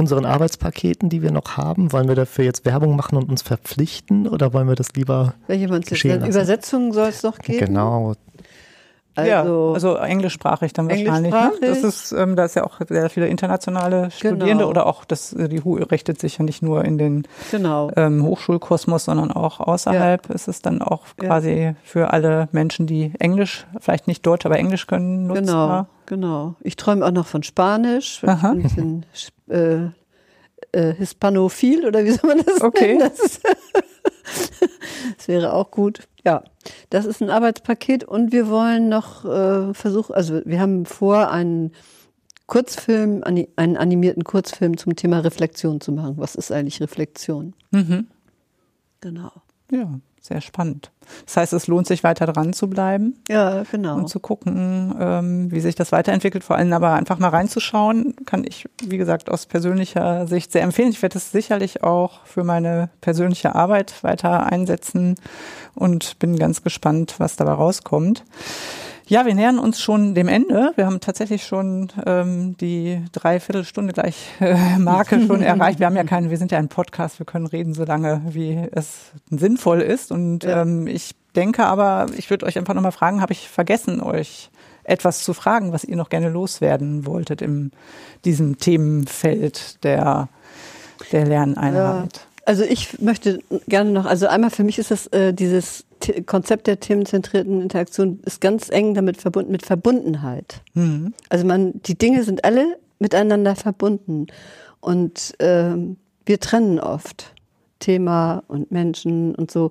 unseren 0.00 0.24
Arbeitspaketen, 0.24 1.08
die 1.08 1.22
wir 1.22 1.30
noch 1.30 1.56
haben? 1.56 1.92
Wollen 1.92 2.08
wir 2.08 2.14
dafür 2.14 2.44
jetzt 2.44 2.64
Werbung 2.64 2.96
machen 2.96 3.16
und 3.16 3.28
uns 3.30 3.42
verpflichten 3.42 4.26
oder 4.26 4.52
wollen 4.52 4.66
wir 4.66 4.74
das 4.74 4.94
lieber 4.94 5.34
Welche 5.46 5.68
geschehen 5.80 6.20
lassen? 6.20 6.30
Übersetzungen 6.30 6.92
soll 6.92 7.08
es 7.08 7.22
noch 7.22 7.38
geben? 7.38 7.66
Genau, 7.66 8.14
also, 9.14 9.30
ja, 9.30 9.42
also 9.74 9.96
englischsprachig 9.96 10.72
dann 10.72 10.88
wahrscheinlich. 10.88 11.32
Ne? 11.32 11.52
Das 11.60 11.82
ist, 11.82 12.12
ähm, 12.12 12.36
da 12.36 12.44
ist 12.44 12.54
ja 12.54 12.64
auch 12.64 12.80
sehr 12.88 13.10
viele 13.10 13.26
internationale 13.28 14.10
Studierende 14.10 14.46
genau. 14.46 14.68
oder 14.68 14.86
auch 14.86 15.04
das, 15.04 15.32
äh, 15.32 15.48
die 15.48 15.62
HU 15.64 15.74
richtet 15.74 16.20
sich 16.20 16.38
ja 16.38 16.44
nicht 16.44 16.62
nur 16.62 16.84
in 16.84 16.98
den 16.98 17.26
genau. 17.50 17.90
ähm, 17.96 18.24
Hochschulkosmos, 18.24 19.04
sondern 19.04 19.32
auch 19.32 19.60
außerhalb 19.60 20.28
ja. 20.28 20.34
ist 20.34 20.48
es 20.48 20.62
dann 20.62 20.80
auch 20.82 21.04
quasi 21.16 21.52
ja. 21.52 21.74
für 21.82 22.12
alle 22.12 22.48
Menschen, 22.52 22.86
die 22.86 23.12
Englisch, 23.18 23.66
vielleicht 23.80 24.06
nicht 24.06 24.24
Deutsch, 24.24 24.46
aber 24.46 24.58
Englisch 24.58 24.86
können, 24.86 25.26
nutzbar. 25.26 25.88
Genau, 26.06 26.28
genau. 26.28 26.54
Ich 26.60 26.76
träume 26.76 27.04
auch 27.04 27.12
noch 27.12 27.26
von 27.26 27.42
Spanisch, 27.42 28.22
Aha. 28.24 28.54
ich 28.58 28.76
ein 28.78 29.02
bisschen 29.02 29.06
äh, 29.48 29.90
äh, 30.72 30.94
Hispanophil 30.94 31.86
oder 31.86 32.04
wie 32.04 32.12
soll 32.12 32.34
man 32.34 32.44
das 32.44 32.60
okay. 32.60 32.96
nennen? 32.96 33.10
Das, 33.16 33.40
das 35.16 35.28
wäre 35.28 35.52
auch 35.52 35.70
gut. 35.70 36.06
Ja, 36.24 36.42
das 36.90 37.06
ist 37.06 37.22
ein 37.22 37.30
Arbeitspaket 37.30 38.04
und 38.04 38.32
wir 38.32 38.48
wollen 38.48 38.88
noch 38.88 39.24
äh, 39.24 39.72
versuchen, 39.74 40.14
also 40.14 40.42
wir 40.44 40.60
haben 40.60 40.84
vor, 40.84 41.30
einen 41.30 41.72
Kurzfilm, 42.46 43.22
einen 43.24 43.76
animierten 43.76 44.24
Kurzfilm 44.24 44.76
zum 44.76 44.96
Thema 44.96 45.20
Reflexion 45.20 45.80
zu 45.80 45.92
machen. 45.92 46.16
Was 46.16 46.34
ist 46.34 46.50
eigentlich 46.50 46.80
Reflexion? 46.80 47.54
Mhm. 47.70 48.08
Genau. 49.00 49.30
Ja, 49.70 50.00
sehr 50.20 50.40
spannend. 50.40 50.90
Das 51.26 51.36
heißt, 51.36 51.52
es 51.52 51.66
lohnt 51.66 51.86
sich 51.86 52.04
weiter 52.04 52.26
dran 52.26 52.52
zu 52.52 52.68
bleiben. 52.68 53.14
Ja, 53.28 53.64
genau. 53.70 53.96
Und 53.96 54.08
zu 54.08 54.20
gucken, 54.20 54.94
ähm, 55.00 55.50
wie 55.50 55.60
sich 55.60 55.74
das 55.74 55.92
weiterentwickelt. 55.92 56.44
Vor 56.44 56.56
allem 56.56 56.72
aber 56.72 56.92
einfach 56.92 57.18
mal 57.18 57.28
reinzuschauen, 57.28 58.14
kann 58.26 58.44
ich, 58.46 58.68
wie 58.84 58.98
gesagt, 58.98 59.30
aus 59.30 59.46
persönlicher 59.46 60.26
Sicht 60.26 60.52
sehr 60.52 60.62
empfehlen. 60.62 60.90
Ich 60.90 61.02
werde 61.02 61.18
es 61.18 61.32
sicherlich 61.32 61.82
auch 61.82 62.24
für 62.26 62.44
meine 62.44 62.90
persönliche 63.00 63.54
Arbeit 63.54 64.04
weiter 64.04 64.46
einsetzen 64.46 65.16
und 65.74 66.18
bin 66.18 66.36
ganz 66.36 66.62
gespannt, 66.62 67.14
was 67.18 67.36
dabei 67.36 67.52
rauskommt. 67.52 68.24
Ja, 69.10 69.26
wir 69.26 69.34
nähern 69.34 69.58
uns 69.58 69.80
schon 69.80 70.14
dem 70.14 70.28
Ende. 70.28 70.72
Wir 70.76 70.86
haben 70.86 71.00
tatsächlich 71.00 71.44
schon 71.44 71.88
ähm, 72.06 72.56
die 72.58 73.02
Dreiviertelstunde 73.10 73.92
gleich 73.92 74.28
äh, 74.38 74.78
Marke 74.78 75.20
schon 75.26 75.42
erreicht. 75.42 75.80
Wir 75.80 75.86
haben 75.86 75.96
ja 75.96 76.04
keinen, 76.04 76.30
wir 76.30 76.38
sind 76.38 76.52
ja 76.52 76.58
ein 76.58 76.68
Podcast, 76.68 77.18
wir 77.18 77.26
können 77.26 77.46
reden 77.46 77.74
so 77.74 77.84
lange, 77.84 78.22
wie 78.28 78.68
es 78.70 79.10
sinnvoll 79.28 79.80
ist. 79.80 80.12
Und 80.12 80.44
ja. 80.44 80.62
ähm, 80.62 80.86
ich 80.86 81.16
denke 81.34 81.66
aber, 81.66 82.06
ich 82.16 82.30
würde 82.30 82.46
euch 82.46 82.56
einfach 82.56 82.74
nochmal 82.74 82.92
fragen, 82.92 83.20
habe 83.20 83.32
ich 83.32 83.48
vergessen, 83.48 84.00
euch 84.00 84.48
etwas 84.84 85.24
zu 85.24 85.34
fragen, 85.34 85.72
was 85.72 85.82
ihr 85.82 85.96
noch 85.96 86.08
gerne 86.08 86.28
loswerden 86.28 87.04
wolltet 87.04 87.42
in 87.42 87.72
diesem 88.24 88.58
Themenfeld 88.58 89.82
der, 89.82 90.28
der 91.10 91.26
Lerneinheit? 91.26 92.16
Ja. 92.16 92.29
Also 92.50 92.64
ich 92.64 93.00
möchte 93.00 93.38
gerne 93.68 93.92
noch, 93.92 94.06
also 94.06 94.26
einmal 94.26 94.50
für 94.50 94.64
mich 94.64 94.80
ist 94.80 94.90
das 94.90 95.06
äh, 95.06 95.32
dieses 95.32 95.84
Konzept 96.26 96.66
der 96.66 96.80
themenzentrierten 96.80 97.62
Interaktion 97.62 98.18
ist 98.24 98.40
ganz 98.40 98.70
eng 98.70 98.94
damit 98.94 99.18
verbunden 99.18 99.52
mit 99.52 99.64
Verbundenheit. 99.64 100.60
Mhm. 100.74 101.14
Also 101.28 101.46
man, 101.46 101.80
die 101.82 101.96
Dinge 101.96 102.24
sind 102.24 102.44
alle 102.44 102.76
miteinander 102.98 103.54
verbunden 103.54 104.26
und 104.80 105.32
ähm, 105.38 105.96
wir 106.26 106.40
trennen 106.40 106.80
oft 106.80 107.34
Thema 107.78 108.42
und 108.48 108.72
Menschen 108.72 109.32
und 109.36 109.52
so. 109.52 109.70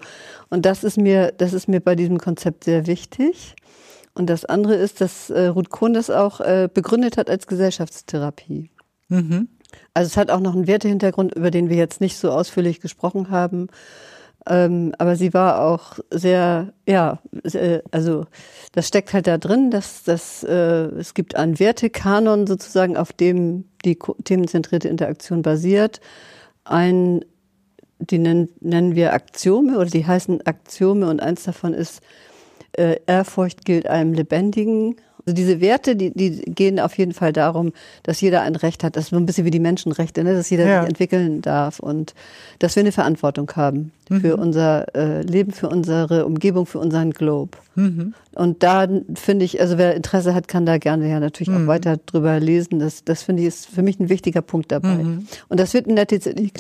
Und 0.49 0.65
das 0.65 0.85
ist 0.85 0.97
mir, 0.97 1.33
das 1.37 1.51
ist 1.51 1.67
mir 1.67 1.81
bei 1.81 1.95
diesem 1.95 2.17
Konzept 2.17 2.63
sehr 2.63 2.87
wichtig. 2.87 3.57
Und 4.13 4.29
das 4.29 4.45
andere 4.45 4.75
ist, 4.75 5.01
dass 5.01 5.29
äh, 5.29 5.47
Ruth 5.47 5.69
Kohn 5.69 5.93
das 5.93 6.09
auch 6.09 6.39
äh, 6.39 6.69
begründet 6.73 7.17
hat 7.17 7.29
als 7.29 7.45
Gesellschaftstherapie. 7.45 8.69
Mhm. 9.09 9.49
Also 9.93 10.07
es 10.07 10.17
hat 10.17 10.31
auch 10.31 10.39
noch 10.39 10.53
einen 10.53 10.67
Wertehintergrund, 10.67 11.35
über 11.35 11.51
den 11.51 11.69
wir 11.69 11.77
jetzt 11.77 12.01
nicht 12.01 12.17
so 12.17 12.31
ausführlich 12.31 12.79
gesprochen 12.79 13.29
haben. 13.29 13.67
Ähm, 14.47 14.93
aber 14.97 15.15
sie 15.15 15.33
war 15.33 15.61
auch 15.61 15.99
sehr, 16.09 16.73
ja, 16.87 17.19
also 17.91 18.25
das 18.71 18.87
steckt 18.87 19.13
halt 19.13 19.27
da 19.27 19.37
drin, 19.37 19.69
dass, 19.69 20.03
dass 20.03 20.43
äh, 20.43 20.85
es 20.97 21.13
gibt 21.13 21.35
einen 21.35 21.59
Wertekanon 21.59 22.47
sozusagen, 22.47 22.97
auf 22.97 23.11
dem 23.11 23.65
die 23.85 23.99
themenzentrierte 24.23 24.87
Interaktion 24.87 25.41
basiert. 25.41 25.99
Ein, 26.63 27.25
die 27.99 28.17
nennen, 28.17 28.49
nennen 28.61 28.95
wir 28.95 29.13
Aktiome 29.13 29.77
oder 29.77 29.89
die 29.89 30.07
heißen 30.07 30.45
Aktiome 30.45 31.09
und 31.09 31.21
eins 31.21 31.43
davon 31.43 31.73
ist, 31.73 32.01
äh, 32.73 32.97
Ehrfurcht 33.07 33.65
gilt 33.65 33.87
einem 33.87 34.13
Lebendigen 34.13 34.95
also 35.25 35.35
diese 35.35 35.61
Werte, 35.61 35.95
die, 35.95 36.11
die 36.11 36.41
gehen 36.41 36.79
auf 36.79 36.97
jeden 36.97 37.13
Fall 37.13 37.33
darum, 37.33 37.73
dass 38.03 38.21
jeder 38.21 38.41
ein 38.41 38.55
Recht 38.55 38.83
hat. 38.83 38.95
Das 38.95 39.05
ist 39.05 39.09
so 39.09 39.17
ein 39.17 39.25
bisschen 39.25 39.45
wie 39.45 39.51
die 39.51 39.59
Menschenrechte, 39.59 40.23
ne? 40.23 40.33
dass 40.33 40.49
jeder 40.49 40.65
ja. 40.65 40.81
sich 40.81 40.89
entwickeln 40.89 41.41
darf 41.41 41.79
und 41.79 42.13
dass 42.59 42.75
wir 42.75 42.81
eine 42.81 42.91
Verantwortung 42.91 43.51
haben 43.55 43.91
mhm. 44.09 44.21
für 44.21 44.37
unser 44.37 44.95
äh, 44.95 45.21
Leben, 45.21 45.51
für 45.51 45.69
unsere 45.69 46.25
Umgebung, 46.25 46.65
für 46.65 46.79
unseren 46.79 47.11
Globe. 47.11 47.57
Mhm. 47.75 48.13
Und 48.35 48.63
da 48.63 48.87
finde 49.15 49.45
ich, 49.45 49.59
also 49.59 49.77
wer 49.77 49.95
Interesse 49.95 50.33
hat, 50.33 50.47
kann 50.47 50.65
da 50.65 50.77
gerne 50.77 51.09
ja 51.09 51.19
natürlich 51.19 51.49
mhm. 51.49 51.63
auch 51.63 51.67
weiter 51.67 51.97
drüber 51.97 52.39
lesen. 52.39 52.79
Das, 52.79 53.03
das 53.03 53.23
finde 53.23 53.41
ich 53.43 53.49
ist 53.49 53.67
für 53.67 53.81
mich 53.81 53.99
ein 53.99 54.09
wichtiger 54.09 54.41
Punkt 54.41 54.71
dabei. 54.71 54.95
Mhm. 54.95 55.27
Und 55.47 55.59
das 55.59 55.73
wird 55.73 55.87
in 55.87 55.95
der 55.95 56.07
TCD 56.07 56.51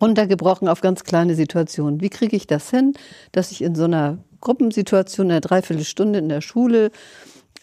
runtergebrochen 0.00 0.68
auf 0.68 0.80
ganz 0.80 1.04
kleine 1.04 1.34
Situationen. 1.34 2.00
Wie 2.00 2.10
kriege 2.10 2.36
ich 2.36 2.46
das 2.46 2.70
hin, 2.70 2.94
dass 3.32 3.50
ich 3.50 3.62
in 3.62 3.74
so 3.74 3.84
einer 3.84 4.18
Gruppensituation, 4.40 5.30
eine 5.30 5.40
Dreiviertelstunde 5.40 6.18
in 6.18 6.28
der 6.28 6.40
Schule, 6.40 6.90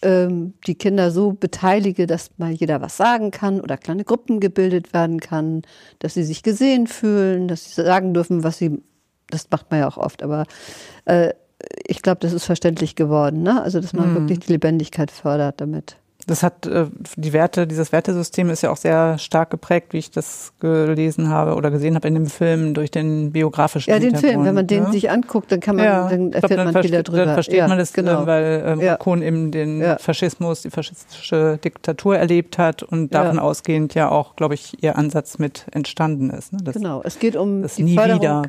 ähm, 0.01 0.53
die 0.67 0.75
Kinder 0.75 1.11
so 1.11 1.33
beteilige, 1.33 2.07
dass 2.07 2.31
mal 2.37 2.51
jeder 2.51 2.81
was 2.81 2.97
sagen 2.97 3.31
kann 3.31 3.61
oder 3.61 3.77
kleine 3.77 4.03
Gruppen 4.03 4.39
gebildet 4.39 4.93
werden 4.93 5.19
kann, 5.19 5.61
dass 5.99 6.13
sie 6.13 6.23
sich 6.23 6.43
gesehen 6.43 6.87
fühlen, 6.87 7.47
dass 7.47 7.75
sie 7.75 7.83
sagen 7.83 8.13
dürfen, 8.13 8.43
was 8.43 8.57
sie, 8.57 8.81
das 9.29 9.47
macht 9.49 9.71
man 9.71 9.81
ja 9.81 9.87
auch 9.87 9.97
oft, 9.97 10.23
aber 10.23 10.45
äh, 11.05 11.33
ich 11.85 12.01
glaube, 12.01 12.19
das 12.21 12.33
ist 12.33 12.45
verständlich 12.45 12.95
geworden, 12.95 13.43
ne? 13.43 13.61
Also 13.61 13.79
dass 13.79 13.93
man 13.93 14.11
mhm. 14.11 14.15
wirklich 14.15 14.39
die 14.39 14.53
Lebendigkeit 14.53 15.11
fördert 15.11 15.61
damit. 15.61 15.97
Das 16.27 16.43
hat 16.43 16.65
äh, 16.65 16.85
die 17.15 17.33
Werte, 17.33 17.67
dieses 17.67 17.91
Wertesystem 17.91 18.49
ist 18.49 18.61
ja 18.61 18.71
auch 18.71 18.77
sehr 18.77 19.17
stark 19.17 19.49
geprägt, 19.49 19.93
wie 19.93 19.97
ich 19.97 20.11
das 20.11 20.53
gelesen 20.59 21.29
habe 21.29 21.55
oder 21.55 21.71
gesehen 21.71 21.95
habe 21.95 22.07
in 22.07 22.13
dem 22.13 22.27
Film 22.27 22.73
durch 22.73 22.91
den 22.91 23.31
biografischen 23.31 23.91
Ja, 23.91 23.99
den 23.99 24.15
Film, 24.15 24.43
wenn 24.45 24.55
man 24.55 24.67
den 24.67 24.83
ne? 24.83 24.91
sich 24.91 25.09
anguckt, 25.09 25.51
dann 25.51 25.59
kann 25.59 25.75
man, 25.75 25.85
ja, 25.85 26.09
dann 26.09 26.33
erfährt 26.33 26.53
glaub, 26.53 26.73
man 26.73 26.83
viel 26.83 26.91
darüber. 26.91 27.25
Dann 27.25 27.33
versteht 27.33 27.57
ja, 27.57 27.67
man 27.67 27.77
das, 27.77 27.93
genau. 27.93 28.25
weil 28.25 28.63
ähm, 28.65 28.81
ja. 28.81 28.97
Eben 29.01 29.51
den 29.51 29.81
ja. 29.81 29.97
Faschismus, 29.97 30.61
die 30.61 30.69
faschistische 30.69 31.59
Diktatur 31.63 32.17
erlebt 32.17 32.57
hat 32.57 32.81
und 32.83 33.13
davon 33.13 33.39
ausgehend 33.39 33.93
ja 33.93 34.09
auch, 34.09 34.35
glaube 34.35 34.53
ich, 34.53 34.81
ihr 34.81 34.97
Ansatz 34.97 35.37
mit 35.37 35.65
entstanden 35.71 36.29
ist. 36.29 36.53
Ne? 36.53 36.59
Das, 36.63 36.75
genau, 36.75 37.01
es 37.03 37.19
geht 37.19 37.35
um 37.35 37.63
die 37.63 37.95
Förderung 37.95 38.21
wieder. 38.21 38.41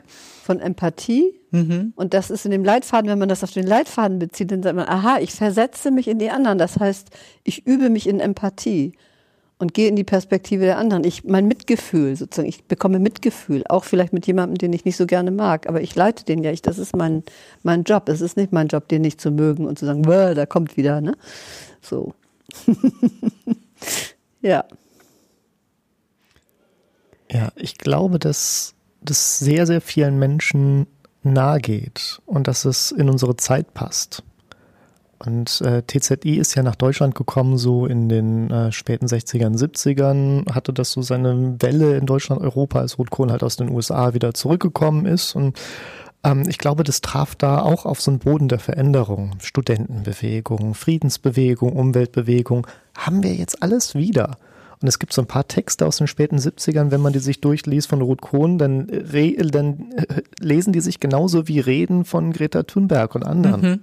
Von 0.42 0.60
Empathie 0.60 1.34
Mhm. 1.52 1.92
Und 1.96 2.14
das 2.14 2.30
ist 2.30 2.46
in 2.46 2.50
dem 2.50 2.64
Leitfaden, 2.64 3.10
wenn 3.10 3.18
man 3.18 3.28
das 3.28 3.44
auf 3.44 3.52
den 3.52 3.66
Leitfaden 3.66 4.18
bezieht, 4.18 4.50
dann 4.50 4.62
sagt 4.62 4.74
man, 4.74 4.88
aha, 4.88 5.18
ich 5.20 5.32
versetze 5.32 5.90
mich 5.90 6.08
in 6.08 6.18
die 6.18 6.30
anderen. 6.30 6.56
Das 6.56 6.80
heißt, 6.80 7.10
ich 7.44 7.66
übe 7.66 7.90
mich 7.90 8.08
in 8.08 8.20
Empathie. 8.20 8.92
und 9.58 9.74
gehe 9.74 9.86
in 9.86 9.94
die 9.94 10.02
Perspektive 10.02 10.64
der 10.64 10.76
anderen. 10.78 11.04
Ich 11.04 11.22
mein 11.22 11.46
Mitgefühl 11.46 12.16
sozusagen, 12.16 12.48
ich 12.48 12.64
bekomme 12.64 12.98
Mitgefühl, 12.98 13.62
auch 13.68 13.84
vielleicht 13.84 14.12
mit 14.12 14.26
jemandem, 14.26 14.58
den 14.58 14.72
ich 14.72 14.84
nicht 14.84 14.96
so 14.96 15.06
gerne 15.06 15.30
mag, 15.30 15.68
aber 15.68 15.80
ich 15.80 15.94
leite 15.94 16.24
den 16.24 16.42
ja, 16.42 16.50
ich, 16.50 16.62
das 16.62 16.78
ist 16.78 16.96
mein 16.96 17.22
mein 17.62 17.84
Job. 17.84 18.08
Es 18.08 18.20
ist 18.22 18.36
nicht 18.36 18.50
mein 18.50 18.66
Job, 18.66 18.88
den 18.88 19.02
nicht 19.02 19.20
zu 19.20 19.30
mögen 19.30 19.66
und 19.66 19.78
zu 19.78 19.86
sagen, 19.86 20.02
da 20.02 20.46
kommt 20.46 20.76
wieder, 20.76 21.00
ne? 21.00 21.14
So. 21.80 22.12
ja. 24.40 24.64
Ja, 27.30 27.52
ich 27.54 27.78
glaube, 27.78 28.18
dass 28.18 28.74
das 29.04 29.38
sehr, 29.38 29.66
sehr 29.66 29.80
vielen 29.80 30.18
Menschen 30.18 30.86
nahe 31.22 31.60
geht 31.60 32.20
und 32.26 32.48
dass 32.48 32.64
es 32.64 32.92
in 32.92 33.08
unsere 33.08 33.36
Zeit 33.36 33.74
passt. 33.74 34.22
Und 35.24 35.60
äh, 35.60 35.82
TZI 35.82 36.38
ist 36.38 36.56
ja 36.56 36.64
nach 36.64 36.74
Deutschland 36.74 37.14
gekommen, 37.14 37.56
so 37.56 37.86
in 37.86 38.08
den 38.08 38.50
äh, 38.50 38.72
späten 38.72 39.06
60ern, 39.06 39.56
70ern, 39.56 40.52
hatte 40.52 40.72
das 40.72 40.90
so 40.90 41.02
seine 41.02 41.56
Welle 41.60 41.96
in 41.96 42.06
Deutschland, 42.06 42.42
Europa, 42.42 42.80
als 42.80 42.98
Rotkohl 42.98 43.30
halt 43.30 43.44
aus 43.44 43.56
den 43.56 43.70
USA 43.70 44.14
wieder 44.14 44.34
zurückgekommen 44.34 45.06
ist. 45.06 45.36
Und 45.36 45.60
ähm, 46.24 46.42
ich 46.48 46.58
glaube, 46.58 46.82
das 46.82 47.02
traf 47.02 47.36
da 47.36 47.62
auch 47.62 47.86
auf 47.86 48.00
so 48.00 48.10
einen 48.10 48.18
Boden 48.18 48.48
der 48.48 48.58
Veränderung. 48.58 49.36
Studentenbewegung, 49.40 50.74
Friedensbewegung, 50.74 51.72
Umweltbewegung, 51.72 52.66
haben 52.96 53.22
wir 53.22 53.34
jetzt 53.34 53.62
alles 53.62 53.94
wieder. 53.94 54.38
Und 54.82 54.88
es 54.88 54.98
gibt 54.98 55.12
so 55.12 55.22
ein 55.22 55.28
paar 55.28 55.46
Texte 55.46 55.86
aus 55.86 55.96
den 55.98 56.06
späten 56.06 56.36
70ern, 56.36 56.90
wenn 56.90 57.00
man 57.00 57.12
die 57.12 57.20
sich 57.20 57.40
durchliest 57.40 57.88
von 57.88 58.02
Ruth 58.02 58.20
Kohn, 58.20 58.58
dann, 58.58 58.88
dann 58.88 59.92
äh, 59.92 60.22
lesen 60.40 60.72
die 60.72 60.80
sich 60.80 61.00
genauso 61.00 61.48
wie 61.48 61.60
Reden 61.60 62.04
von 62.04 62.32
Greta 62.32 62.64
Thunberg 62.64 63.14
und 63.14 63.24
anderen. 63.24 63.60
Mhm. 63.60 63.80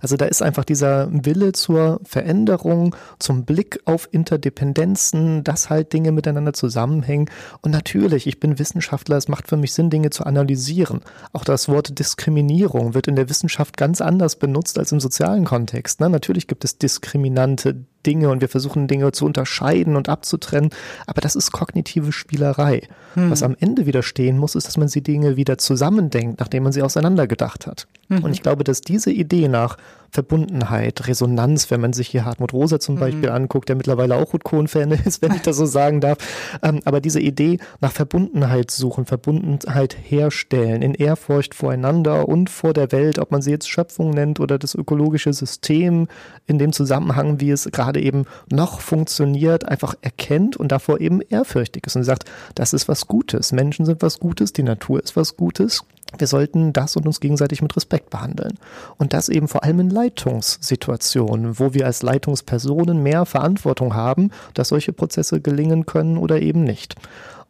Also 0.00 0.16
da 0.16 0.26
ist 0.26 0.42
einfach 0.42 0.64
dieser 0.64 1.08
Wille 1.10 1.52
zur 1.52 2.00
Veränderung, 2.04 2.94
zum 3.18 3.44
Blick 3.44 3.80
auf 3.84 4.08
Interdependenzen, 4.12 5.42
dass 5.42 5.70
halt 5.70 5.92
Dinge 5.92 6.12
miteinander 6.12 6.52
zusammenhängen. 6.52 7.28
Und 7.62 7.72
natürlich, 7.72 8.26
ich 8.26 8.38
bin 8.38 8.58
Wissenschaftler, 8.58 9.16
es 9.16 9.28
macht 9.28 9.48
für 9.48 9.56
mich 9.56 9.72
Sinn, 9.72 9.90
Dinge 9.90 10.10
zu 10.10 10.24
analysieren. 10.24 11.00
Auch 11.32 11.44
das 11.44 11.68
Wort 11.68 11.98
Diskriminierung 11.98 12.94
wird 12.94 13.08
in 13.08 13.16
der 13.16 13.28
Wissenschaft 13.28 13.76
ganz 13.76 14.00
anders 14.00 14.36
benutzt 14.36 14.78
als 14.78 14.92
im 14.92 15.00
sozialen 15.00 15.44
Kontext. 15.44 16.00
Ne? 16.00 16.08
Natürlich 16.10 16.46
gibt 16.46 16.64
es 16.64 16.78
diskriminante 16.78 17.84
Dinge 18.06 18.30
und 18.30 18.40
wir 18.40 18.48
versuchen 18.48 18.86
Dinge 18.86 19.12
zu 19.12 19.24
unterscheiden 19.24 19.96
und 19.96 20.08
abzutrennen, 20.08 20.70
aber 21.06 21.20
das 21.20 21.34
ist 21.34 21.52
kognitive 21.52 22.12
Spielerei. 22.12 22.82
Hm. 23.14 23.30
Was 23.30 23.42
am 23.42 23.56
Ende 23.58 23.86
wieder 23.86 24.02
stehen 24.02 24.38
muss, 24.38 24.54
ist, 24.54 24.66
dass 24.66 24.76
man 24.76 24.88
die 24.88 25.02
Dinge 25.02 25.36
wieder 25.36 25.58
zusammendenkt, 25.58 26.40
nachdem 26.40 26.62
man 26.62 26.72
sie 26.72 26.82
auseinandergedacht 26.82 27.66
hat. 27.66 27.86
Mhm. 28.08 28.24
Und 28.24 28.32
ich 28.32 28.42
glaube, 28.42 28.64
dass 28.64 28.80
diese 28.80 29.10
Idee 29.10 29.48
nach 29.48 29.76
Verbundenheit, 30.16 31.08
Resonanz, 31.08 31.70
wenn 31.70 31.82
man 31.82 31.92
sich 31.92 32.08
hier 32.08 32.24
Hartmut 32.24 32.54
Rosa 32.54 32.80
zum 32.80 32.94
mhm. 32.94 33.00
Beispiel 33.00 33.28
anguckt, 33.28 33.68
der 33.68 33.76
mittlerweile 33.76 34.16
auch 34.16 34.32
Ruth-Kohn-Fan 34.32 34.90
ist, 35.04 35.20
wenn 35.20 35.34
ich 35.34 35.42
das 35.42 35.58
so 35.58 35.66
sagen 35.66 36.00
darf. 36.00 36.16
Ähm, 36.62 36.80
aber 36.86 37.02
diese 37.02 37.20
Idee 37.20 37.58
nach 37.82 37.92
Verbundenheit 37.92 38.70
suchen, 38.70 39.04
Verbundenheit 39.04 39.94
herstellen, 40.02 40.80
in 40.80 40.94
Ehrfurcht 40.94 41.54
voreinander 41.54 42.26
und 42.28 42.48
vor 42.48 42.72
der 42.72 42.92
Welt, 42.92 43.18
ob 43.18 43.30
man 43.30 43.42
sie 43.42 43.50
jetzt 43.50 43.68
Schöpfung 43.68 44.08
nennt 44.08 44.40
oder 44.40 44.58
das 44.58 44.74
ökologische 44.74 45.34
System 45.34 46.08
in 46.46 46.58
dem 46.58 46.72
Zusammenhang, 46.72 47.38
wie 47.38 47.50
es 47.50 47.68
gerade 47.70 48.00
eben 48.00 48.24
noch 48.50 48.80
funktioniert, 48.80 49.68
einfach 49.68 49.96
erkennt 50.00 50.56
und 50.56 50.72
davor 50.72 50.98
eben 50.98 51.20
ehrfürchtig 51.20 51.86
ist 51.86 51.96
und 51.96 52.04
sagt, 52.04 52.24
das 52.54 52.72
ist 52.72 52.88
was 52.88 53.06
Gutes. 53.06 53.52
Menschen 53.52 53.84
sind 53.84 54.00
was 54.00 54.18
Gutes, 54.18 54.54
die 54.54 54.62
Natur 54.62 55.02
ist 55.02 55.14
was 55.14 55.36
Gutes 55.36 55.84
wir 56.18 56.26
sollten 56.26 56.72
das 56.72 56.96
und 56.96 57.06
uns 57.06 57.20
gegenseitig 57.20 57.62
mit 57.62 57.76
Respekt 57.76 58.10
behandeln. 58.10 58.54
Und 58.96 59.12
das 59.12 59.28
eben 59.28 59.48
vor 59.48 59.64
allem 59.64 59.80
in 59.80 59.90
Leitungssituationen, 59.90 61.58
wo 61.58 61.74
wir 61.74 61.86
als 61.86 62.02
Leitungspersonen 62.02 63.02
mehr 63.02 63.26
Verantwortung 63.26 63.94
haben, 63.94 64.30
dass 64.54 64.68
solche 64.68 64.92
Prozesse 64.92 65.40
gelingen 65.40 65.84
können 65.86 66.16
oder 66.16 66.40
eben 66.40 66.64
nicht. 66.64 66.94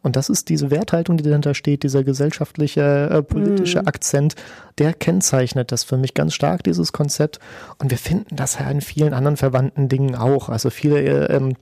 Und 0.03 0.15
das 0.15 0.29
ist 0.29 0.49
diese 0.49 0.71
Werthaltung, 0.71 1.17
die 1.17 1.23
dahinter 1.23 1.53
steht, 1.53 1.83
dieser 1.83 2.03
gesellschaftliche, 2.03 3.09
äh, 3.11 3.23
politische 3.23 3.81
mhm. 3.81 3.87
Akzent, 3.87 4.35
der 4.77 4.93
kennzeichnet 4.93 5.71
das 5.71 5.83
für 5.83 5.97
mich 5.97 6.13
ganz 6.13 6.33
stark, 6.33 6.63
dieses 6.63 6.93
Konzept. 6.93 7.39
Und 7.79 7.91
wir 7.91 7.97
finden 7.97 8.35
das 8.35 8.59
ja 8.59 8.69
in 8.69 8.81
vielen 8.81 9.13
anderen 9.13 9.37
verwandten 9.37 9.89
Dingen 9.89 10.15
auch. 10.15 10.49
Also 10.49 10.69
viele 10.69 11.01
äh, 11.01 11.35
ähm, 11.35 11.55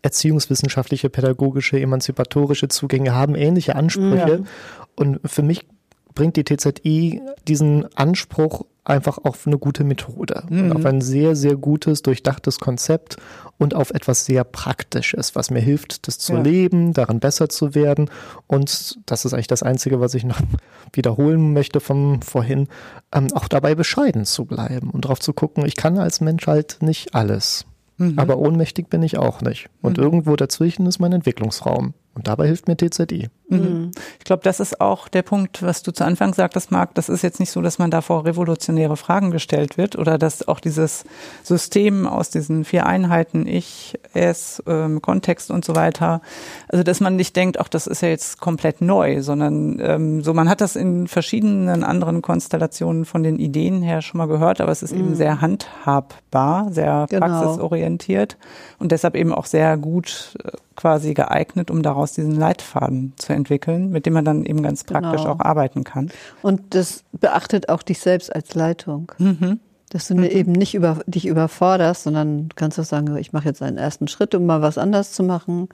erziehungswissenschaftliche, 0.00 1.10
pädagogische, 1.10 1.78
emanzipatorische 1.78 2.68
Zugänge 2.68 3.14
haben 3.14 3.34
ähnliche 3.34 3.76
Ansprüche. 3.76 4.40
Ja. 4.42 4.50
Und 4.96 5.20
für 5.24 5.42
mich 5.42 5.66
bringt 6.14 6.36
die 6.36 6.44
TZI 6.44 7.20
diesen 7.46 7.86
Anspruch 7.96 8.64
einfach 8.84 9.18
auf 9.18 9.46
eine 9.46 9.58
gute 9.58 9.84
Methode 9.84 10.42
mhm. 10.48 10.64
und 10.64 10.76
auf 10.76 10.84
ein 10.84 11.00
sehr, 11.00 11.36
sehr 11.36 11.56
gutes, 11.56 12.02
durchdachtes 12.02 12.58
Konzept 12.58 13.16
und 13.58 13.74
auf 13.74 13.90
etwas 13.90 14.24
sehr 14.24 14.42
Praktisches, 14.42 15.36
was 15.36 15.50
mir 15.50 15.60
hilft, 15.60 16.08
das 16.08 16.18
zu 16.18 16.34
ja. 16.34 16.42
leben, 16.42 16.92
daran 16.92 17.20
besser 17.20 17.48
zu 17.48 17.76
werden. 17.76 18.10
Und 18.48 18.98
das 19.06 19.24
ist 19.24 19.34
eigentlich 19.34 19.46
das 19.46 19.62
Einzige, 19.62 20.00
was 20.00 20.14
ich 20.14 20.24
noch 20.24 20.40
wiederholen 20.92 21.52
möchte 21.52 21.78
vom 21.78 22.22
vorhin, 22.22 22.68
ähm, 23.14 23.28
auch 23.34 23.46
dabei 23.46 23.74
bescheiden 23.74 24.24
zu 24.24 24.46
bleiben 24.46 24.90
und 24.90 25.04
darauf 25.04 25.20
zu 25.20 25.32
gucken, 25.32 25.64
ich 25.64 25.76
kann 25.76 25.98
als 25.98 26.20
Mensch 26.20 26.46
halt 26.46 26.78
nicht 26.80 27.14
alles. 27.14 27.66
Mhm. 27.98 28.18
Aber 28.18 28.38
ohnmächtig 28.38 28.88
bin 28.88 29.02
ich 29.02 29.16
auch 29.16 29.42
nicht. 29.42 29.68
Und 29.80 29.98
mhm. 29.98 30.02
irgendwo 30.02 30.34
dazwischen 30.34 30.86
ist 30.86 30.98
mein 30.98 31.12
Entwicklungsraum. 31.12 31.94
Und 32.14 32.28
dabei 32.28 32.46
hilft 32.46 32.68
mir 32.68 32.76
TZI. 32.76 33.30
Mhm. 33.48 33.90
Ich 34.18 34.24
glaube, 34.24 34.42
das 34.42 34.60
ist 34.60 34.80
auch 34.80 35.08
der 35.08 35.22
Punkt, 35.22 35.62
was 35.62 35.82
du 35.82 35.92
zu 35.92 36.04
Anfang 36.04 36.34
sagtest, 36.34 36.70
Marc. 36.70 36.94
Das 36.94 37.08
ist 37.08 37.22
jetzt 37.22 37.40
nicht 37.40 37.50
so, 37.50 37.62
dass 37.62 37.78
man 37.78 37.90
da 37.90 38.02
vor 38.02 38.24
revolutionäre 38.24 38.96
Fragen 38.96 39.30
gestellt 39.30 39.78
wird 39.78 39.96
oder 39.96 40.18
dass 40.18 40.46
auch 40.46 40.60
dieses 40.60 41.04
System 41.42 42.06
aus 42.06 42.30
diesen 42.30 42.64
vier 42.64 42.86
Einheiten, 42.86 43.46
ich, 43.46 43.98
es, 44.12 44.62
ähm, 44.66 45.00
Kontext 45.00 45.50
und 45.50 45.64
so 45.64 45.74
weiter, 45.74 46.20
also 46.68 46.82
dass 46.82 47.00
man 47.00 47.16
nicht 47.16 47.34
denkt, 47.34 47.58
auch 47.58 47.68
das 47.68 47.86
ist 47.86 48.02
ja 48.02 48.08
jetzt 48.08 48.40
komplett 48.40 48.82
neu, 48.82 49.22
sondern 49.22 49.78
ähm, 49.80 50.22
so 50.22 50.34
man 50.34 50.48
hat 50.48 50.60
das 50.60 50.76
in 50.76 51.08
verschiedenen 51.08 51.84
anderen 51.84 52.20
Konstellationen 52.20 53.04
von 53.06 53.22
den 53.22 53.38
Ideen 53.38 53.82
her 53.82 54.02
schon 54.02 54.18
mal 54.18 54.28
gehört, 54.28 54.60
aber 54.60 54.72
es 54.72 54.82
ist 54.82 54.92
mhm. 54.92 55.00
eben 55.00 55.14
sehr 55.14 55.40
handhabbar, 55.40 56.70
sehr 56.72 57.06
genau. 57.08 57.26
praxisorientiert 57.26 58.36
und 58.78 58.92
deshalb 58.92 59.16
eben 59.16 59.32
auch 59.32 59.46
sehr 59.46 59.76
gut 59.76 60.36
äh, 60.44 60.50
quasi 60.76 61.14
geeignet, 61.14 61.70
um 61.70 61.82
daraus 61.82 62.12
diesen 62.12 62.34
Leitfaden 62.34 63.12
zu 63.16 63.32
entwickeln, 63.32 63.90
mit 63.90 64.06
dem 64.06 64.12
man 64.12 64.24
dann 64.24 64.44
eben 64.44 64.62
ganz 64.62 64.84
praktisch 64.84 65.22
genau. 65.22 65.34
auch 65.34 65.40
arbeiten 65.40 65.84
kann. 65.84 66.10
Und 66.42 66.74
das 66.74 67.04
beachtet 67.12 67.68
auch 67.68 67.82
dich 67.82 68.00
selbst 68.00 68.34
als 68.34 68.54
Leitung. 68.54 69.12
Mhm. 69.18 69.60
Dass 69.90 70.08
du 70.08 70.14
mhm. 70.14 70.24
eben 70.24 70.52
nicht 70.52 70.74
über, 70.74 71.00
dich 71.06 71.26
überforderst, 71.26 72.04
sondern 72.04 72.48
kannst 72.56 72.80
auch 72.80 72.84
sagen, 72.84 73.14
ich 73.16 73.32
mache 73.32 73.48
jetzt 73.48 73.62
einen 73.62 73.76
ersten 73.76 74.08
Schritt, 74.08 74.34
um 74.34 74.46
mal 74.46 74.62
was 74.62 74.78
anders 74.78 75.12
zu 75.12 75.22
machen. 75.22 75.68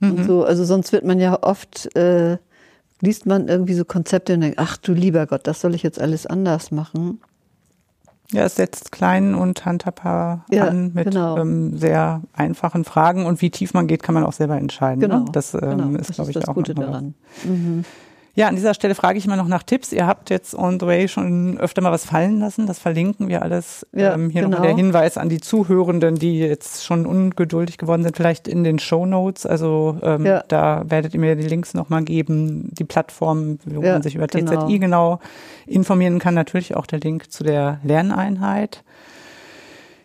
Mhm. 0.00 0.10
Und 0.10 0.24
so, 0.24 0.44
also 0.44 0.64
sonst 0.64 0.92
wird 0.92 1.04
man 1.04 1.20
ja 1.20 1.42
oft, 1.42 1.94
äh, 1.96 2.38
liest 3.00 3.26
man 3.26 3.48
irgendwie 3.48 3.74
so 3.74 3.84
Konzepte 3.84 4.34
und 4.34 4.40
denkt, 4.40 4.58
ach 4.58 4.76
du 4.76 4.92
lieber 4.92 5.26
Gott, 5.26 5.46
das 5.46 5.60
soll 5.60 5.74
ich 5.74 5.82
jetzt 5.82 6.00
alles 6.00 6.26
anders 6.26 6.70
machen. 6.70 7.20
Ja, 8.32 8.44
es 8.44 8.56
setzt 8.56 8.92
klein 8.92 9.34
und 9.34 9.64
handhabbar 9.64 10.44
ja, 10.50 10.68
an 10.68 10.92
mit 10.94 11.10
genau. 11.10 11.36
ähm, 11.36 11.76
sehr 11.76 12.22
einfachen 12.32 12.84
Fragen 12.84 13.26
und 13.26 13.42
wie 13.42 13.50
tief 13.50 13.74
man 13.74 13.88
geht, 13.88 14.02
kann 14.02 14.14
man 14.14 14.24
auch 14.24 14.32
selber 14.32 14.56
entscheiden. 14.56 15.00
Ne? 15.00 15.08
Genau, 15.08 15.24
das, 15.32 15.54
ähm, 15.54 15.60
genau. 15.60 15.98
ist, 15.98 16.12
glaube 16.12 16.30
ich, 16.30 16.34
das 16.34 16.46
auch 16.48 16.54
Gute 16.54 16.74
daran. 16.74 17.14
Mhm. 17.44 17.84
Ja, 18.34 18.48
an 18.48 18.54
dieser 18.54 18.74
Stelle 18.74 18.94
frage 18.94 19.18
ich 19.18 19.26
immer 19.26 19.36
noch 19.36 19.48
nach 19.48 19.62
Tipps. 19.62 19.92
Ihr 19.92 20.06
habt 20.06 20.30
jetzt 20.30 20.54
on 20.54 20.78
the 20.78 20.86
way 20.86 21.08
schon 21.08 21.58
öfter 21.58 21.82
mal 21.82 21.90
was 21.90 22.04
fallen 22.04 22.38
lassen. 22.40 22.66
Das 22.66 22.78
verlinken 22.78 23.28
wir 23.28 23.42
alles. 23.42 23.86
Ja, 23.92 24.14
ähm, 24.14 24.30
hier 24.30 24.42
genau. 24.42 24.52
nochmal 24.52 24.68
der 24.68 24.76
Hinweis 24.76 25.18
an 25.18 25.28
die 25.28 25.40
Zuhörenden, 25.40 26.14
die 26.14 26.38
jetzt 26.38 26.84
schon 26.84 27.06
ungeduldig 27.06 27.76
geworden 27.76 28.02
sind, 28.04 28.16
vielleicht 28.16 28.46
in 28.46 28.62
den 28.62 28.78
Show 28.78 29.04
Notes. 29.04 29.46
Also 29.46 29.98
ähm, 30.02 30.24
ja. 30.24 30.44
da 30.46 30.84
werdet 30.86 31.14
ihr 31.14 31.20
mir 31.20 31.34
die 31.34 31.48
Links 31.48 31.74
nochmal 31.74 32.04
geben, 32.04 32.68
die 32.72 32.84
Plattform, 32.84 33.58
wo 33.64 33.82
ja, 33.82 33.94
man 33.94 34.02
sich 34.02 34.14
über 34.14 34.28
genau. 34.28 34.66
TZI 34.66 34.78
genau 34.78 35.18
informieren 35.66 36.18
kann. 36.18 36.34
Natürlich 36.34 36.76
auch 36.76 36.86
der 36.86 37.00
Link 37.00 37.32
zu 37.32 37.42
der 37.42 37.80
Lerneinheit. 37.82 38.84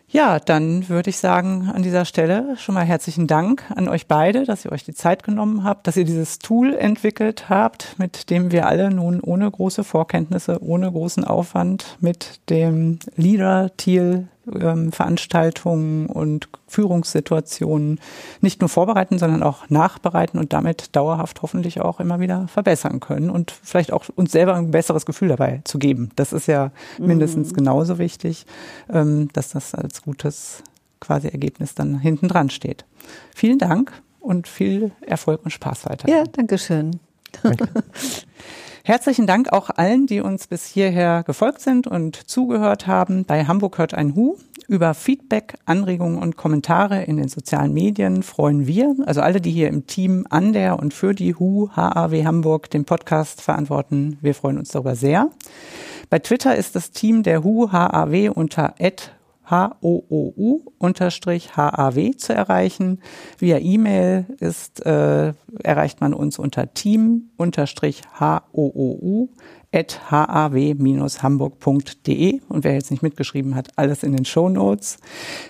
Ja, 0.08 0.38
dann 0.38 0.88
würde 0.88 1.10
ich 1.10 1.18
sagen, 1.18 1.68
an 1.74 1.82
dieser 1.82 2.04
Stelle 2.04 2.56
schon 2.58 2.76
mal 2.76 2.84
herzlichen 2.84 3.26
Dank 3.26 3.64
an 3.74 3.88
euch 3.88 4.06
beide, 4.06 4.44
dass 4.44 4.64
ihr 4.64 4.70
euch 4.70 4.84
die 4.84 4.94
Zeit 4.94 5.24
genommen 5.24 5.64
habt, 5.64 5.86
dass 5.86 5.96
ihr 5.96 6.04
dieses 6.04 6.38
Tool 6.38 6.74
entwickelt 6.74 7.48
habt, 7.48 7.98
mit 7.98 8.30
dem 8.30 8.52
wir 8.52 8.66
alle 8.68 8.90
nun 8.90 9.20
ohne 9.20 9.50
große 9.50 9.82
Vorkenntnisse, 9.82 10.62
ohne 10.62 10.90
großen 10.92 11.24
Aufwand 11.24 11.96
mit 12.00 12.40
dem 12.50 13.00
Leader-Thiel 13.16 14.28
ähm, 14.60 14.92
Veranstaltungen 14.92 16.06
und 16.06 16.48
Führungssituationen 16.68 18.00
nicht 18.40 18.60
nur 18.60 18.68
vorbereiten, 18.68 19.18
sondern 19.18 19.42
auch 19.42 19.68
nachbereiten 19.68 20.38
und 20.38 20.52
damit 20.52 20.94
dauerhaft 20.94 21.42
hoffentlich 21.42 21.80
auch 21.80 22.00
immer 22.00 22.20
wieder 22.20 22.48
verbessern 22.48 23.00
können 23.00 23.30
und 23.30 23.50
vielleicht 23.50 23.92
auch 23.92 24.04
uns 24.14 24.32
selber 24.32 24.54
ein 24.54 24.70
besseres 24.70 25.06
Gefühl 25.06 25.28
dabei 25.28 25.60
zu 25.64 25.78
geben. 25.78 26.10
Das 26.16 26.32
ist 26.32 26.46
ja 26.46 26.70
mindestens 26.98 27.52
mhm. 27.52 27.56
genauso 27.56 27.98
wichtig, 27.98 28.46
ähm, 28.88 29.28
dass 29.32 29.50
das 29.50 29.74
als 29.74 30.02
gutes 30.02 30.62
quasi 31.00 31.28
Ergebnis 31.28 31.74
dann 31.74 31.98
hinten 31.98 32.28
dran 32.28 32.50
steht. 32.50 32.84
Vielen 33.34 33.58
Dank 33.58 33.92
und 34.20 34.48
viel 34.48 34.92
Erfolg 35.02 35.44
und 35.44 35.50
Spaß 35.50 35.86
weiter. 35.86 36.08
Ja, 36.08 36.24
danke 36.24 36.58
schön. 36.58 36.98
Herzlichen 38.86 39.26
Dank 39.26 39.52
auch 39.52 39.68
allen, 39.68 40.06
die 40.06 40.20
uns 40.20 40.46
bis 40.46 40.64
hierher 40.64 41.24
gefolgt 41.26 41.60
sind 41.60 41.88
und 41.88 42.14
zugehört 42.30 42.86
haben. 42.86 43.24
Bei 43.24 43.44
Hamburg 43.44 43.78
hört 43.78 43.94
ein 43.94 44.14
Hu. 44.14 44.36
Über 44.68 44.94
Feedback, 44.94 45.54
Anregungen 45.64 46.18
und 46.22 46.36
Kommentare 46.36 47.02
in 47.02 47.16
den 47.16 47.26
sozialen 47.26 47.72
Medien 47.72 48.22
freuen 48.22 48.68
wir, 48.68 48.94
also 49.04 49.22
alle, 49.22 49.40
die 49.40 49.50
hier 49.50 49.66
im 49.66 49.88
Team 49.88 50.24
an 50.30 50.52
der 50.52 50.78
und 50.78 50.94
für 50.94 51.14
die 51.14 51.34
HU 51.34 51.70
HAW 51.70 52.24
Hamburg 52.24 52.70
den 52.70 52.84
Podcast 52.84 53.42
verantworten. 53.42 54.18
Wir 54.20 54.36
freuen 54.36 54.56
uns 54.56 54.68
darüber 54.68 54.94
sehr. 54.94 55.30
Bei 56.08 56.20
Twitter 56.20 56.54
ist 56.54 56.76
das 56.76 56.92
Team 56.92 57.24
der 57.24 57.42
HU 57.42 57.72
HAW 57.72 58.28
unter 58.28 58.76
H-O-O-U-HAW 59.46 60.86
zu 62.16 62.34
erreichen. 62.34 63.00
Via 63.38 63.58
E-Mail 63.58 64.26
ist, 64.40 64.84
äh, 64.84 65.32
erreicht 65.62 66.00
man 66.00 66.14
uns 66.14 66.38
unter 66.38 66.72
team-h-o-o-u 66.72 67.28
haw-hamburg.de 70.10 72.40
und 72.48 72.64
wer 72.64 72.74
jetzt 72.74 72.90
nicht 72.90 73.02
mitgeschrieben 73.02 73.54
hat, 73.54 73.68
alles 73.76 74.02
in 74.02 74.16
den 74.16 74.24
Show 74.24 74.48
Notes. 74.48 74.98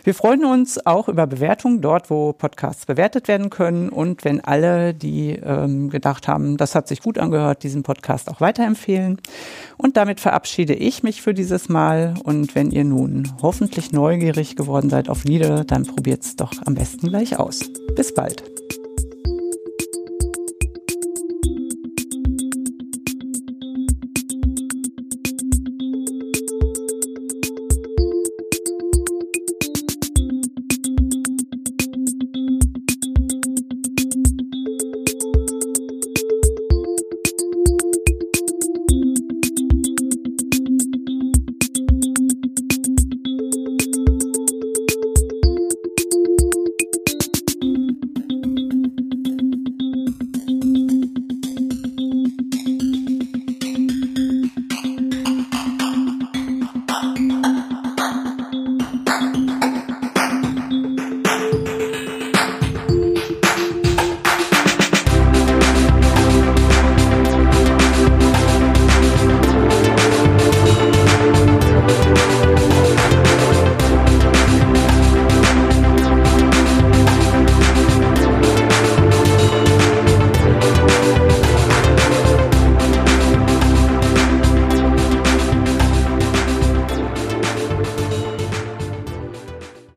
Wir 0.05 0.15
freuen 0.15 0.45
uns 0.45 0.85
auch 0.85 1.09
über 1.09 1.27
Bewertungen 1.27 1.81
dort, 1.81 2.11
wo 2.11 2.33
Podcasts 2.33 2.87
bewertet 2.87 3.29
werden 3.29 3.51
können 3.51 3.89
und 3.89 4.25
wenn 4.25 4.43
alle, 4.43 4.95
die 4.95 5.33
ähm, 5.33 5.91
gedacht 5.91 6.29
haben, 6.29 6.57
das 6.57 6.75
hat 6.75 6.89
sich 6.89 7.03
gut 7.03 7.19
angehört, 7.19 7.63
diesen 7.63 7.83
Podcast 7.83 8.31
auch 8.31 8.41
weiterempfehlen. 8.41 9.21
Und 9.77 9.97
damit 9.97 10.21
verabschiede 10.21 10.75
ich 10.75 11.03
mich 11.03 11.23
für 11.23 11.35
dieses 11.35 11.69
Mal 11.69 12.15
und 12.25 12.55
wenn 12.55 12.71
ihr 12.71 12.85
nun 12.85 13.33
hoffentlich 13.43 13.93
neugierig 13.93 14.57
geworden 14.57 14.91
seid 14.91 15.09
auf 15.09 15.25
Lieder, 15.25 15.65
dann 15.65 15.85
probiert's 15.85 16.37
doch 16.37 16.53
am 16.65 16.75
besten 16.75 17.09
gleich 17.09 17.39
aus. 17.39 17.71
Bis 17.95 18.15
bald. 18.15 18.56